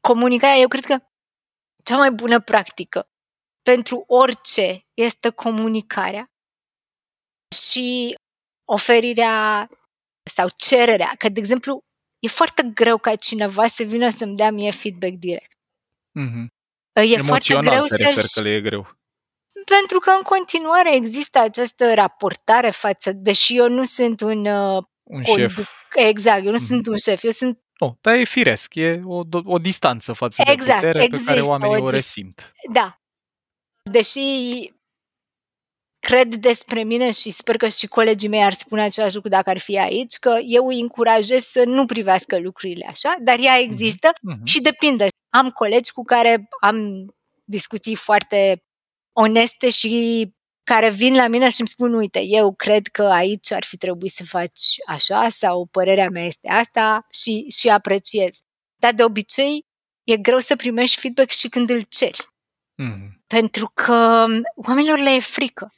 Comunicarea, 0.00 0.56
eu 0.56 0.68
cred 0.68 0.84
că 0.84 0.98
cea 1.84 1.96
mai 1.96 2.10
bună 2.10 2.40
practică 2.40 3.08
pentru 3.62 4.04
orice 4.06 4.86
este 4.94 5.30
comunicarea 5.30 6.32
și 7.56 8.18
oferirea 8.64 9.68
sau 10.30 10.48
cererea. 10.56 11.12
Că, 11.18 11.28
de 11.28 11.40
exemplu, 11.40 11.84
e 12.18 12.28
foarte 12.28 12.62
greu 12.74 12.98
ca 12.98 13.14
cineva 13.16 13.68
să 13.68 13.82
vină 13.82 14.10
să-mi 14.10 14.36
dea 14.36 14.50
mie 14.50 14.70
feedback 14.70 15.12
direct. 15.12 15.56
Mm-hmm. 16.20 16.46
E 16.92 17.00
Emoțional 17.02 17.24
foarte 17.26 17.68
greu 17.68 17.84
te 17.84 17.96
să 17.96 17.96
refer 17.96 18.24
că 18.34 18.42
le 18.42 18.54
e 18.54 18.60
greu. 18.60 18.96
Pentru 19.64 19.98
că 19.98 20.10
în 20.10 20.22
continuare 20.22 20.94
există 20.94 21.38
această 21.38 21.94
raportare 21.94 22.70
față, 22.70 23.12
deși 23.12 23.56
eu 23.56 23.68
nu 23.68 23.82
sunt 23.82 24.20
un... 24.20 24.46
Uh, 24.46 24.82
Un 25.02 25.22
condu- 25.22 25.48
șef. 25.48 25.68
Exact, 25.94 26.38
eu 26.44 26.50
nu 26.50 26.56
Mhm. 26.56 26.64
sunt 26.66 26.86
un 26.86 26.96
șef, 26.96 27.22
eu 27.22 27.30
sunt 27.30 27.60
Nu, 27.86 27.98
dar 28.00 28.14
e 28.14 28.24
firesc, 28.24 28.74
e 28.74 29.00
o, 29.04 29.22
o 29.44 29.58
distanță 29.58 30.12
față 30.12 30.42
Exact, 30.46 30.66
de 30.66 30.72
putere 30.86 30.98
pe 30.98 31.04
există 31.04 31.30
care 31.30 31.40
oamenii 31.44 31.76
o 31.80 31.84
o 31.84 31.90
dis- 31.90 31.94
resimt. 31.94 32.52
Da. 32.72 32.98
Deși 33.90 34.20
cred 35.98 36.34
despre 36.34 36.82
mine 36.82 37.10
și 37.10 37.30
sper 37.30 37.56
că 37.56 37.68
și 37.68 37.86
colegii 37.86 38.28
mei 38.28 38.44
ar 38.44 38.52
spune 38.52 38.82
același 38.82 39.14
lucru 39.14 39.30
dacă 39.30 39.50
ar 39.50 39.58
fi 39.58 39.78
aici, 39.78 40.14
că 40.14 40.38
eu 40.46 40.66
îi 40.66 40.80
încurajez 40.80 41.44
să 41.44 41.64
nu 41.66 41.86
privească 41.86 42.38
lucrurile 42.38 42.86
așa, 42.88 43.14
dar 43.20 43.38
ea 43.38 43.58
există 43.58 44.10
Mhm. 44.22 44.44
și 44.44 44.60
depinde. 44.60 45.08
Am 45.32 45.50
colegi 45.50 45.92
cu 45.92 46.02
care 46.04 46.48
am 46.60 46.76
discuții 47.44 47.94
foarte 47.94 48.62
oneste 49.12 49.70
și 49.70 50.32
care 50.64 50.90
vin 50.90 51.14
la 51.14 51.26
mine 51.28 51.50
și 51.50 51.58
îmi 51.60 51.68
spun, 51.68 51.94
uite, 51.94 52.20
eu 52.22 52.54
cred 52.54 52.86
că 52.86 53.02
aici 53.02 53.50
ar 53.50 53.64
fi 53.64 53.76
trebuit 53.76 54.12
să 54.12 54.24
faci 54.24 54.76
așa 54.86 55.28
sau 55.28 55.66
părerea 55.66 56.08
mea 56.10 56.24
este 56.24 56.48
asta 56.48 57.06
și, 57.22 57.50
și 57.50 57.68
apreciez. 57.68 58.38
Dar 58.76 58.94
de 58.94 59.04
obicei 59.04 59.66
e 60.04 60.16
greu 60.16 60.38
să 60.38 60.56
primești 60.56 61.00
feedback 61.00 61.30
și 61.30 61.48
când 61.48 61.70
îl 61.70 61.82
ceri. 61.82 62.28
Mhm. 62.74 63.22
Pentru 63.26 63.70
că 63.74 64.26
oamenilor 64.66 64.98
le 64.98 65.10
e 65.10 65.20
frică. 65.20 65.72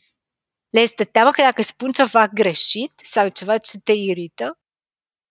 Le 0.70 0.80
este 0.80 1.04
teamă 1.04 1.30
că 1.30 1.42
dacă 1.42 1.62
spun 1.62 1.90
ceva 1.92 2.26
greșit 2.28 2.92
sau 3.04 3.28
ceva 3.28 3.58
ce 3.58 3.78
te 3.84 3.92
irită, 3.92 4.58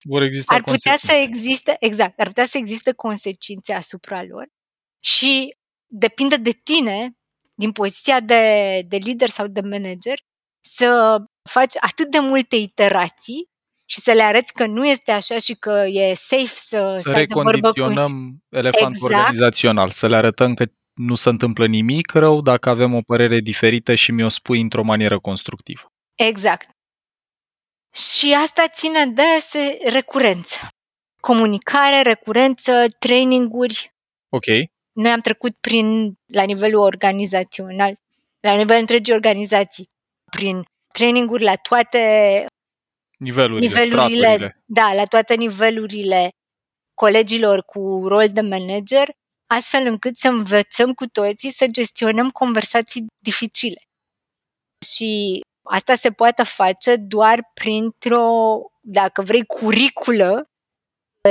Vor 0.04 0.22
exista 0.22 0.54
ar 0.54 0.64
putea 0.64 0.98
să 0.98 1.06
consecințe. 1.08 1.30
existe, 1.30 1.76
exact, 1.80 2.20
ar 2.20 2.28
putea 2.28 2.46
să 2.46 2.58
existe 2.58 2.92
consecințe 2.92 3.74
asupra 3.74 4.24
lor 4.24 4.48
și 5.04 5.56
depinde 5.86 6.38
de 6.38 6.52
tine, 6.52 7.18
din 7.56 7.72
poziția 7.72 8.20
de, 8.20 8.82
de 8.88 8.96
lider 8.98 9.30
sau 9.30 9.48
de 9.48 9.62
manager, 9.62 10.20
să 10.62 11.18
faci 11.50 11.74
atât 11.80 12.12
de 12.12 12.20
multe 12.20 12.56
iterații 12.56 13.48
și 13.90 14.00
să 14.00 14.12
le 14.12 14.22
arăți 14.22 14.54
că 14.54 14.66
nu 14.66 14.88
este 14.88 15.12
așa 15.12 15.38
și 15.40 15.54
că 15.54 15.84
e 15.88 16.14
safe 16.14 16.46
să, 16.46 16.92
Să 16.92 16.98
stai 16.98 17.26
de 17.26 17.34
vorbă 17.34 17.50
cu 17.50 17.56
recondiționăm 17.56 18.38
elefantul 18.50 18.92
Exact. 18.96 19.14
organizațional, 19.14 19.90
să 19.90 20.08
le 20.08 20.16
arătăm 20.16 20.54
că 20.54 20.66
nu 20.94 21.16
se 21.16 21.30
întâmplă 21.30 21.68
nimic 21.68 22.12
rău 22.12 22.42
dacă 22.42 22.70
avem 22.70 22.94
o 22.94 23.02
părere 23.02 23.40
diferită 23.40 23.96
și 23.96 24.12
mi-o 24.12 24.30
spui 24.30 24.62
într-o 24.62 24.84
manieră 24.84 25.20
constructivă. 25.20 25.92
Exact. 26.16 26.70
Și 27.94 28.34
asta 28.44 28.64
ține 28.68 29.06
de 29.06 29.22
se- 29.40 29.80
recurență. 29.90 30.68
Comunicare, 31.22 32.02
recurență, 32.02 32.86
traininguri. 33.00 33.94
Ok, 34.30 34.46
Noi 34.96 35.12
am 35.12 35.20
trecut 35.20 35.56
prin, 35.56 36.14
la 36.26 36.44
nivelul 36.44 36.82
organizațional, 36.82 38.00
la 38.40 38.56
nivelul 38.56 38.82
întregii 38.82 39.14
organizații, 39.14 39.90
prin 40.32 40.64
traininguri 40.94 41.44
la 41.44 41.56
toate 41.56 42.46
nivelurile, 43.20 43.68
nivelurile, 43.68 44.26
straturile. 44.26 44.62
da, 44.66 44.94
la 44.94 45.04
toate 45.04 45.36
nivelurile 45.36 46.30
colegilor 46.94 47.64
cu 47.64 48.04
rol 48.08 48.30
de 48.30 48.42
manager, 48.42 49.10
astfel 49.48 49.88
încât 49.88 50.18
să 50.18 50.28
învățăm 50.28 50.94
cu 50.94 51.06
toții 51.08 51.52
să 51.52 51.66
gestionăm 51.68 52.30
conversații 52.30 53.06
dificile. 53.24 53.82
Și 54.86 55.42
asta 55.70 55.96
se 55.96 56.12
poate 56.12 56.44
face 56.44 56.96
doar 56.96 57.52
printr-o, 57.54 58.58
dacă 58.82 59.22
vrei, 59.22 59.46
curiculă 59.46 60.50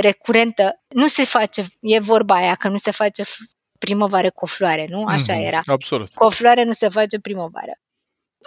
recurentă. 0.00 0.82
Nu 0.88 1.06
se 1.06 1.24
face, 1.24 1.66
e 1.80 1.98
vorba 1.98 2.34
aia, 2.34 2.54
că 2.54 2.68
nu 2.68 2.76
se 2.76 2.90
face 2.90 3.22
f- 3.22 3.53
primăvară 3.84 4.30
cu 4.30 4.44
o 4.44 4.46
floare, 4.46 4.86
nu? 4.88 5.04
Așa 5.06 5.32
Mhm, 5.34 5.42
era. 5.42 5.60
Absolut. 5.64 6.10
Cu 6.14 6.24
o 6.24 6.30
floare 6.30 6.64
nu 6.64 6.72
se 6.72 6.88
face 6.88 7.18
primăvară. 7.20 7.72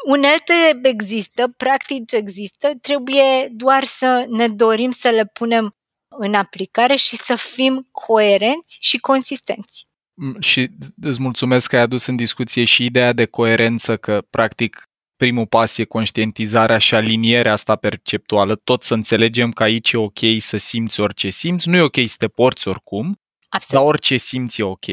Unelte 0.06 0.54
există, 0.84 1.54
practici 1.58 2.12
există, 2.12 2.72
trebuie 2.82 3.48
doar 3.52 3.84
să 3.84 4.26
ne 4.30 4.48
dorim 4.48 4.90
să 4.92 5.10
le 5.10 5.26
punem 5.26 5.76
în 6.20 6.34
aplicare 6.34 6.96
și 6.96 7.16
să 7.16 7.36
fim 7.36 7.88
coerenți 7.92 8.78
și 8.80 8.98
consistenți. 8.98 9.86
Mm, 10.22 10.40
Și 10.40 10.70
îți 11.02 11.22
mulțumesc 11.22 11.70
că 11.70 11.76
ai 11.76 11.82
adus 11.82 12.06
în 12.06 12.16
discuție 12.16 12.64
și 12.64 12.86
ideea 12.86 13.14
de 13.14 13.26
coerență, 13.26 13.98
că 13.98 14.22
practic 14.30 14.82
primul 15.16 15.48
pas 15.48 15.78
e 15.78 15.84
conștientizarea 15.84 16.78
și 16.78 16.96
alinierea 16.96 17.52
asta 17.52 17.76
perceptuală, 17.76 18.56
tot 18.56 18.84
să 18.84 18.94
înțelegem 18.94 19.52
că 19.52 19.64
aici 19.64 19.92
e 19.92 19.98
ok 19.98 20.20
să 20.38 20.58
simți 20.58 21.00
orice 21.00 21.30
simți, 21.30 21.70
nu 21.70 21.76
e 21.76 21.82
ok 21.82 21.98
să 22.06 22.16
te 22.18 22.28
porți 22.28 22.68
oricum, 22.68 23.06
dar 23.06 23.16
Absolut. 23.50 23.88
orice 23.88 24.18
simți 24.18 24.62
e 24.62 24.64
ok. 24.64 24.86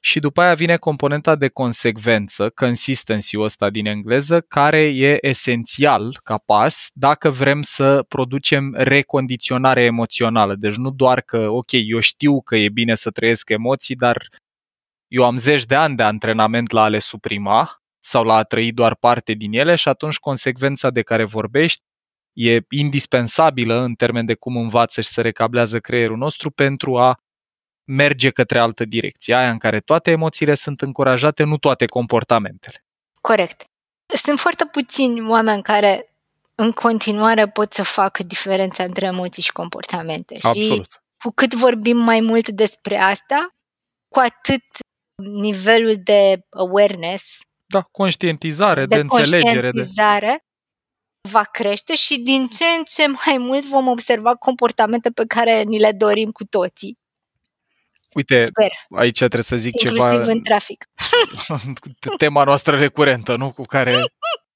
Și 0.00 0.20
după 0.20 0.40
aia 0.40 0.54
vine 0.54 0.76
componenta 0.76 1.34
de 1.34 1.48
consecvență, 1.48 2.50
consistency-ul 2.50 3.44
ăsta 3.44 3.70
din 3.70 3.86
engleză, 3.86 4.40
care 4.40 4.82
e 4.82 5.26
esențial 5.26 6.20
ca 6.22 6.38
pas 6.38 6.90
dacă 6.92 7.30
vrem 7.30 7.62
să 7.62 8.04
producem 8.08 8.74
recondiționare 8.76 9.82
emoțională. 9.82 10.54
Deci 10.54 10.74
nu 10.74 10.90
doar 10.90 11.20
că, 11.20 11.48
ok, 11.48 11.70
eu 11.70 12.00
știu 12.00 12.42
că 12.42 12.56
e 12.56 12.68
bine 12.68 12.94
să 12.94 13.10
trăiesc 13.10 13.48
emoții, 13.48 13.94
dar 13.94 14.26
eu 15.08 15.24
am 15.24 15.36
zeci 15.36 15.64
de 15.64 15.74
ani 15.74 15.96
de 15.96 16.02
antrenament 16.02 16.70
la 16.70 16.82
a 16.82 16.88
le 16.88 16.98
suprima 16.98 17.82
sau 17.98 18.24
la 18.24 18.34
a 18.34 18.42
trăi 18.42 18.72
doar 18.72 18.94
parte 18.94 19.32
din 19.32 19.52
ele 19.52 19.74
și 19.74 19.88
atunci 19.88 20.18
consecvența 20.18 20.90
de 20.90 21.02
care 21.02 21.24
vorbești 21.24 21.82
e 22.32 22.60
indispensabilă 22.68 23.80
în 23.80 23.94
termen 23.94 24.24
de 24.24 24.34
cum 24.34 24.56
învață 24.56 25.00
și 25.00 25.08
se 25.08 25.20
recablează 25.20 25.80
creierul 25.80 26.16
nostru 26.16 26.50
pentru 26.50 26.98
a 26.98 27.18
merge 27.88 28.30
către 28.30 28.60
altă 28.60 28.84
direcție, 28.84 29.34
aia 29.34 29.50
în 29.50 29.58
care 29.58 29.80
toate 29.80 30.10
emoțiile 30.10 30.54
sunt 30.54 30.80
încurajate, 30.80 31.42
nu 31.42 31.56
toate 31.56 31.84
comportamentele. 31.84 32.84
Corect. 33.20 33.64
Sunt 34.06 34.38
foarte 34.38 34.64
puțini 34.64 35.28
oameni 35.28 35.62
care 35.62 36.12
în 36.54 36.72
continuare 36.72 37.48
pot 37.48 37.72
să 37.72 37.82
facă 37.82 38.22
diferența 38.22 38.84
între 38.84 39.06
emoții 39.06 39.42
și 39.42 39.52
comportamente. 39.52 40.34
Și 40.34 40.46
Absolut. 40.46 41.02
cu 41.18 41.30
cât 41.30 41.54
vorbim 41.54 41.96
mai 41.96 42.20
mult 42.20 42.48
despre 42.48 42.96
asta, 42.96 43.54
cu 44.08 44.18
atât 44.18 44.64
nivelul 45.40 45.94
de 46.04 46.46
awareness, 46.50 47.38
Da, 47.66 47.82
conștientizare, 47.82 48.86
de, 48.86 48.94
de, 48.94 49.00
înțelegere. 49.00 49.42
De... 49.42 49.70
conștientizare 49.70 50.44
va 51.30 51.42
crește 51.42 51.94
și 51.94 52.18
din 52.18 52.46
ce 52.46 52.64
în 52.64 52.84
ce 52.84 53.06
mai 53.06 53.38
mult 53.38 53.64
vom 53.64 53.86
observa 53.88 54.34
comportamente 54.34 55.10
pe 55.10 55.24
care 55.26 55.62
ni 55.62 55.78
le 55.78 55.92
dorim 55.92 56.30
cu 56.30 56.44
toții. 56.44 56.98
Uite, 58.14 58.40
Sper, 58.40 58.70
aici 59.00 59.18
trebuie 59.18 59.42
să 59.42 59.56
zic 59.56 59.82
inclusiv 59.82 60.10
ceva, 60.10 60.32
în 60.32 60.42
trafic. 60.42 60.84
tema 62.16 62.44
noastră 62.44 62.76
recurentă, 62.76 63.36
nu? 63.36 63.52
Cu 63.52 63.62
care 63.62 63.94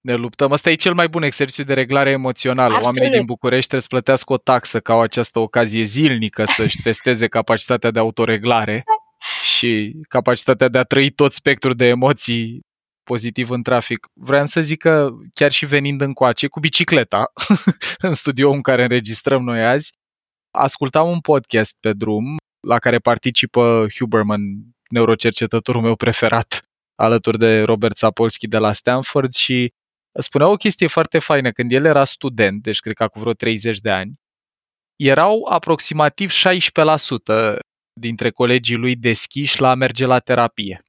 ne 0.00 0.14
luptăm. 0.14 0.52
Asta 0.52 0.70
e 0.70 0.74
cel 0.74 0.94
mai 0.94 1.08
bun 1.08 1.22
exercițiu 1.22 1.64
de 1.64 1.74
reglare 1.74 2.10
emoțională. 2.10 2.74
Absolut. 2.74 2.98
Oamenii 2.98 3.16
din 3.16 3.26
București 3.26 3.68
trebuie 3.68 3.80
să 3.80 3.88
plătească 3.88 4.32
o 4.32 4.36
taxă 4.36 4.80
ca 4.80 4.92
au 4.92 5.00
această 5.00 5.38
ocazie 5.38 5.82
zilnică 5.82 6.44
să-și 6.44 6.82
testeze 6.82 7.26
capacitatea 7.28 7.90
de 7.90 7.98
autoreglare 7.98 8.84
și 9.42 9.96
capacitatea 10.08 10.68
de 10.68 10.78
a 10.78 10.82
trăi 10.82 11.10
tot 11.10 11.32
spectrul 11.32 11.74
de 11.74 11.86
emoții 11.86 12.60
pozitiv 13.02 13.50
în 13.50 13.62
trafic. 13.62 14.06
Vreau 14.12 14.46
să 14.46 14.60
zic 14.60 14.78
că 14.78 15.10
chiar 15.34 15.52
și 15.52 15.66
venind 15.66 16.00
încoace 16.00 16.46
cu 16.46 16.60
bicicleta 16.60 17.32
în 18.06 18.12
studio 18.12 18.50
în 18.50 18.60
care 18.60 18.82
înregistrăm 18.82 19.42
noi 19.42 19.64
azi, 19.64 19.92
ascultam 20.50 21.08
un 21.08 21.20
podcast 21.20 21.76
pe 21.80 21.92
drum 21.92 22.36
la 22.66 22.78
care 22.78 22.98
participă 22.98 23.86
Huberman, 23.98 24.40
neurocercetătorul 24.88 25.82
meu 25.82 25.96
preferat, 25.96 26.60
alături 26.94 27.38
de 27.38 27.62
Robert 27.62 27.96
Sapolsky 27.96 28.46
de 28.46 28.58
la 28.58 28.72
Stanford 28.72 29.32
și 29.32 29.72
spunea 30.12 30.48
o 30.48 30.56
chestie 30.56 30.86
foarte 30.86 31.18
faină. 31.18 31.50
Când 31.50 31.72
el 31.72 31.84
era 31.84 32.04
student, 32.04 32.62
deci 32.62 32.80
cred 32.80 32.94
că 32.94 33.08
cu 33.08 33.18
vreo 33.18 33.32
30 33.32 33.78
de 33.78 33.90
ani, 33.90 34.20
erau 34.96 35.44
aproximativ 35.50 36.30
16% 36.30 37.56
dintre 38.00 38.30
colegii 38.30 38.76
lui 38.76 38.96
deschiși 38.96 39.60
la 39.60 39.70
a 39.70 39.74
merge 39.74 40.06
la 40.06 40.18
terapie. 40.18 40.82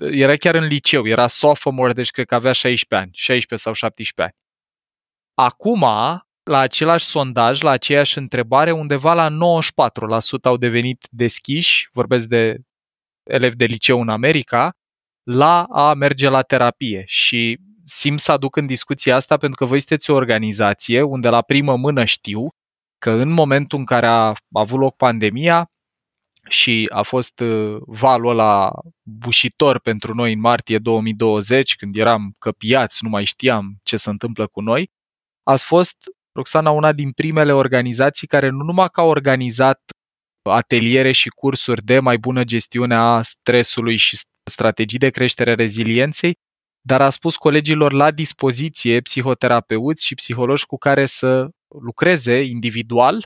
Era 0.00 0.36
chiar 0.36 0.54
în 0.54 0.66
liceu, 0.66 1.06
era 1.06 1.26
sophomore, 1.26 1.92
deci 1.92 2.10
cred 2.10 2.26
că 2.26 2.34
avea 2.34 2.52
16 2.52 3.06
ani, 3.06 3.10
16 3.14 3.68
sau 3.68 3.72
17 3.72 4.22
ani. 4.22 4.44
Acum, 5.48 5.84
la 6.46 6.58
același 6.58 7.04
sondaj, 7.04 7.60
la 7.60 7.70
aceeași 7.70 8.18
întrebare, 8.18 8.70
undeva 8.70 9.14
la 9.14 9.28
94% 9.28 9.34
au 10.42 10.56
devenit 10.56 11.06
deschiși, 11.10 11.88
vorbesc 11.92 12.26
de 12.26 12.56
elevi 13.22 13.56
de 13.56 13.64
liceu 13.64 14.00
în 14.00 14.08
America, 14.08 14.72
la 15.22 15.62
a 15.62 15.94
merge 15.94 16.28
la 16.28 16.42
terapie. 16.42 17.02
Și 17.06 17.58
simt 17.84 18.20
să 18.20 18.32
aduc 18.32 18.56
în 18.56 18.66
discuție 18.66 19.12
asta 19.12 19.36
pentru 19.36 19.56
că 19.58 19.64
voi 19.64 19.78
sunteți 19.78 20.10
o 20.10 20.14
organizație 20.14 21.02
unde 21.02 21.28
la 21.28 21.42
primă 21.42 21.76
mână 21.76 22.04
știu 22.04 22.48
că 22.98 23.10
în 23.10 23.28
momentul 23.28 23.78
în 23.78 23.84
care 23.84 24.06
a 24.06 24.34
avut 24.52 24.78
loc 24.78 24.96
pandemia 24.96 25.70
și 26.48 26.88
a 26.92 27.02
fost 27.02 27.40
uh, 27.40 27.76
valul 27.86 28.30
ăla 28.30 28.72
bușitor 29.02 29.78
pentru 29.80 30.14
noi 30.14 30.32
în 30.32 30.40
martie 30.40 30.78
2020, 30.78 31.76
când 31.76 31.96
eram 31.96 32.34
căpiați, 32.38 32.98
nu 33.04 33.08
mai 33.08 33.24
știam 33.24 33.80
ce 33.82 33.96
se 33.96 34.10
întâmplă 34.10 34.46
cu 34.46 34.60
noi, 34.60 34.90
a 35.42 35.56
fost 35.56 35.96
Roxana 36.36 36.70
una 36.70 36.92
din 36.92 37.10
primele 37.10 37.52
organizații 37.52 38.26
care 38.26 38.48
nu 38.48 38.64
numai 38.64 38.88
că 38.92 39.00
a 39.00 39.04
organizat 39.04 39.80
ateliere 40.42 41.12
și 41.12 41.28
cursuri 41.28 41.82
de 41.82 41.98
mai 41.98 42.18
bună 42.18 42.44
gestiune 42.44 42.94
a 42.94 43.22
stresului 43.22 43.96
și 43.96 44.18
strategii 44.50 44.98
de 44.98 45.10
creștere 45.10 45.50
a 45.50 45.54
rezilienței, 45.54 46.34
dar 46.80 47.00
a 47.00 47.10
spus 47.10 47.36
colegilor 47.36 47.92
la 47.92 48.10
dispoziție 48.10 49.00
psihoterapeuți 49.00 50.06
și 50.06 50.14
psihologi 50.14 50.66
cu 50.66 50.76
care 50.76 51.06
să 51.06 51.48
lucreze 51.80 52.42
individual, 52.42 53.22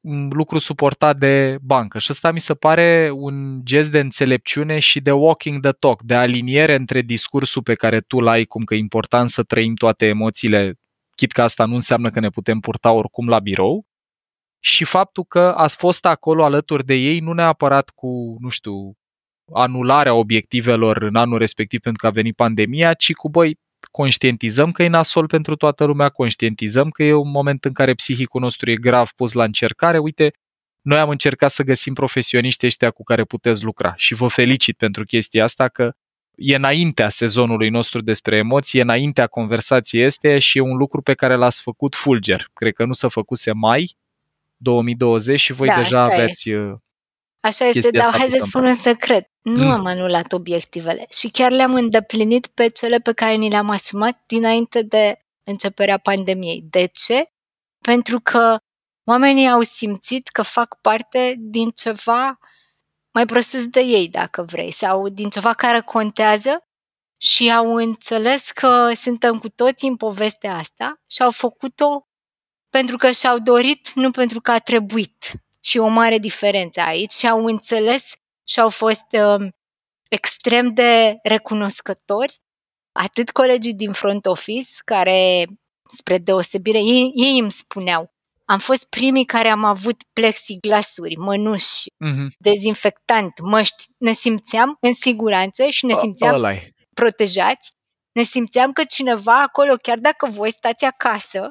un 0.00 0.28
lucru 0.28 0.58
suportat 0.58 1.16
de 1.18 1.58
bancă. 1.62 1.98
Și 1.98 2.08
ăsta 2.10 2.32
mi 2.32 2.40
se 2.40 2.54
pare 2.54 3.10
un 3.14 3.64
gest 3.64 3.90
de 3.90 3.98
înțelepciune 3.98 4.78
și 4.78 5.00
de 5.00 5.12
walking 5.12 5.62
the 5.62 5.72
talk, 5.72 6.02
de 6.02 6.14
aliniere 6.14 6.74
între 6.74 7.00
discursul 7.00 7.62
pe 7.62 7.74
care 7.74 8.00
tu 8.00 8.20
l-ai, 8.20 8.44
cum 8.44 8.64
că 8.64 8.74
e 8.74 8.78
important 8.78 9.28
să 9.28 9.42
trăim 9.42 9.74
toate 9.74 10.06
emoțiile, 10.06 10.77
chit 11.18 11.32
că 11.32 11.42
asta 11.42 11.64
nu 11.64 11.74
înseamnă 11.74 12.10
că 12.10 12.20
ne 12.20 12.28
putem 12.28 12.60
purta 12.60 12.92
oricum 12.92 13.28
la 13.28 13.38
birou, 13.38 13.86
și 14.60 14.84
faptul 14.84 15.24
că 15.24 15.54
ați 15.56 15.76
fost 15.76 16.06
acolo 16.06 16.44
alături 16.44 16.84
de 16.84 16.94
ei, 16.94 17.18
nu 17.18 17.32
neapărat 17.32 17.90
cu, 17.90 18.36
nu 18.38 18.48
știu, 18.48 18.92
anularea 19.52 20.14
obiectivelor 20.14 21.02
în 21.02 21.16
anul 21.16 21.38
respectiv 21.38 21.80
pentru 21.80 22.00
că 22.00 22.06
a 22.06 22.10
venit 22.10 22.36
pandemia, 22.36 22.94
ci 22.94 23.12
cu, 23.12 23.28
băi, 23.28 23.58
conștientizăm 23.90 24.72
că 24.72 24.82
e 24.82 24.88
nasol 24.88 25.26
pentru 25.26 25.56
toată 25.56 25.84
lumea, 25.84 26.08
conștientizăm 26.08 26.90
că 26.90 27.02
e 27.02 27.12
un 27.12 27.30
moment 27.30 27.64
în 27.64 27.72
care 27.72 27.94
psihicul 27.94 28.40
nostru 28.40 28.70
e 28.70 28.74
grav 28.74 29.10
pus 29.16 29.32
la 29.32 29.44
încercare. 29.44 29.98
Uite, 29.98 30.30
noi 30.80 30.98
am 30.98 31.08
încercat 31.08 31.50
să 31.50 31.62
găsim 31.62 31.94
profesioniști 31.94 32.66
ăștia 32.66 32.90
cu 32.90 33.02
care 33.02 33.24
puteți 33.24 33.64
lucra 33.64 33.94
și 33.96 34.14
vă 34.14 34.28
felicit 34.28 34.76
pentru 34.76 35.04
chestia 35.04 35.44
asta 35.44 35.68
că 35.68 35.92
e 36.38 36.54
înaintea 36.54 37.08
sezonului 37.08 37.68
nostru 37.68 38.00
despre 38.00 38.36
emoții, 38.36 38.78
e 38.78 38.82
înaintea 38.82 39.26
conversației 39.26 40.02
este 40.04 40.38
și 40.38 40.58
e 40.58 40.60
un 40.60 40.76
lucru 40.76 41.02
pe 41.02 41.14
care 41.14 41.36
l-ați 41.36 41.60
făcut 41.60 41.94
fulger. 41.96 42.48
Cred 42.52 42.72
că 42.72 42.84
nu 42.84 42.92
s-a 42.92 43.08
făcuse 43.08 43.52
mai 43.52 43.96
2020 44.56 45.40
și 45.40 45.52
voi 45.52 45.68
Da, 45.68 45.76
deja 45.76 46.02
așa 46.02 46.14
e. 46.16 46.22
aveți 46.22 46.48
uh, 46.50 46.74
Așa 47.40 47.64
este, 47.64 47.80
chestia 47.80 48.00
dar 48.00 48.08
asta 48.08 48.18
hai 48.18 48.26
pusă 48.26 48.36
să 48.38 48.42
în 48.44 48.48
spun 48.48 48.64
un 48.64 48.74
secret. 48.74 49.30
Nu 49.42 49.64
Mm. 49.64 49.70
am 49.70 49.86
anulat 49.86 50.32
obiectivele 50.32 51.06
și 51.10 51.28
chiar 51.30 51.50
le-am 51.50 51.74
îndeplinit 51.74 52.46
pe 52.46 52.68
cele 52.68 52.98
pe 52.98 53.12
care 53.12 53.34
ni 53.34 53.50
le-am 53.50 53.70
asumat 53.70 54.22
dinainte 54.26 54.82
de 54.82 55.16
începerea 55.44 55.98
pandemiei. 55.98 56.64
De 56.70 56.88
ce? 56.92 57.24
Pentru 57.80 58.20
că 58.20 58.56
oamenii 59.04 59.48
au 59.48 59.60
simțit 59.60 60.28
că 60.28 60.42
fac 60.42 60.78
parte 60.80 61.34
din 61.38 61.68
ceva 61.70 62.38
mai 63.12 63.26
presus 63.26 63.66
de 63.66 63.80
ei, 63.80 64.08
dacă 64.08 64.42
vrei, 64.42 64.72
sau 64.72 65.08
din 65.08 65.28
ceva 65.28 65.54
care 65.54 65.80
contează 65.80 66.62
și 67.20 67.52
au 67.52 67.74
înțeles 67.74 68.50
că 68.50 68.92
suntem 68.94 69.38
cu 69.38 69.48
toții 69.48 69.88
în 69.88 69.96
povestea 69.96 70.54
asta 70.54 71.00
și 71.10 71.22
au 71.22 71.30
făcut-o 71.30 72.08
pentru 72.70 72.96
că 72.96 73.10
și-au 73.10 73.38
dorit, 73.38 73.92
nu 73.92 74.10
pentru 74.10 74.40
că 74.40 74.50
a 74.50 74.58
trebuit. 74.58 75.32
Și 75.60 75.78
o 75.78 75.86
mare 75.86 76.18
diferență 76.18 76.80
aici. 76.80 77.12
Și 77.12 77.28
au 77.28 77.44
înțeles 77.44 78.12
și 78.48 78.60
au 78.60 78.68
fost 78.68 79.06
um, 79.12 79.50
extrem 80.08 80.74
de 80.74 81.18
recunoscători. 81.22 82.38
Atât 82.92 83.30
colegii 83.30 83.74
din 83.74 83.92
front 83.92 84.26
office, 84.26 84.70
care, 84.84 85.46
spre 85.92 86.18
deosebire, 86.18 86.78
ei, 86.78 87.12
ei 87.14 87.38
îmi 87.38 87.50
spuneau, 87.50 88.10
am 88.50 88.58
fost 88.58 88.88
primii 88.88 89.24
care 89.24 89.48
am 89.48 89.64
avut 89.64 90.02
plexiglasuri, 90.12 91.16
mănuși, 91.16 91.86
mhm, 91.96 92.32
dezinfectant, 92.38 93.40
măști. 93.40 93.84
Ne 93.98 94.12
simțeam 94.12 94.76
în 94.80 94.94
siguranță 94.94 95.68
și 95.68 95.86
ne 95.86 95.94
simțeam 95.94 96.34
ăla 96.34 96.52
e. 96.52 96.72
protejați, 96.94 97.72
ne 98.12 98.22
simțeam 98.22 98.72
că 98.72 98.84
cineva 98.84 99.42
acolo, 99.42 99.74
chiar 99.82 99.98
dacă 99.98 100.26
voi 100.26 100.50
stați 100.50 100.84
acasă, 100.84 101.50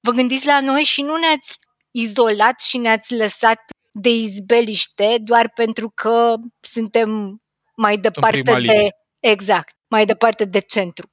vă 0.00 0.10
gândiți 0.10 0.46
la 0.46 0.60
noi 0.60 0.82
și 0.82 1.02
nu 1.02 1.16
ne-ați 1.16 1.58
izolat 1.90 2.60
și 2.60 2.76
ne-ați 2.76 3.14
lăsat 3.14 3.60
de 3.92 4.10
izbeliște 4.10 5.16
doar 5.20 5.50
pentru 5.54 5.90
că 5.94 6.34
suntem 6.60 7.40
mai 7.76 7.98
departe 7.98 8.40
prima 8.40 8.60
de... 8.60 8.66
linie. 8.66 8.90
Exact, 9.20 9.74
mai 9.88 10.06
departe 10.06 10.44
de 10.44 10.60
centru. 10.60 11.08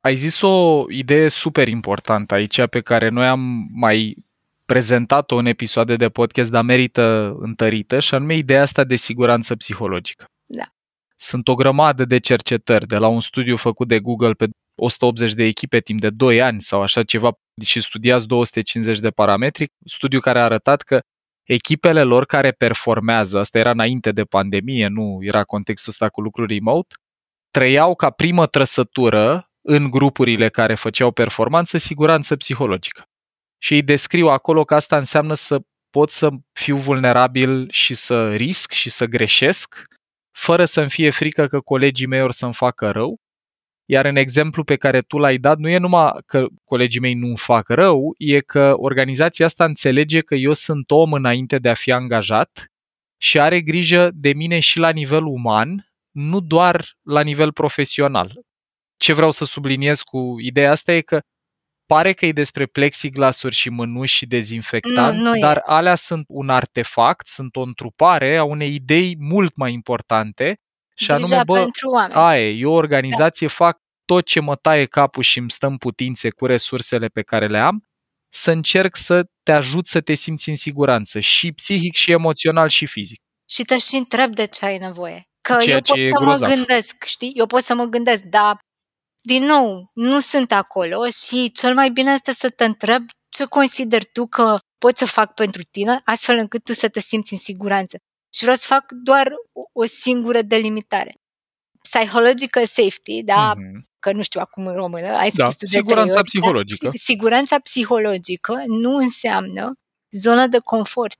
Ai 0.00 0.16
zis 0.16 0.40
o 0.40 0.84
idee 0.88 1.28
super 1.28 1.68
importantă 1.68 2.34
aici 2.34 2.66
pe 2.66 2.80
care 2.80 3.08
noi 3.08 3.26
am 3.26 3.66
mai 3.72 4.23
prezentat-o 4.64 5.36
în 5.36 5.46
episoade 5.46 5.96
de 5.96 6.08
podcast, 6.08 6.50
dar 6.50 6.64
merită 6.64 7.36
întărită 7.38 8.00
și 8.00 8.14
anume 8.14 8.36
ideea 8.36 8.62
asta 8.62 8.84
de 8.84 8.96
siguranță 8.96 9.56
psihologică. 9.56 10.24
Da. 10.44 10.64
Sunt 11.16 11.48
o 11.48 11.54
grămadă 11.54 12.04
de 12.04 12.18
cercetări 12.18 12.86
de 12.86 12.96
la 12.96 13.08
un 13.08 13.20
studiu 13.20 13.56
făcut 13.56 13.88
de 13.88 14.00
Google 14.00 14.32
pe 14.32 14.46
180 14.82 15.32
de 15.34 15.44
echipe 15.44 15.80
timp 15.80 16.00
de 16.00 16.10
2 16.10 16.42
ani 16.42 16.60
sau 16.60 16.82
așa 16.82 17.02
ceva 17.02 17.32
și 17.64 17.80
studiați 17.80 18.26
250 18.26 18.98
de 18.98 19.10
parametri, 19.10 19.66
studiu 19.86 20.20
care 20.20 20.40
a 20.40 20.44
arătat 20.44 20.82
că 20.82 21.00
echipele 21.48 22.02
lor 22.02 22.26
care 22.26 22.50
performează, 22.50 23.38
asta 23.38 23.58
era 23.58 23.70
înainte 23.70 24.12
de 24.12 24.24
pandemie, 24.24 24.86
nu 24.86 25.18
era 25.20 25.44
contextul 25.44 25.90
ăsta 25.90 26.08
cu 26.08 26.20
lucruri 26.20 26.54
remote, 26.54 26.94
trăiau 27.50 27.94
ca 27.94 28.10
primă 28.10 28.46
trăsătură 28.46 29.48
în 29.60 29.90
grupurile 29.90 30.48
care 30.48 30.74
făceau 30.74 31.10
performanță 31.10 31.78
siguranță 31.78 32.36
psihologică. 32.36 33.04
Și 33.64 33.74
ei 33.74 33.82
descriu 33.82 34.28
acolo 34.28 34.64
că 34.64 34.74
asta 34.74 34.96
înseamnă 34.96 35.34
să 35.34 35.60
pot 35.90 36.10
să 36.10 36.28
fiu 36.52 36.76
vulnerabil 36.76 37.70
și 37.70 37.94
să 37.94 38.34
risc 38.34 38.72
și 38.72 38.90
să 38.90 39.04
greșesc, 39.04 39.84
fără 40.36 40.64
să-mi 40.64 40.90
fie 40.90 41.10
frică 41.10 41.46
că 41.46 41.60
colegii 41.60 42.06
mei 42.06 42.22
or 42.22 42.32
să-mi 42.32 42.54
facă 42.54 42.90
rău. 42.90 43.20
Iar 43.84 44.04
în 44.04 44.16
exemplu 44.16 44.64
pe 44.64 44.76
care 44.76 45.00
tu 45.00 45.18
l-ai 45.18 45.38
dat, 45.38 45.58
nu 45.58 45.68
e 45.68 45.78
numai 45.78 46.12
că 46.26 46.46
colegii 46.64 47.00
mei 47.00 47.14
nu-mi 47.14 47.36
fac 47.36 47.68
rău, 47.68 48.14
e 48.18 48.40
că 48.40 48.74
organizația 48.76 49.46
asta 49.46 49.64
înțelege 49.64 50.20
că 50.20 50.34
eu 50.34 50.52
sunt 50.52 50.90
om 50.90 51.12
înainte 51.12 51.58
de 51.58 51.68
a 51.68 51.74
fi 51.74 51.92
angajat 51.92 52.64
și 53.20 53.40
are 53.40 53.60
grijă 53.60 54.10
de 54.14 54.32
mine 54.32 54.58
și 54.58 54.78
la 54.78 54.90
nivel 54.90 55.24
uman, 55.24 55.92
nu 56.10 56.40
doar 56.40 56.96
la 57.02 57.20
nivel 57.20 57.52
profesional. 57.52 58.44
Ce 58.96 59.12
vreau 59.12 59.30
să 59.30 59.44
subliniez 59.44 60.00
cu 60.00 60.36
ideea 60.38 60.70
asta 60.70 60.92
e 60.92 61.00
că 61.00 61.20
pare 61.86 62.12
că 62.12 62.26
e 62.26 62.32
despre 62.32 62.66
plexiglasuri 62.66 63.54
și 63.54 63.68
mânuși 63.70 64.14
și 64.16 64.26
dezinfectant, 64.26 65.16
Nu, 65.18 65.22
nu 65.28 65.36
e. 65.36 65.40
dar 65.40 65.62
alea 65.66 65.94
sunt 65.94 66.24
un 66.28 66.48
artefact, 66.48 67.26
sunt 67.28 67.56
o 67.56 67.60
întrupare 67.60 68.36
a 68.36 68.44
unei 68.44 68.74
idei 68.74 69.16
mult 69.18 69.56
mai 69.56 69.72
importante 69.72 70.58
și 70.96 71.06
Grija 71.06 71.14
anume, 71.14 71.42
bă, 71.46 71.54
pentru 71.54 71.90
oameni. 71.90 72.12
aia 72.14 72.48
e, 72.48 72.50
eu 72.56 72.70
o 72.72 72.74
organizație 72.74 73.46
fac 73.46 73.78
tot 74.04 74.24
ce 74.26 74.40
mă 74.40 74.56
taie 74.56 74.84
capul 74.84 75.22
și 75.22 75.38
îmi 75.38 75.50
stă 75.50 75.66
în 75.66 75.76
putințe 75.76 76.30
cu 76.30 76.46
resursele 76.46 77.06
pe 77.06 77.22
care 77.22 77.46
le 77.48 77.58
am, 77.58 77.82
să 78.28 78.50
încerc 78.50 78.96
să 78.96 79.24
te 79.42 79.52
ajut 79.52 79.86
să 79.86 80.00
te 80.00 80.14
simți 80.14 80.48
în 80.48 80.56
siguranță, 80.56 81.20
și 81.20 81.52
psihic, 81.52 81.96
și 81.96 82.10
emoțional, 82.10 82.68
și 82.68 82.86
fizic. 82.86 83.20
Și 83.50 83.62
te 83.64 83.78
și 83.78 83.94
întreb 83.96 84.34
de 84.34 84.46
ce 84.46 84.64
ai 84.64 84.78
nevoie. 84.78 85.22
Că 85.40 85.56
Ceea 85.60 85.74
eu 85.74 85.80
pot 85.82 85.94
ce 85.96 86.00
e 86.02 86.08
să 86.08 86.16
grozav. 86.18 86.48
mă 86.48 86.54
gândesc, 86.54 87.04
știi? 87.04 87.32
Eu 87.34 87.46
pot 87.46 87.62
să 87.62 87.74
mă 87.74 87.84
gândesc, 87.84 88.22
dar 88.22 88.58
din 89.26 89.44
nou, 89.44 89.90
nu 89.94 90.18
sunt 90.18 90.52
acolo 90.52 91.04
și 91.08 91.50
cel 91.52 91.74
mai 91.74 91.90
bine 91.90 92.12
este 92.12 92.32
să 92.32 92.50
te 92.50 92.64
întreb 92.64 93.04
ce 93.28 93.44
consideri 93.44 94.08
tu 94.12 94.26
că 94.26 94.58
pot 94.78 94.96
să 94.96 95.04
fac 95.06 95.34
pentru 95.34 95.62
tine, 95.70 96.00
astfel 96.04 96.36
încât 96.38 96.64
tu 96.64 96.72
să 96.72 96.88
te 96.88 97.00
simți 97.00 97.32
în 97.32 97.38
siguranță. 97.38 97.96
Și 98.34 98.40
vreau 98.42 98.56
să 98.56 98.66
fac 98.68 98.84
doar 99.02 99.32
o, 99.52 99.62
o 99.72 99.84
singură 99.84 100.42
delimitare. 100.42 101.14
Psychological 101.82 102.66
safety, 102.66 103.22
da, 103.22 103.54
Mhm. 103.56 103.88
că 103.98 104.12
nu 104.12 104.22
știu 104.22 104.40
acum 104.40 104.66
în 104.66 104.74
română, 104.74 105.06
ai 105.16 105.30
Da, 105.30 105.44
spus 105.44 105.56
tu 105.56 105.64
de 105.64 105.76
siguranța 105.76 106.04
trei 106.04 106.16
ori, 106.20 106.24
psihologică. 106.24 106.84
Da? 106.84 106.90
Si- 106.90 106.98
Siguranța 107.04 107.58
psihologică 107.58 108.62
nu 108.66 108.94
înseamnă 108.96 109.72
zonă 110.10 110.46
de 110.46 110.58
confort. 110.58 111.18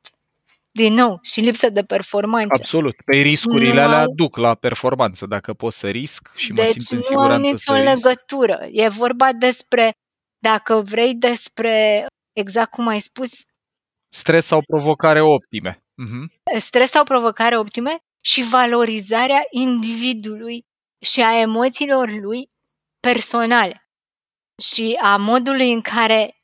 Din 0.76 0.92
nou, 0.94 1.18
și 1.22 1.40
lipsă 1.40 1.68
de 1.70 1.82
performanță. 1.82 2.54
Absolut. 2.58 2.94
Pe 3.04 3.16
riscurile 3.16 3.72
Nu 3.74 3.80
alea 3.80 4.00
au- 4.00 4.12
duc 4.14 4.36
la 4.36 4.54
performanță. 4.54 5.26
Dacă 5.26 5.52
pot 5.54 5.72
să 5.72 5.88
risc 5.90 6.30
și 6.34 6.52
mă 6.52 6.62
deci 6.62 6.80
simt 6.80 6.90
în 6.90 6.98
nu 6.98 7.04
au 7.04 7.22
siguranță 7.22 7.56
să 7.56 7.72
nicio 7.72 7.90
risc. 7.90 8.04
legătură. 8.04 8.66
E 8.72 8.88
vorba 8.88 9.32
despre, 9.32 9.92
dacă 10.38 10.74
vrei, 10.82 11.14
despre, 11.14 12.06
exact 12.32 12.70
cum 12.70 12.86
ai 12.86 13.00
spus, 13.00 13.30
Stres 14.08 14.46
sau 14.46 14.62
provocare 14.66 15.20
optime. 15.20 15.78
Mhm. 15.96 16.32
stres 16.58 16.90
sau 16.90 17.04
provocare 17.04 17.58
optime 17.58 17.96
și 18.20 18.42
valorizarea 18.42 19.42
individului 19.50 20.64
și 21.06 21.20
a 21.22 21.40
emoțiilor 21.40 22.10
lui 22.10 22.50
personale 23.00 23.88
și 24.72 24.98
a 25.02 25.16
modului 25.16 25.72
în 25.72 25.80
care 25.80 26.36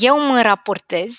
eu 0.00 0.20
mă 0.26 0.40
raportez 0.42 1.14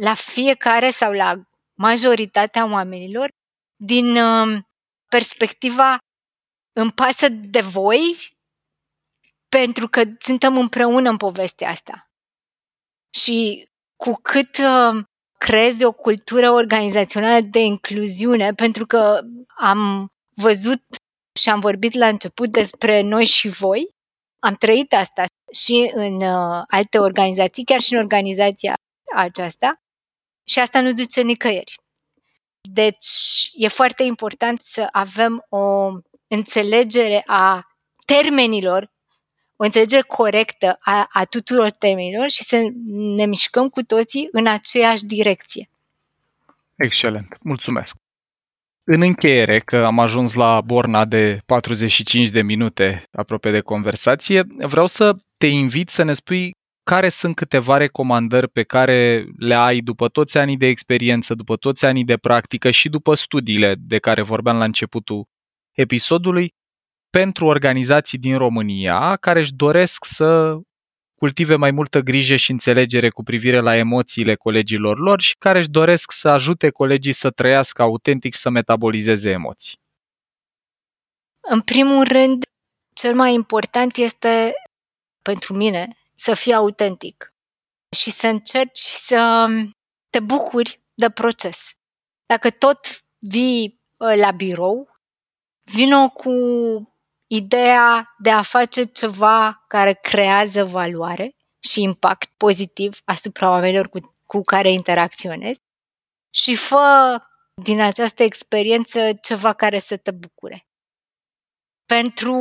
la 0.00 0.14
fiecare 0.14 0.90
sau 0.90 1.12
la 1.12 1.34
majoritatea 1.80 2.70
oamenilor 2.70 3.28
din 3.76 4.16
um, 4.16 4.66
perspectiva 5.08 5.98
îmi 6.72 6.92
pasă 6.92 7.28
de 7.28 7.60
voi 7.60 8.16
pentru 9.48 9.88
că 9.88 10.02
suntem 10.18 10.58
împreună 10.58 11.08
în 11.08 11.16
povestea 11.16 11.70
asta. 11.70 12.10
Și 13.14 13.68
cu 13.96 14.12
cât 14.22 14.58
uh, 14.58 15.04
creezi 15.38 15.84
o 15.84 15.92
cultură 15.92 16.50
organizațională 16.50 17.40
de 17.40 17.62
incluziune, 17.62 18.52
pentru 18.52 18.86
că 18.86 19.20
am 19.56 20.08
văzut 20.36 20.82
și 21.40 21.48
am 21.48 21.60
vorbit 21.60 21.94
la 21.94 22.08
început 22.08 22.48
despre 22.48 23.00
noi 23.00 23.24
și 23.24 23.48
voi, 23.48 23.88
am 24.38 24.54
trăit 24.54 24.92
asta 24.92 25.24
și 25.52 25.90
în 25.94 26.14
uh, 26.14 26.62
alte 26.66 26.98
organizații, 26.98 27.64
chiar 27.64 27.80
și 27.80 27.92
în 27.92 27.98
organizația 27.98 28.74
aceasta, 29.16 29.79
și 30.50 30.58
asta 30.58 30.80
nu 30.80 30.92
duce 30.92 31.20
nicăieri. 31.22 31.80
Deci 32.60 33.50
e 33.52 33.68
foarte 33.68 34.02
important 34.02 34.60
să 34.60 34.88
avem 34.92 35.46
o 35.48 35.92
înțelegere 36.28 37.22
a 37.26 37.66
termenilor, 38.04 38.90
o 39.56 39.64
înțelegere 39.64 40.02
corectă 40.02 40.78
a, 40.80 41.06
a 41.10 41.24
tuturor 41.24 41.70
termenilor 41.70 42.30
și 42.30 42.42
să 42.42 42.56
ne 43.16 43.26
mișcăm 43.26 43.68
cu 43.68 43.82
toții 43.82 44.28
în 44.32 44.46
aceeași 44.46 45.04
direcție. 45.04 45.68
Excelent, 46.76 47.36
mulțumesc. 47.42 47.96
În 48.84 49.02
încheiere, 49.02 49.60
că 49.60 49.84
am 49.84 49.98
ajuns 49.98 50.34
la 50.34 50.60
borna 50.60 51.04
de 51.04 51.42
45 51.46 52.28
de 52.28 52.42
minute 52.42 53.08
aproape 53.12 53.50
de 53.50 53.60
conversație, 53.60 54.46
vreau 54.58 54.86
să 54.86 55.10
te 55.36 55.46
invit 55.46 55.90
să 55.90 56.02
ne 56.02 56.12
spui 56.12 56.54
care 56.90 57.08
sunt 57.08 57.34
câteva 57.34 57.76
recomandări 57.76 58.48
pe 58.48 58.62
care 58.62 59.26
le 59.36 59.54
ai 59.54 59.80
după 59.80 60.08
toți 60.08 60.38
anii 60.38 60.56
de 60.56 60.66
experiență, 60.66 61.34
după 61.34 61.56
toți 61.56 61.84
anii 61.84 62.04
de 62.04 62.16
practică 62.16 62.70
și 62.70 62.88
după 62.88 63.14
studiile 63.14 63.74
de 63.78 63.98
care 63.98 64.22
vorbeam 64.22 64.56
la 64.56 64.64
începutul 64.64 65.28
episodului, 65.72 66.54
pentru 67.10 67.46
organizații 67.46 68.18
din 68.18 68.38
România 68.38 69.16
care 69.16 69.38
își 69.38 69.52
doresc 69.54 70.04
să 70.04 70.58
cultive 71.14 71.56
mai 71.56 71.70
multă 71.70 72.00
grijă 72.00 72.36
și 72.36 72.50
înțelegere 72.50 73.08
cu 73.08 73.22
privire 73.22 73.60
la 73.60 73.76
emoțiile 73.76 74.34
colegilor 74.34 74.98
lor 74.98 75.20
și 75.20 75.34
care 75.38 75.58
își 75.58 75.68
doresc 75.68 76.12
să 76.12 76.28
ajute 76.28 76.70
colegii 76.70 77.12
să 77.12 77.30
trăiască 77.30 77.82
autentic 77.82 78.34
și 78.34 78.40
să 78.40 78.50
metabolizeze 78.50 79.30
emoții. 79.30 79.78
În 81.40 81.60
primul 81.60 82.04
rând, 82.04 82.44
cel 82.94 83.14
mai 83.14 83.34
important 83.34 83.96
este 83.96 84.52
pentru 85.22 85.54
mine 85.54 85.88
să 86.20 86.34
fii 86.34 86.54
autentic 86.54 87.34
și 87.96 88.10
să 88.10 88.26
încerci 88.26 88.78
să 88.78 89.46
te 90.10 90.20
bucuri 90.20 90.82
de 90.94 91.10
proces. 91.10 91.70
Dacă 92.26 92.50
tot 92.50 92.78
vii 93.18 93.82
ă, 94.00 94.14
la 94.14 94.30
birou, 94.30 94.88
vină 95.62 96.08
cu 96.08 96.32
ideea 97.26 98.14
de 98.18 98.30
a 98.30 98.42
face 98.42 98.84
ceva 98.84 99.64
care 99.68 99.92
creează 99.92 100.64
valoare 100.64 101.36
și 101.58 101.82
impact 101.82 102.30
pozitiv 102.36 102.98
asupra 103.04 103.50
oamenilor 103.50 103.88
cu, 103.88 104.14
cu 104.26 104.40
care 104.40 104.70
interacționezi 104.70 105.60
și 106.30 106.56
fă 106.56 107.18
din 107.62 107.80
această 107.80 108.22
experiență 108.22 109.12
ceva 109.12 109.52
care 109.52 109.78
să 109.78 109.96
te 109.96 110.10
bucure. 110.10 110.66
Pentru 111.86 112.34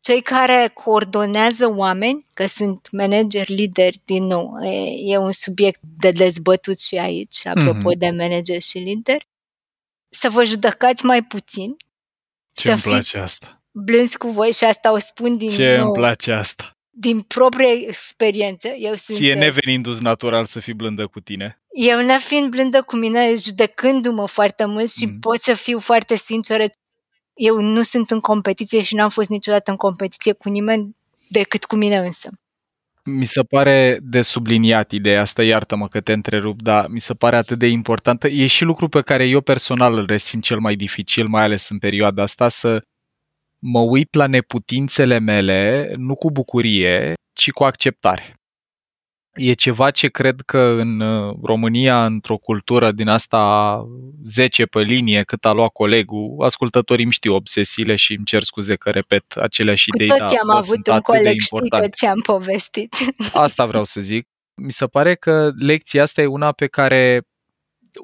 cei 0.00 0.22
care 0.22 0.70
coordonează 0.74 1.72
oameni, 1.76 2.26
că 2.34 2.46
sunt 2.46 2.88
manageri, 2.92 3.52
lideri, 3.52 4.00
din 4.04 4.24
nou, 4.24 4.64
e, 4.64 5.12
e 5.12 5.16
un 5.16 5.32
subiect 5.32 5.80
de 5.98 6.10
dezbătut 6.10 6.80
și 6.80 6.96
aici, 6.96 7.46
apropo 7.46 7.90
mm-hmm. 7.90 7.98
de 7.98 8.10
manager 8.10 8.60
și 8.60 8.78
lider, 8.78 9.28
să 10.08 10.28
vă 10.28 10.44
judecați 10.44 11.04
mai 11.04 11.22
puțin. 11.22 11.76
Ce 12.52 12.62
să 12.62 12.70
îmi 12.70 12.80
place 12.80 13.18
asta. 13.18 13.62
blânzi 13.70 14.18
cu 14.18 14.28
voi 14.28 14.52
și 14.52 14.64
asta 14.64 14.92
o 14.92 14.98
spun 14.98 15.36
din 15.36 15.50
Ce 15.50 15.76
nou. 15.76 15.84
îmi 15.84 15.94
place 15.94 16.32
asta. 16.32 16.74
Din 16.90 17.20
proprie 17.20 17.88
experiență. 17.88 18.68
Eu 18.68 18.94
sunt, 18.94 19.16
Ție 19.16 19.34
nevenindu-ți 19.34 20.02
natural 20.02 20.44
să 20.44 20.60
fii 20.60 20.74
blândă 20.74 21.06
cu 21.06 21.20
tine. 21.20 21.62
Eu 21.72 22.00
nefiind 22.00 22.50
blândă 22.50 22.82
cu 22.82 22.96
mine, 22.96 23.34
judecându-mă 23.34 24.26
foarte 24.26 24.64
mult 24.64 24.90
și 24.90 25.06
mm. 25.06 25.18
pot 25.18 25.40
să 25.40 25.54
fiu 25.54 25.78
foarte 25.78 26.16
sinceră 26.16 26.64
eu 27.40 27.60
nu 27.60 27.82
sunt 27.82 28.10
în 28.10 28.20
competiție 28.20 28.82
și 28.82 28.94
n-am 28.94 29.08
fost 29.08 29.28
niciodată 29.28 29.70
în 29.70 29.76
competiție 29.76 30.32
cu 30.32 30.48
nimeni 30.48 30.96
decât 31.28 31.64
cu 31.64 31.76
mine 31.76 31.96
însă. 31.96 32.30
Mi 33.04 33.24
se 33.24 33.42
pare 33.42 33.98
de 34.02 34.22
subliniat 34.22 34.90
ideea 34.90 35.20
asta, 35.20 35.42
iartă-mă 35.42 35.88
că 35.88 36.00
te 36.00 36.12
întrerup, 36.12 36.62
dar 36.62 36.88
mi 36.88 37.00
se 37.00 37.14
pare 37.14 37.36
atât 37.36 37.58
de 37.58 37.66
importantă. 37.66 38.28
E 38.28 38.46
și 38.46 38.64
lucru 38.64 38.88
pe 38.88 39.00
care 39.00 39.24
eu 39.26 39.40
personal 39.40 39.98
îl 39.98 40.06
resimt 40.06 40.42
cel 40.42 40.58
mai 40.58 40.76
dificil, 40.76 41.26
mai 41.26 41.42
ales 41.42 41.68
în 41.68 41.78
perioada 41.78 42.22
asta, 42.22 42.48
să 42.48 42.82
mă 43.58 43.80
uit 43.80 44.14
la 44.14 44.26
neputințele 44.26 45.18
mele, 45.18 45.92
nu 45.96 46.14
cu 46.14 46.30
bucurie, 46.30 47.14
ci 47.32 47.50
cu 47.50 47.64
acceptare 47.64 48.39
e 49.32 49.52
ceva 49.52 49.90
ce 49.90 50.08
cred 50.08 50.40
că 50.40 50.58
în 50.58 51.00
uh, 51.00 51.36
România, 51.42 52.04
într-o 52.04 52.36
cultură 52.36 52.92
din 52.92 53.08
asta 53.08 53.84
10 54.24 54.66
pe 54.66 54.80
linie, 54.80 55.22
cât 55.22 55.44
a 55.44 55.52
luat 55.52 55.70
colegul, 55.72 56.36
ascultătorii 56.44 57.04
îmi 57.04 57.12
știu 57.12 57.34
obsesiile 57.34 57.96
și 57.96 58.14
îmi 58.14 58.24
cer 58.24 58.42
scuze 58.42 58.76
că 58.76 58.90
repet 58.90 59.32
aceleași 59.36 59.90
Cu 59.90 60.02
idei. 60.02 60.18
toți 60.18 60.36
am 60.36 60.50
avut 60.50 60.86
un 60.86 61.00
coleg, 61.00 61.40
știi 61.40 61.70
că 61.70 61.88
ți-am 61.88 62.20
povestit. 62.20 62.94
Asta 63.32 63.66
vreau 63.66 63.84
să 63.84 64.00
zic. 64.00 64.28
Mi 64.54 64.72
se 64.72 64.86
pare 64.86 65.14
că 65.14 65.50
lecția 65.58 66.02
asta 66.02 66.22
e 66.22 66.26
una 66.26 66.52
pe 66.52 66.66
care 66.66 67.22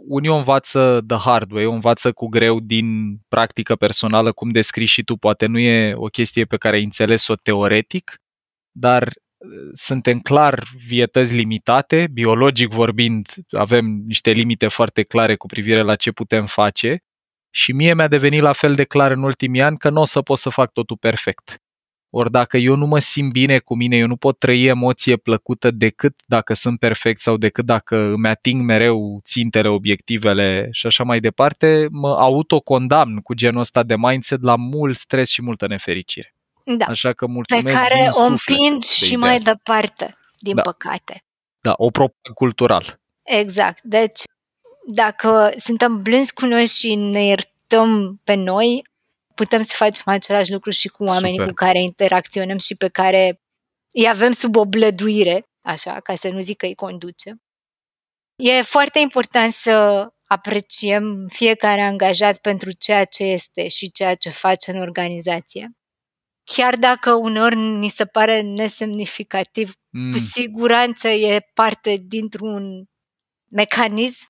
unii 0.08 0.28
o 0.28 0.36
învață 0.36 1.04
the 1.06 1.16
hard 1.16 1.52
way, 1.52 1.64
o 1.66 1.72
învață 1.72 2.12
cu 2.12 2.26
greu 2.26 2.60
din 2.60 3.18
practică 3.28 3.76
personală, 3.76 4.32
cum 4.32 4.50
descrii 4.50 4.86
și 4.86 5.02
tu, 5.02 5.16
poate 5.16 5.46
nu 5.46 5.58
e 5.58 5.94
o 5.94 6.06
chestie 6.06 6.44
pe 6.44 6.56
care 6.56 6.76
ai 6.76 6.82
înțeles-o 6.82 7.34
teoretic, 7.34 8.20
dar 8.70 9.08
suntem 9.72 10.18
clar 10.18 10.62
vietăți 10.86 11.34
limitate, 11.34 12.08
biologic 12.12 12.68
vorbind, 12.68 13.28
avem 13.50 14.02
niște 14.06 14.30
limite 14.30 14.68
foarte 14.68 15.02
clare 15.02 15.36
cu 15.36 15.46
privire 15.46 15.82
la 15.82 15.96
ce 15.96 16.10
putem 16.10 16.46
face 16.46 17.04
și 17.50 17.72
mie 17.72 17.94
mi-a 17.94 18.08
devenit 18.08 18.40
la 18.40 18.52
fel 18.52 18.74
de 18.74 18.84
clar 18.84 19.10
în 19.10 19.22
ultimii 19.22 19.62
ani 19.62 19.78
că 19.78 19.90
nu 19.90 20.00
o 20.00 20.04
să 20.04 20.22
pot 20.22 20.38
să 20.38 20.48
fac 20.48 20.72
totul 20.72 20.96
perfect. 20.96 21.60
Ori 22.10 22.30
dacă 22.30 22.56
eu 22.56 22.76
nu 22.76 22.86
mă 22.86 22.98
simt 22.98 23.32
bine 23.32 23.58
cu 23.58 23.76
mine, 23.76 23.96
eu 23.96 24.06
nu 24.06 24.16
pot 24.16 24.38
trăi 24.38 24.64
emoție 24.64 25.16
plăcută 25.16 25.70
decât 25.70 26.14
dacă 26.26 26.54
sunt 26.54 26.78
perfect 26.78 27.20
sau 27.20 27.36
decât 27.36 27.64
dacă 27.64 27.96
îmi 27.96 28.28
ating 28.28 28.62
mereu 28.62 29.20
țintele, 29.24 29.68
obiectivele 29.68 30.68
și 30.70 30.86
așa 30.86 31.04
mai 31.04 31.20
departe, 31.20 31.86
mă 31.90 32.08
autocondamn 32.08 33.20
cu 33.20 33.34
genul 33.34 33.60
ăsta 33.60 33.82
de 33.82 33.96
mindset 33.96 34.42
la 34.42 34.56
mult 34.56 34.96
stres 34.96 35.30
și 35.30 35.42
multă 35.42 35.66
nefericire. 35.66 36.35
Da. 36.74 36.84
Așa 36.84 37.12
că 37.12 37.26
mulțumesc 37.26 37.64
Pe 37.64 37.72
care 37.72 38.08
o 38.12 38.22
împing 38.22 38.82
și 38.82 39.10
de 39.10 39.16
mai 39.16 39.34
asta. 39.34 39.52
departe, 39.52 40.18
din 40.38 40.54
da. 40.54 40.62
păcate. 40.62 41.24
Da, 41.60 41.74
o 41.76 41.90
propun 41.90 42.32
cultural. 42.34 43.00
Exact. 43.22 43.82
Deci, 43.82 44.22
dacă 44.86 45.52
suntem 45.58 46.02
blânzi 46.02 46.32
cu 46.32 46.46
noi 46.46 46.66
și 46.66 46.94
ne 46.94 47.24
iertăm 47.24 48.20
pe 48.24 48.34
noi, 48.34 48.84
putem 49.34 49.60
să 49.60 49.72
facem 49.76 50.12
același 50.12 50.52
lucru 50.52 50.70
și 50.70 50.88
cu 50.88 51.04
oamenii 51.04 51.36
Super. 51.36 51.48
cu 51.48 51.54
care 51.54 51.80
interacționăm 51.80 52.58
și 52.58 52.76
pe 52.76 52.88
care 52.88 53.40
îi 53.92 54.08
avem 54.08 54.30
sub 54.30 54.56
oblăduire, 54.56 55.48
așa, 55.60 56.00
ca 56.00 56.14
să 56.14 56.28
nu 56.28 56.40
zic 56.40 56.56
că 56.56 56.66
îi 56.66 56.74
conduce. 56.74 57.34
E 58.36 58.62
foarte 58.62 58.98
important 58.98 59.52
să 59.52 60.06
apreciem 60.26 61.26
fiecare 61.28 61.80
angajat 61.80 62.36
pentru 62.36 62.70
ceea 62.72 63.04
ce 63.04 63.24
este 63.24 63.68
și 63.68 63.90
ceea 63.90 64.14
ce 64.14 64.30
face 64.30 64.70
în 64.70 64.80
organizație 64.80 65.70
chiar 66.54 66.76
dacă 66.76 67.14
uneori 67.14 67.56
ni 67.56 67.88
se 67.88 68.04
pare 68.04 68.40
nesemnificativ, 68.40 69.72
mm. 69.90 70.10
cu 70.10 70.16
siguranță 70.16 71.08
e 71.08 71.50
parte 71.54 72.02
dintr-un 72.06 72.84
mecanism 73.50 74.28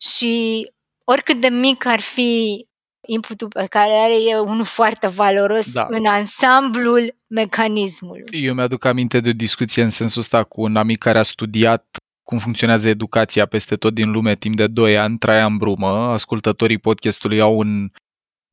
și 0.00 0.66
oricât 1.04 1.40
de 1.40 1.48
mic 1.48 1.86
ar 1.86 2.00
fi 2.00 2.64
inputul 3.06 3.48
pe 3.48 3.66
care 3.66 3.92
are 3.92 4.22
e 4.28 4.38
unul 4.38 4.64
foarte 4.64 5.08
valoros 5.08 5.72
da. 5.72 5.86
în 5.90 6.06
ansamblul 6.06 7.16
mecanismului. 7.26 8.24
Eu 8.30 8.54
mi-aduc 8.54 8.84
aminte 8.84 9.20
de 9.20 9.28
o 9.28 9.32
discuție 9.32 9.82
în 9.82 9.88
sensul 9.88 10.20
ăsta 10.20 10.44
cu 10.44 10.60
un 10.60 10.76
amic 10.76 10.98
care 10.98 11.18
a 11.18 11.22
studiat 11.22 11.96
cum 12.22 12.38
funcționează 12.38 12.88
educația 12.88 13.46
peste 13.46 13.76
tot 13.76 13.94
din 13.94 14.10
lume 14.10 14.36
timp 14.36 14.56
de 14.56 14.66
2 14.66 14.98
ani, 14.98 15.18
Traian 15.18 15.56
Brumă. 15.56 15.88
Ascultătorii 15.88 16.78
podcastului 16.78 17.40
au 17.40 17.58
un 17.58 17.82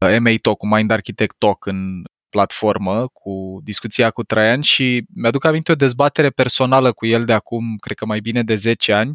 uh, 0.06 0.18
MA 0.20 0.34
Talk, 0.42 0.62
un 0.62 0.70
Mind 0.70 0.92
Architect 0.92 1.36
Talk 1.38 1.66
în 1.66 2.04
platformă 2.34 3.08
cu 3.08 3.60
discuția 3.64 4.12
cu 4.12 4.24
Traian 4.24 4.62
și 4.62 5.04
mi-aduc 5.16 5.46
aminte 5.46 5.72
o 5.72 5.76
dezbatere 5.76 6.30
personală 6.30 6.92
cu 6.92 7.06
el 7.06 7.26
de 7.26 7.34
acum, 7.34 7.78
cred 7.80 7.98
că 7.98 8.06
mai 8.06 8.20
bine 8.20 8.44
de 8.44 8.56
10 8.56 8.94
ani, 8.94 9.14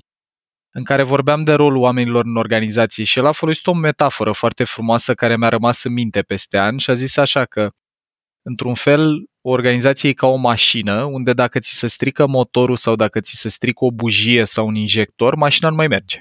în 0.75 0.85
care 0.85 1.03
vorbeam 1.03 1.45
de 1.45 1.53
rolul 1.53 1.83
oamenilor 1.83 2.25
în 2.25 2.37
organizații 2.37 3.05
și 3.05 3.19
el 3.19 3.27
a 3.27 3.33
folosit 3.33 3.67
o 3.67 3.75
metaforă 3.75 4.33
foarte 4.33 4.65
frumoasă 4.65 5.15
care 5.15 5.37
mi-a 5.37 5.49
rămas 5.49 5.85
în 5.85 5.93
minte 5.93 6.23
peste 6.23 6.59
ani 6.59 6.81
și 6.81 6.91
a 6.91 6.95
zis 6.95 7.17
așa 7.17 7.45
că, 7.45 7.71
într-un 8.43 8.75
fel, 8.75 9.25
o 9.41 9.51
organizație 9.51 10.09
e 10.09 10.13
ca 10.13 10.27
o 10.27 10.37
mașină 10.37 11.03
unde 11.05 11.33
dacă 11.33 11.59
ți 11.59 11.79
se 11.79 11.87
strică 11.87 12.27
motorul 12.27 12.77
sau 12.77 12.95
dacă 12.95 13.21
ți 13.21 13.41
se 13.41 13.49
strică 13.49 13.85
o 13.85 13.91
bujie 13.91 14.45
sau 14.45 14.67
un 14.67 14.75
injector, 14.75 15.35
mașina 15.35 15.69
nu 15.69 15.77
mai 15.77 15.87
merge. 15.87 16.21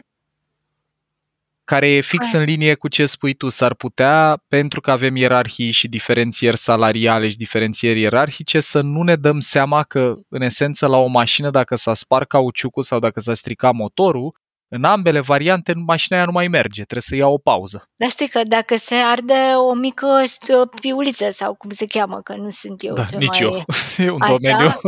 Care 1.67 1.89
e 1.89 2.01
fix 2.01 2.31
în 2.31 2.43
linie 2.43 2.73
cu 2.75 2.87
ce 2.87 3.05
spui 3.05 3.33
tu. 3.33 3.49
S-ar 3.49 3.73
putea, 3.73 4.43
pentru 4.47 4.81
că 4.81 4.91
avem 4.91 5.15
ierarhii 5.15 5.71
și 5.71 5.87
diferențieri 5.87 6.57
salariale 6.57 7.29
și 7.29 7.37
diferențieri 7.37 7.99
ierarhice, 8.01 8.59
să 8.59 8.81
nu 8.81 9.01
ne 9.01 9.15
dăm 9.15 9.39
seama 9.39 9.83
că, 9.83 10.13
în 10.29 10.41
esență, 10.41 10.87
la 10.87 10.97
o 10.97 11.07
mașină, 11.07 11.49
dacă 11.49 11.75
s-a 11.75 11.93
spart 11.93 12.27
cauciucul 12.27 12.83
sau 12.83 12.99
dacă 12.99 13.19
s-a 13.19 13.33
stricat 13.33 13.73
motorul, 13.73 14.35
în 14.69 14.83
ambele 14.83 15.19
variante, 15.19 15.73
mașina 15.85 16.17
aia 16.17 16.25
nu 16.25 16.31
mai 16.31 16.47
merge, 16.47 16.81
trebuie 16.83 17.01
să 17.01 17.15
ia 17.15 17.27
o 17.27 17.37
pauză. 17.37 17.89
Dar 17.95 18.09
știi 18.09 18.27
că 18.27 18.41
dacă 18.47 18.75
se 18.77 18.95
arde 19.11 19.33
o 19.69 19.73
mică 19.73 20.07
piuliță 20.81 21.31
sau 21.31 21.53
cum 21.53 21.69
se 21.69 21.85
cheamă, 21.85 22.19
că 22.23 22.35
nu 22.35 22.49
sunt 22.49 22.83
eu 22.83 22.93
da, 22.93 23.03
ce 23.03 23.17
nici 23.17 23.27
mai... 23.29 23.41
eu. 23.41 23.63
E 24.05 24.09
un 24.09 24.21
Așa, 24.21 24.33
domeniu. 24.33 24.79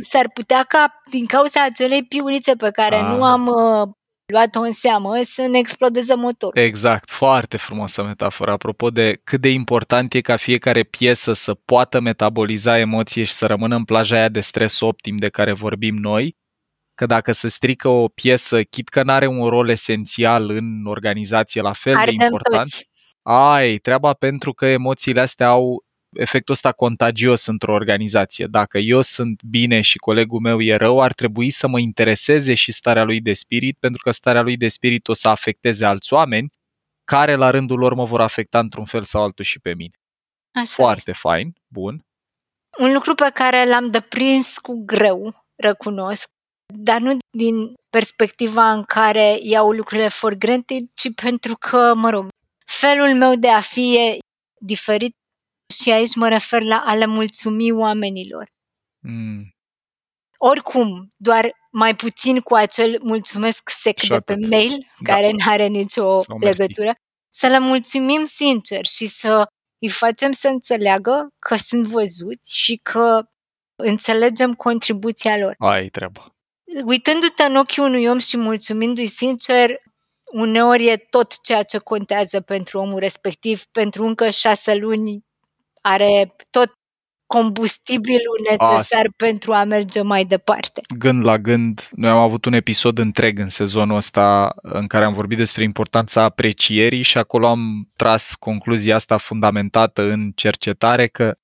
S-ar 0.00 0.30
putea 0.34 0.62
ca 0.68 1.02
din 1.10 1.26
cauza 1.26 1.64
acelei 1.64 2.04
piulițe 2.04 2.52
pe 2.54 2.70
care 2.70 2.96
Ah. 2.96 3.02
nu 3.16 3.24
am 3.24 3.46
uh, 3.46 3.88
luat-o 4.30 4.60
în 4.60 4.72
seamă 4.72 5.20
să 5.24 5.46
ne 5.46 5.58
explodeze 5.58 6.14
motorul. 6.14 6.62
Exact, 6.62 7.10
foarte 7.10 7.56
frumoasă 7.56 8.02
metaforă. 8.02 8.52
Apropo 8.52 8.90
de 8.90 9.20
cât 9.24 9.40
de 9.40 9.48
important 9.48 10.14
e 10.14 10.20
ca 10.20 10.36
fiecare 10.36 10.82
piesă 10.82 11.32
să 11.32 11.54
poată 11.54 12.00
metaboliza 12.00 12.78
emoție 12.78 13.24
și 13.24 13.32
să 13.32 13.46
rămână 13.46 13.76
în 13.76 13.84
plaja 13.84 14.16
aia 14.16 14.28
de 14.28 14.40
stres 14.40 14.80
optim 14.80 15.16
de 15.16 15.28
care 15.28 15.52
vorbim 15.52 15.96
noi, 15.96 16.36
că 16.94 17.06
dacă 17.06 17.32
se 17.32 17.48
strică 17.48 17.88
o 17.88 18.08
piesă, 18.08 18.62
chit 18.62 18.88
că 18.88 19.02
n-are 19.02 19.26
un 19.26 19.48
rol 19.48 19.68
esențial 19.68 20.50
în 20.50 20.84
organizație 20.86 21.60
la 21.60 21.72
fel 21.72 21.94
de 21.94 22.00
Ardem 22.00 22.16
important, 22.20 22.70
toți. 22.70 22.88
ai 23.22 23.76
treaba 23.76 24.12
pentru 24.12 24.52
că 24.52 24.66
emoțiile 24.66 25.20
astea 25.20 25.48
au 25.48 25.84
efectul 26.12 26.54
ăsta 26.54 26.72
contagios 26.72 27.46
într-o 27.46 27.72
organizație. 27.72 28.46
Dacă 28.46 28.78
eu 28.78 29.00
sunt 29.00 29.42
bine 29.42 29.80
și 29.80 29.98
colegul 29.98 30.40
meu 30.40 30.60
e 30.62 30.74
rău, 30.74 31.00
ar 31.00 31.12
trebui 31.12 31.50
să 31.50 31.68
mă 31.68 31.78
intereseze 31.78 32.54
și 32.54 32.72
starea 32.72 33.04
lui 33.04 33.20
de 33.20 33.32
spirit, 33.32 33.76
pentru 33.78 34.02
că 34.02 34.10
starea 34.10 34.42
lui 34.42 34.56
de 34.56 34.68
spirit 34.68 35.08
o 35.08 35.12
să 35.12 35.28
afecteze 35.28 35.84
alți 35.84 36.12
oameni, 36.12 36.52
care 37.04 37.34
la 37.34 37.50
rândul 37.50 37.78
lor 37.78 37.94
mă 37.94 38.04
vor 38.04 38.20
afecta 38.20 38.58
într-un 38.58 38.84
fel 38.84 39.02
sau 39.02 39.22
altul 39.22 39.44
și 39.44 39.60
pe 39.60 39.74
mine. 39.74 39.94
Așa 40.52 40.74
Foarte 40.74 41.12
fain, 41.12 41.54
bun. 41.68 42.04
Un 42.78 42.92
lucru 42.92 43.14
pe 43.14 43.30
care 43.34 43.64
l-am 43.68 43.90
deprins 43.90 44.58
cu 44.58 44.82
greu, 44.84 45.34
recunosc, 45.56 46.28
dar 46.74 47.00
nu 47.00 47.18
din 47.30 47.74
perspectiva 47.90 48.72
în 48.72 48.82
care 48.82 49.38
iau 49.42 49.72
lucrurile 49.72 50.08
for 50.08 50.34
granted, 50.34 50.82
ci 50.94 51.14
pentru 51.14 51.56
că, 51.56 51.94
mă 51.94 52.10
rog, 52.10 52.28
felul 52.66 53.14
meu 53.14 53.34
de 53.34 53.48
a 53.48 53.60
fi 53.60 53.96
e 53.96 54.18
diferit 54.60 55.14
și 55.70 55.90
aici 55.90 56.14
mă 56.14 56.28
refer 56.28 56.62
la 56.62 56.82
a 56.86 56.94
le 56.94 57.06
mulțumi 57.06 57.70
oamenilor. 57.72 58.48
Mm, 58.98 59.54
Oricum, 60.42 61.08
doar 61.16 61.52
mai 61.72 61.96
puțin 61.96 62.40
cu 62.40 62.54
acel 62.54 62.98
mulțumesc 63.02 63.68
sec 63.70 63.98
Și 63.98 64.08
de 64.08 64.18
pe 64.18 64.32
atât. 64.32 64.48
mail, 64.48 64.86
Da. 65.00 65.12
care 65.12 65.30
nu 65.30 65.36
are 65.46 65.66
nicio 65.66 66.20
Sau 66.20 66.38
mersi. 66.38 66.58
legătură, 66.60 66.92
să 67.32 67.46
le 67.46 67.58
mulțumim 67.58 68.24
sincer 68.24 68.86
și 68.86 69.06
să 69.06 69.46
îi 69.78 69.88
facem 69.88 70.32
să 70.32 70.48
înțeleagă 70.48 71.28
că 71.38 71.56
sunt 71.56 71.86
văzuți 71.86 72.58
și 72.58 72.76
că 72.82 73.22
înțelegem 73.76 74.54
contribuția 74.54 75.36
lor. 75.38 75.54
ai 75.58 75.88
treaba. 75.88 76.34
Uitându-te 76.84 77.42
în 77.42 77.56
ochii 77.56 77.82
unui 77.82 78.06
om 78.06 78.18
și 78.18 78.36
mulțumindu-i 78.36 79.06
sincer, 79.06 79.70
uneori 80.32 80.86
e 80.86 80.96
tot 80.96 81.40
ceea 81.42 81.62
ce 81.62 81.78
contează 81.78 82.40
pentru 82.40 82.78
omul 82.78 82.98
respectiv. 82.98 83.64
Pentru 83.64 84.04
încă 84.04 84.30
șase 84.30 84.74
luni 84.74 85.24
are 85.80 86.34
tot 86.50 86.72
combustibilul 87.26 88.38
necesar 88.50 89.10
pentru 89.16 89.52
a 89.52 89.64
merge 89.64 90.02
mai 90.02 90.24
departe. 90.24 90.80
Gând 90.98 91.24
la 91.24 91.38
gând, 91.38 91.88
noi 91.90 92.10
am 92.10 92.16
avut 92.16 92.44
un 92.44 92.52
episod 92.52 92.98
întreg 92.98 93.38
în 93.38 93.48
sezonul 93.48 93.96
ăsta 93.96 94.54
în 94.62 94.86
care 94.86 95.04
am 95.04 95.12
vorbit 95.12 95.38
despre 95.38 95.64
importanța 95.64 96.22
aprecierii 96.22 97.02
și 97.02 97.18
acolo 97.18 97.46
am 97.46 97.90
tras 97.96 98.34
concluzia 98.34 98.94
asta 98.94 99.16
fundamentată 99.16 100.02
în 100.02 100.32
cercetare 100.34 101.06
că 101.06 101.34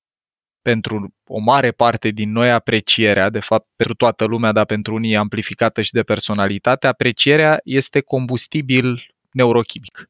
pentru 0.61 1.13
o 1.27 1.39
mare 1.39 1.71
parte 1.71 2.09
din 2.09 2.31
noi 2.31 2.51
aprecierea, 2.51 3.29
de 3.29 3.39
fapt 3.39 3.67
pentru 3.75 3.95
toată 3.95 4.25
lumea, 4.25 4.51
dar 4.51 4.65
pentru 4.65 4.93
unii 4.93 5.11
e 5.11 5.17
amplificată 5.17 5.81
și 5.81 5.91
de 5.91 6.03
personalitate, 6.03 6.87
aprecierea 6.87 7.59
este 7.63 8.01
combustibil 8.01 9.15
neurochimic. 9.31 10.09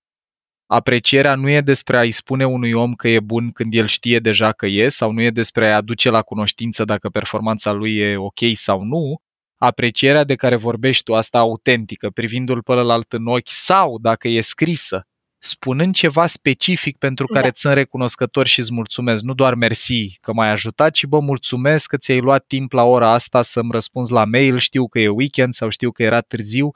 Aprecierea 0.68 1.36
nu 1.36 1.50
e 1.50 1.62
despre 1.62 1.98
a-i 1.98 2.12
spune 2.12 2.46
unui 2.46 2.74
om 2.74 2.94
că 2.94 3.08
e 3.08 3.20
bun 3.20 3.52
când 3.52 3.74
el 3.74 3.88
știe 3.88 4.20
deja 4.20 4.52
că 4.52 4.66
e, 4.66 4.90
sau 4.90 5.12
nu 5.12 5.22
e 5.22 5.30
despre 5.30 5.66
a-i 5.66 5.74
aduce 5.74 6.10
la 6.10 6.22
cunoștință 6.22 6.84
dacă 6.84 7.10
performanța 7.10 7.72
lui 7.72 7.96
e 7.96 8.18
ok 8.18 8.40
sau 8.54 8.84
nu. 8.84 9.22
Aprecierea 9.60 10.24
de 10.24 10.36
care 10.36 10.56
vorbești 10.56 11.04
tu, 11.04 11.16
asta 11.16 11.38
autentică, 11.38 12.10
privindu-l 12.10 12.64
pe 12.64 12.72
ălalt 12.72 13.14
în 13.14 13.28
ochi, 13.28 13.50
sau 13.50 14.00
dacă 14.00 14.28
e 14.28 14.42
scrisă, 14.42 15.08
spunând 15.40 15.96
ceva 15.96 16.28
specific 16.28 16.98
pentru 16.98 17.26
care 17.26 17.42
Da. 17.42 17.48
îți 17.48 17.60
sunt 17.60 17.74
recunoscător 17.74 18.48
și 18.48 18.60
îți 18.60 18.74
mulțumesc, 18.74 19.24
nu 19.24 19.34
doar 19.34 19.56
mersi 19.56 20.18
că 20.22 20.34
m-ai 20.34 20.50
ajutat, 20.50 20.92
ci 20.92 21.06
bă, 21.06 21.20
mulțumesc 21.20 21.90
că 21.90 21.98
ți-ai 21.98 22.20
luat 22.20 22.46
timp 22.46 22.72
la 22.72 22.84
ora 22.84 23.12
asta 23.12 23.42
să-mi 23.42 23.72
răspunzi 23.72 24.12
la 24.12 24.26
mail, 24.26 24.58
știu 24.58 24.88
că 24.88 25.00
e 25.00 25.08
weekend 25.08 25.54
sau 25.54 25.70
știu 25.70 25.92
că 25.92 26.04
era 26.04 26.22
târziu, 26.22 26.72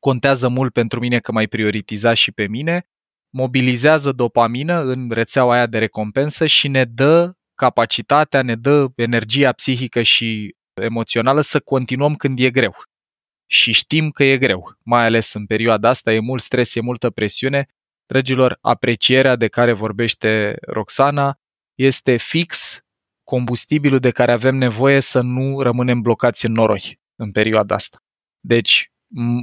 contează 0.00 0.48
mult 0.48 0.72
pentru 0.72 1.00
mine 1.00 1.18
că 1.18 1.32
m-ai 1.32 1.46
prioritizat 1.46 2.16
și 2.16 2.32
pe 2.32 2.46
mine, 2.48 2.86
mobilizează 3.30 4.12
dopamină 4.12 4.80
în 4.80 5.10
rețeaua 5.10 5.54
aia 5.54 5.66
de 5.66 5.78
recompensă 5.78 6.46
și 6.46 6.68
ne 6.68 6.84
dă 6.84 7.32
capacitatea, 7.54 8.42
ne 8.42 8.54
dă 8.54 8.86
energia 8.94 9.52
psihică 9.52 10.02
și 10.02 10.56
emoțională 10.82 11.40
să 11.40 11.60
continuăm 11.60 12.14
când 12.14 12.38
e 12.38 12.50
greu. 12.50 12.74
Și 13.46 13.72
știm 13.72 14.10
că 14.10 14.24
e 14.24 14.38
greu, 14.38 14.76
mai 14.82 15.04
ales 15.04 15.32
în 15.32 15.46
perioada 15.46 15.88
asta, 15.88 16.12
e 16.12 16.18
mult 16.18 16.42
stres, 16.42 16.74
e 16.74 16.80
multă 16.80 17.10
presiune. 17.10 17.66
Dragilor, 18.06 18.58
aprecierea 18.60 19.36
de 19.36 19.48
care 19.48 19.72
vorbește 19.72 20.56
Roxana 20.60 21.38
este 21.74 22.16
fix 22.16 22.80
combustibilul 23.24 23.98
de 23.98 24.10
care 24.10 24.32
avem 24.32 24.56
nevoie 24.56 25.00
să 25.00 25.20
nu 25.20 25.60
rămânem 25.60 26.00
blocați 26.00 26.46
în 26.46 26.52
noroi 26.52 27.00
în 27.16 27.32
perioada 27.32 27.74
asta. 27.74 27.98
Deci, 28.40 28.92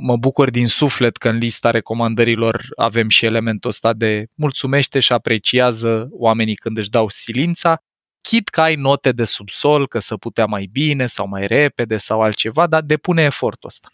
mă 0.01 0.17
bucur 0.17 0.49
din 0.49 0.67
suflet 0.67 1.17
că 1.17 1.29
în 1.29 1.37
lista 1.37 1.71
recomandărilor 1.71 2.65
avem 2.75 3.09
și 3.09 3.25
elementul 3.25 3.69
ăsta 3.69 3.93
de 3.93 4.27
mulțumește 4.35 4.99
și 4.99 5.13
apreciază 5.13 6.07
oamenii 6.11 6.55
când 6.55 6.77
își 6.77 6.89
dau 6.89 7.09
silința, 7.09 7.81
chit 8.21 8.49
că 8.49 8.61
ai 8.61 8.75
note 8.75 9.11
de 9.11 9.23
subsol, 9.23 9.87
că 9.87 9.99
să 9.99 10.17
putea 10.17 10.45
mai 10.45 10.69
bine 10.71 11.07
sau 11.07 11.27
mai 11.27 11.47
repede 11.47 11.97
sau 11.97 12.21
altceva, 12.21 12.67
dar 12.67 12.81
depune 12.81 13.23
efortul 13.23 13.69
ăsta. 13.69 13.87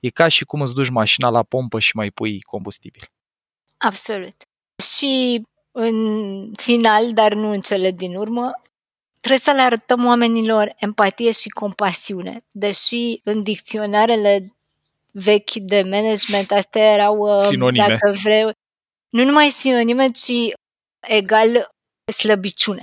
E 0.00 0.10
ca 0.10 0.28
și 0.28 0.44
cum 0.44 0.60
îți 0.60 0.74
duci 0.74 0.88
mașina 0.88 1.28
la 1.28 1.42
pompă 1.42 1.78
și 1.78 1.96
mai 1.96 2.10
pui 2.10 2.40
combustibil. 2.40 3.02
Absolut. 3.76 4.34
Și 4.82 5.42
în 5.72 6.52
final, 6.56 7.12
dar 7.12 7.34
nu 7.34 7.50
în 7.50 7.60
cele 7.60 7.90
din 7.90 8.16
urmă, 8.16 8.50
trebuie 9.20 9.40
să 9.40 9.50
le 9.50 9.60
arătăm 9.60 10.06
oamenilor 10.06 10.72
empatie 10.76 11.32
și 11.32 11.48
compasiune. 11.48 12.44
Deși 12.50 13.20
în 13.22 13.42
dicționarele 13.42 14.59
vechi 15.12 15.52
de 15.52 15.82
management, 15.82 16.50
astea 16.50 16.92
erau, 16.92 17.16
uh, 17.16 17.42
Sinonime. 17.42 17.86
dacă 17.88 18.16
vrei, 18.22 18.50
nu 19.08 19.24
numai 19.24 19.46
sinonime, 19.46 20.10
ci 20.10 20.32
egal 21.00 21.70
slăbiciune. 22.16 22.82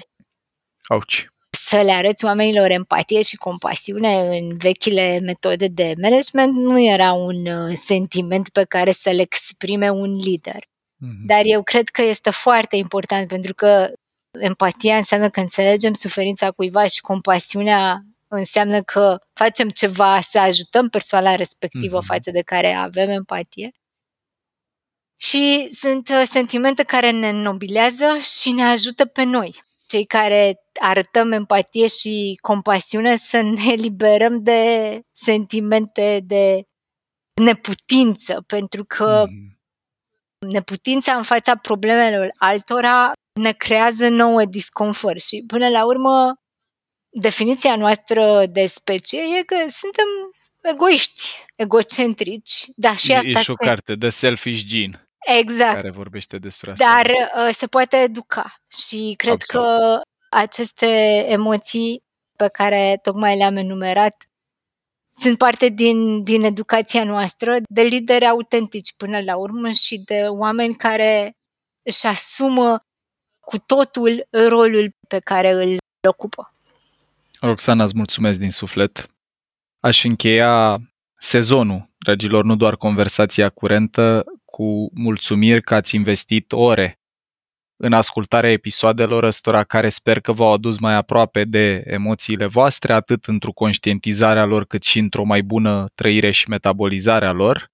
Auci. 0.84 1.28
Să 1.50 1.82
le 1.82 1.92
arăți 1.92 2.26
oamenilor 2.26 2.70
empatie 2.70 3.22
și 3.22 3.36
compasiune 3.36 4.38
în 4.38 4.58
vechile 4.58 5.20
metode 5.20 5.68
de 5.68 5.94
management 6.02 6.54
nu 6.54 6.84
era 6.84 7.12
un 7.12 7.46
uh, 7.46 7.74
sentiment 7.76 8.50
pe 8.50 8.64
care 8.64 8.92
să-l 8.92 9.20
exprime 9.20 9.90
un 9.90 10.16
lider. 10.16 10.68
Mhm. 10.96 11.26
Dar 11.26 11.42
eu 11.44 11.64
cred 11.64 11.90
că 11.90 12.02
este 12.02 12.30
foarte 12.30 12.76
important 12.76 13.28
pentru 13.28 13.54
că 13.54 13.92
empatia 14.40 14.96
înseamnă 14.96 15.30
că 15.30 15.40
înțelegem 15.40 15.94
suferința 15.94 16.52
cuiva 16.52 16.88
și 16.88 17.02
compasiunea 17.02 18.02
înseamnă 18.28 18.82
că 18.82 19.18
facem 19.34 19.70
ceva 19.70 20.22
să 20.22 20.40
ajutăm 20.40 20.90
persoana 20.90 21.36
respectivă 21.36 21.98
Mhm. 21.98 22.06
față 22.06 22.32
de 22.32 22.42
care 22.42 22.74
avem 22.74 23.10
empatie. 23.10 23.72
Și 25.20 25.68
sunt 25.72 26.10
uh, 26.10 26.24
sentimente 26.30 26.84
care 26.84 27.10
ne 27.12 27.30
înnobilează 27.30 28.18
și 28.18 28.52
ne 28.52 28.64
ajută 28.64 29.06
pe 29.06 29.24
noi, 29.24 29.62
cei 29.88 30.06
care 30.06 30.60
arătăm 30.80 31.32
empatie 31.32 31.88
și 31.88 32.38
compasiune, 32.42 33.16
să 33.16 33.42
ne 33.42 33.62
eliberăm 33.78 34.44
de 34.44 35.02
sentimente 35.12 36.20
de 36.24 36.64
neputință, 37.42 38.44
pentru 38.48 38.84
că 38.84 39.26
Mhm. 39.28 39.58
neputința 40.52 41.16
în 41.16 41.24
fața 41.24 41.56
problemelor 41.56 42.30
altora 42.38 43.12
ne 43.42 43.52
creează 43.52 44.08
nouă 44.10 44.46
disconfort 44.46 45.22
și 45.22 45.44
până 45.48 45.70
la 45.70 45.86
urmă 45.86 46.36
definiția 47.20 47.76
noastră 47.76 48.46
de 48.46 48.68
specie 48.68 49.20
e 49.40 49.44
că 49.44 49.56
suntem 49.56 50.06
egoiști, 50.62 51.46
egocentrici, 51.56 52.66
dar 52.76 52.96
și 52.96 53.12
E, 53.12 53.16
asta 53.16 53.28
e 53.28 53.42
și 53.42 53.52
o 53.52 53.56
se... 53.60 53.66
carte, 53.66 53.96
The 53.96 54.10
Selfish 54.10 54.64
Gene, 54.66 55.08
Exact, 55.40 55.76
care 55.76 55.92
vorbește 55.92 56.38
despre 56.38 56.72
asta. 56.72 56.86
dar 56.86 57.06
uh, 57.10 57.54
se 57.54 57.68
poate 57.68 57.98
educa 57.98 58.56
și 58.68 59.14
cred 59.18 59.34
Absolut. 59.34 59.66
că 59.66 60.02
aceste 60.30 60.88
emoții 61.28 62.04
pe 62.36 62.48
care 62.48 63.00
tocmai 63.02 63.38
le-am 63.38 63.56
enumerat 63.56 64.16
sunt 65.20 65.38
parte 65.38 65.70
din, 65.70 66.24
din 66.24 66.44
educația 66.44 67.04
noastră, 67.04 67.58
de 67.70 67.82
lideri 67.82 68.26
autentici 68.26 68.94
până 68.98 69.22
la 69.22 69.36
urmă 69.38 69.70
și 69.70 69.98
de 70.06 70.26
oameni 70.28 70.76
care 70.76 71.32
își 71.86 72.06
asumă 72.06 72.80
cu 73.40 73.60
totul 73.60 74.28
rolul 74.30 74.90
pe 75.08 75.20
care 75.20 75.50
îl 75.50 75.78
ocupă. 76.08 76.52
Roxana, 77.40 77.84
îți 77.84 77.96
mulțumesc 77.96 78.40
din 78.40 78.52
suflet. 78.52 79.12
Aș 79.80 80.04
încheia 80.04 80.80
sezonul, 81.20 81.90
dragilor, 81.98 82.44
nu 82.44 82.56
doar 82.56 82.76
conversația 82.76 83.50
curentă, 83.50 84.24
cu 84.46 84.92
mulțumiri 84.94 85.62
că 85.62 85.76
ați 85.76 85.96
investit 85.96 86.52
ore 86.52 87.00
în 87.80 87.94
ascultarea 87.94 88.52
episoadelor 88.52 89.24
ăstora 89.24 89.64
care 89.64 89.90
sper 89.90 90.20
că 90.20 90.32
v-au 90.32 90.54
adus 90.54 90.80
mai 90.80 90.94
aproape 90.94 91.44
de 91.44 91.84
emoțiile 91.86 92.46
voastre, 92.46 92.94
atât 92.94 93.26
într-o 93.26 93.52
conștientizare 93.52 94.40
a 94.40 94.46
lor, 94.46 94.66
cât 94.66 94.84
și 94.84 95.00
într-o 95.00 95.24
mai 95.24 95.42
bună 95.42 95.86
trăire 95.96 96.32
și 96.32 96.50
metabolizare 96.50 97.28
a 97.28 97.32
lor. 97.32 97.72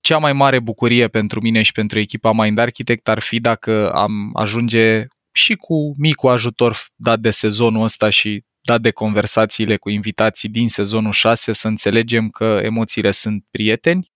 Cea 0.00 0.18
mai 0.18 0.32
mare 0.32 0.58
bucurie 0.60 1.08
pentru 1.08 1.40
mine 1.40 1.62
și 1.62 1.72
pentru 1.72 1.98
echipa 1.98 2.32
Mind 2.32 2.58
Architect 2.58 3.08
ar 3.08 3.20
fi 3.20 3.38
dacă 3.38 3.92
am 3.92 4.30
ajunge 4.34 5.06
și 5.36 5.54
cu 5.54 5.94
micul 5.96 6.30
ajutor 6.30 6.76
dat 6.94 7.20
de 7.20 7.30
sezonul 7.30 7.82
ăsta 7.82 8.08
și 8.08 8.44
dat 8.60 8.80
de 8.80 8.90
conversațiile 8.90 9.76
cu 9.76 9.88
invitații 9.90 10.48
din 10.48 10.68
sezonul 10.68 11.12
6 11.12 11.52
să 11.52 11.68
înțelegem 11.68 12.28
că 12.28 12.60
emoțiile 12.62 13.10
sunt 13.10 13.44
prieteni, 13.50 14.12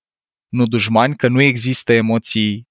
nu 0.48 0.64
dușmani, 0.64 1.16
că 1.16 1.28
nu 1.28 1.40
există 1.40 1.92
emoții 1.92 2.68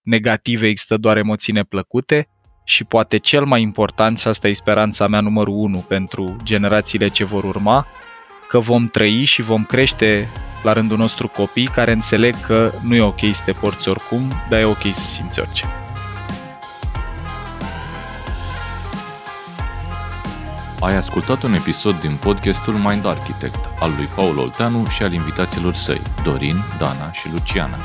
negative, 0.00 0.66
există 0.66 0.96
doar 0.96 1.16
emoții 1.16 1.52
neplăcute 1.52 2.28
și 2.64 2.84
poate 2.84 3.16
cel 3.16 3.44
mai 3.44 3.62
important, 3.62 4.18
și 4.18 4.28
asta 4.28 4.48
e 4.48 4.52
speranța 4.52 5.06
mea 5.06 5.20
numărul 5.20 5.54
1 5.54 5.78
pentru 5.78 6.36
generațiile 6.42 7.08
ce 7.08 7.24
vor 7.24 7.44
urma, 7.44 7.86
că 8.48 8.58
vom 8.58 8.88
trăi 8.88 9.24
și 9.24 9.42
vom 9.42 9.64
crește 9.64 10.28
la 10.62 10.72
rândul 10.72 10.96
nostru 10.96 11.28
copii 11.28 11.66
care 11.66 11.92
înțeleg 11.92 12.40
că 12.40 12.72
nu 12.82 12.94
e 12.94 13.00
ok 13.00 13.20
să 13.32 13.42
te 13.44 13.52
porți 13.52 13.88
oricum, 13.88 14.32
dar 14.48 14.60
e 14.60 14.64
ok 14.64 14.82
să 14.92 15.06
simți 15.06 15.40
orice. 15.40 15.83
Ai 20.80 20.96
ascultat 20.96 21.42
un 21.42 21.54
episod 21.54 22.00
din 22.00 22.16
podcastul 22.20 22.74
Mind 22.74 23.06
Architect 23.06 23.70
al 23.80 23.92
lui 23.96 24.08
Paul 24.14 24.38
Olteanu 24.38 24.86
și 24.86 25.02
al 25.02 25.12
invitaților 25.12 25.74
săi, 25.74 26.00
Dorin, 26.24 26.54
Dana 26.78 27.12
și 27.12 27.32
Luciana. 27.32 27.76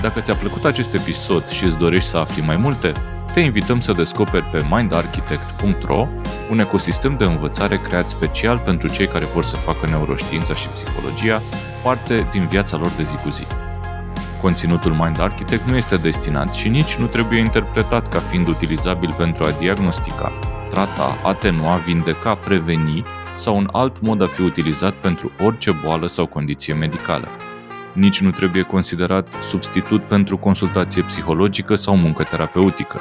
Dacă 0.00 0.20
ți-a 0.20 0.34
plăcut 0.34 0.64
acest 0.64 0.94
episod 0.94 1.48
și 1.48 1.64
îți 1.64 1.76
dorești 1.76 2.08
să 2.08 2.16
afli 2.16 2.42
mai 2.42 2.56
multe, 2.56 2.92
te 3.32 3.40
invităm 3.40 3.80
să 3.80 3.92
descoperi 3.92 4.44
pe 4.44 4.66
mindarchitect.ro 4.70 6.08
un 6.50 6.58
ecosistem 6.58 7.16
de 7.16 7.24
învățare 7.24 7.78
creat 7.78 8.08
special 8.08 8.58
pentru 8.58 8.88
cei 8.88 9.06
care 9.06 9.24
vor 9.24 9.44
să 9.44 9.56
facă 9.56 9.86
neuroștiința 9.86 10.54
și 10.54 10.68
psihologia 10.68 11.42
parte 11.82 12.28
din 12.32 12.46
viața 12.46 12.76
lor 12.76 12.90
de 12.96 13.02
zi 13.02 13.16
cu 13.16 13.28
zi. 13.28 13.46
Conținutul 14.40 14.92
Mind 14.92 15.20
Architect 15.20 15.64
nu 15.64 15.76
este 15.76 15.96
destinat 15.96 16.54
și 16.54 16.68
nici 16.68 16.94
nu 16.94 17.06
trebuie 17.06 17.38
interpretat 17.38 18.08
ca 18.08 18.18
fiind 18.18 18.48
utilizabil 18.48 19.14
pentru 19.18 19.44
a 19.44 19.50
diagnostica, 19.50 20.32
trata, 20.74 21.18
atenua, 21.24 21.76
vindeca, 21.76 22.34
preveni 22.34 23.04
sau 23.36 23.56
un 23.56 23.68
alt 23.72 24.00
mod 24.00 24.22
a 24.22 24.26
fi 24.26 24.42
utilizat 24.42 24.92
pentru 24.92 25.32
orice 25.44 25.70
boală 25.84 26.06
sau 26.06 26.26
condiție 26.26 26.74
medicală 26.74 27.28
nici 27.94 28.20
nu 28.20 28.30
trebuie 28.30 28.62
considerat 28.62 29.34
substitut 29.48 30.06
pentru 30.06 30.36
consultație 30.38 31.02
psihologică 31.02 31.74
sau 31.74 31.96
muncă 31.96 32.22
terapeutică. 32.22 33.00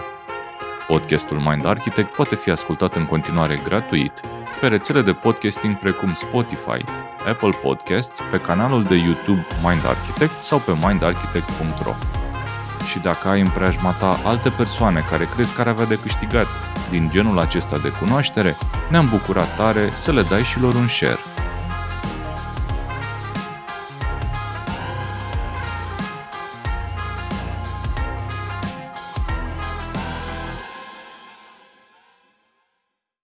Podcastul 0.87 1.37
Mind 1.37 1.65
Architect 1.65 2.15
poate 2.15 2.35
fi 2.35 2.49
ascultat 2.49 2.95
în 2.95 3.05
continuare 3.05 3.61
gratuit 3.63 4.21
pe 4.59 4.67
rețele 4.67 5.01
de 5.01 5.13
podcasting 5.13 5.77
precum 5.77 6.13
Spotify, 6.13 6.83
Apple 7.27 7.57
Podcasts, 7.61 8.19
pe 8.31 8.37
canalul 8.37 8.83
de 8.83 8.95
YouTube 8.95 9.45
Mind 9.63 9.85
Architect 9.85 10.39
sau 10.39 10.59
pe 10.59 10.71
mindarchitect.ro. 10.85 12.22
Și 12.85 12.99
dacă 12.99 13.27
ai 13.27 13.41
în 13.41 13.49
preajma 13.49 13.91
ta 13.91 14.19
alte 14.23 14.49
persoane 14.49 15.05
care 15.09 15.29
crezi 15.35 15.53
că 15.53 15.61
ar 15.61 15.67
avea 15.67 15.85
de 15.85 15.99
câștigat 16.01 16.47
din 16.89 17.09
genul 17.11 17.39
acesta 17.39 17.77
de 17.77 17.89
cunoaștere, 17.89 18.55
ne-am 18.89 19.07
bucurat 19.09 19.55
tare 19.55 19.91
să 19.95 20.11
le 20.11 20.21
dai 20.21 20.43
și 20.43 20.59
lor 20.59 20.73
un 20.73 20.87
share– 20.87 21.19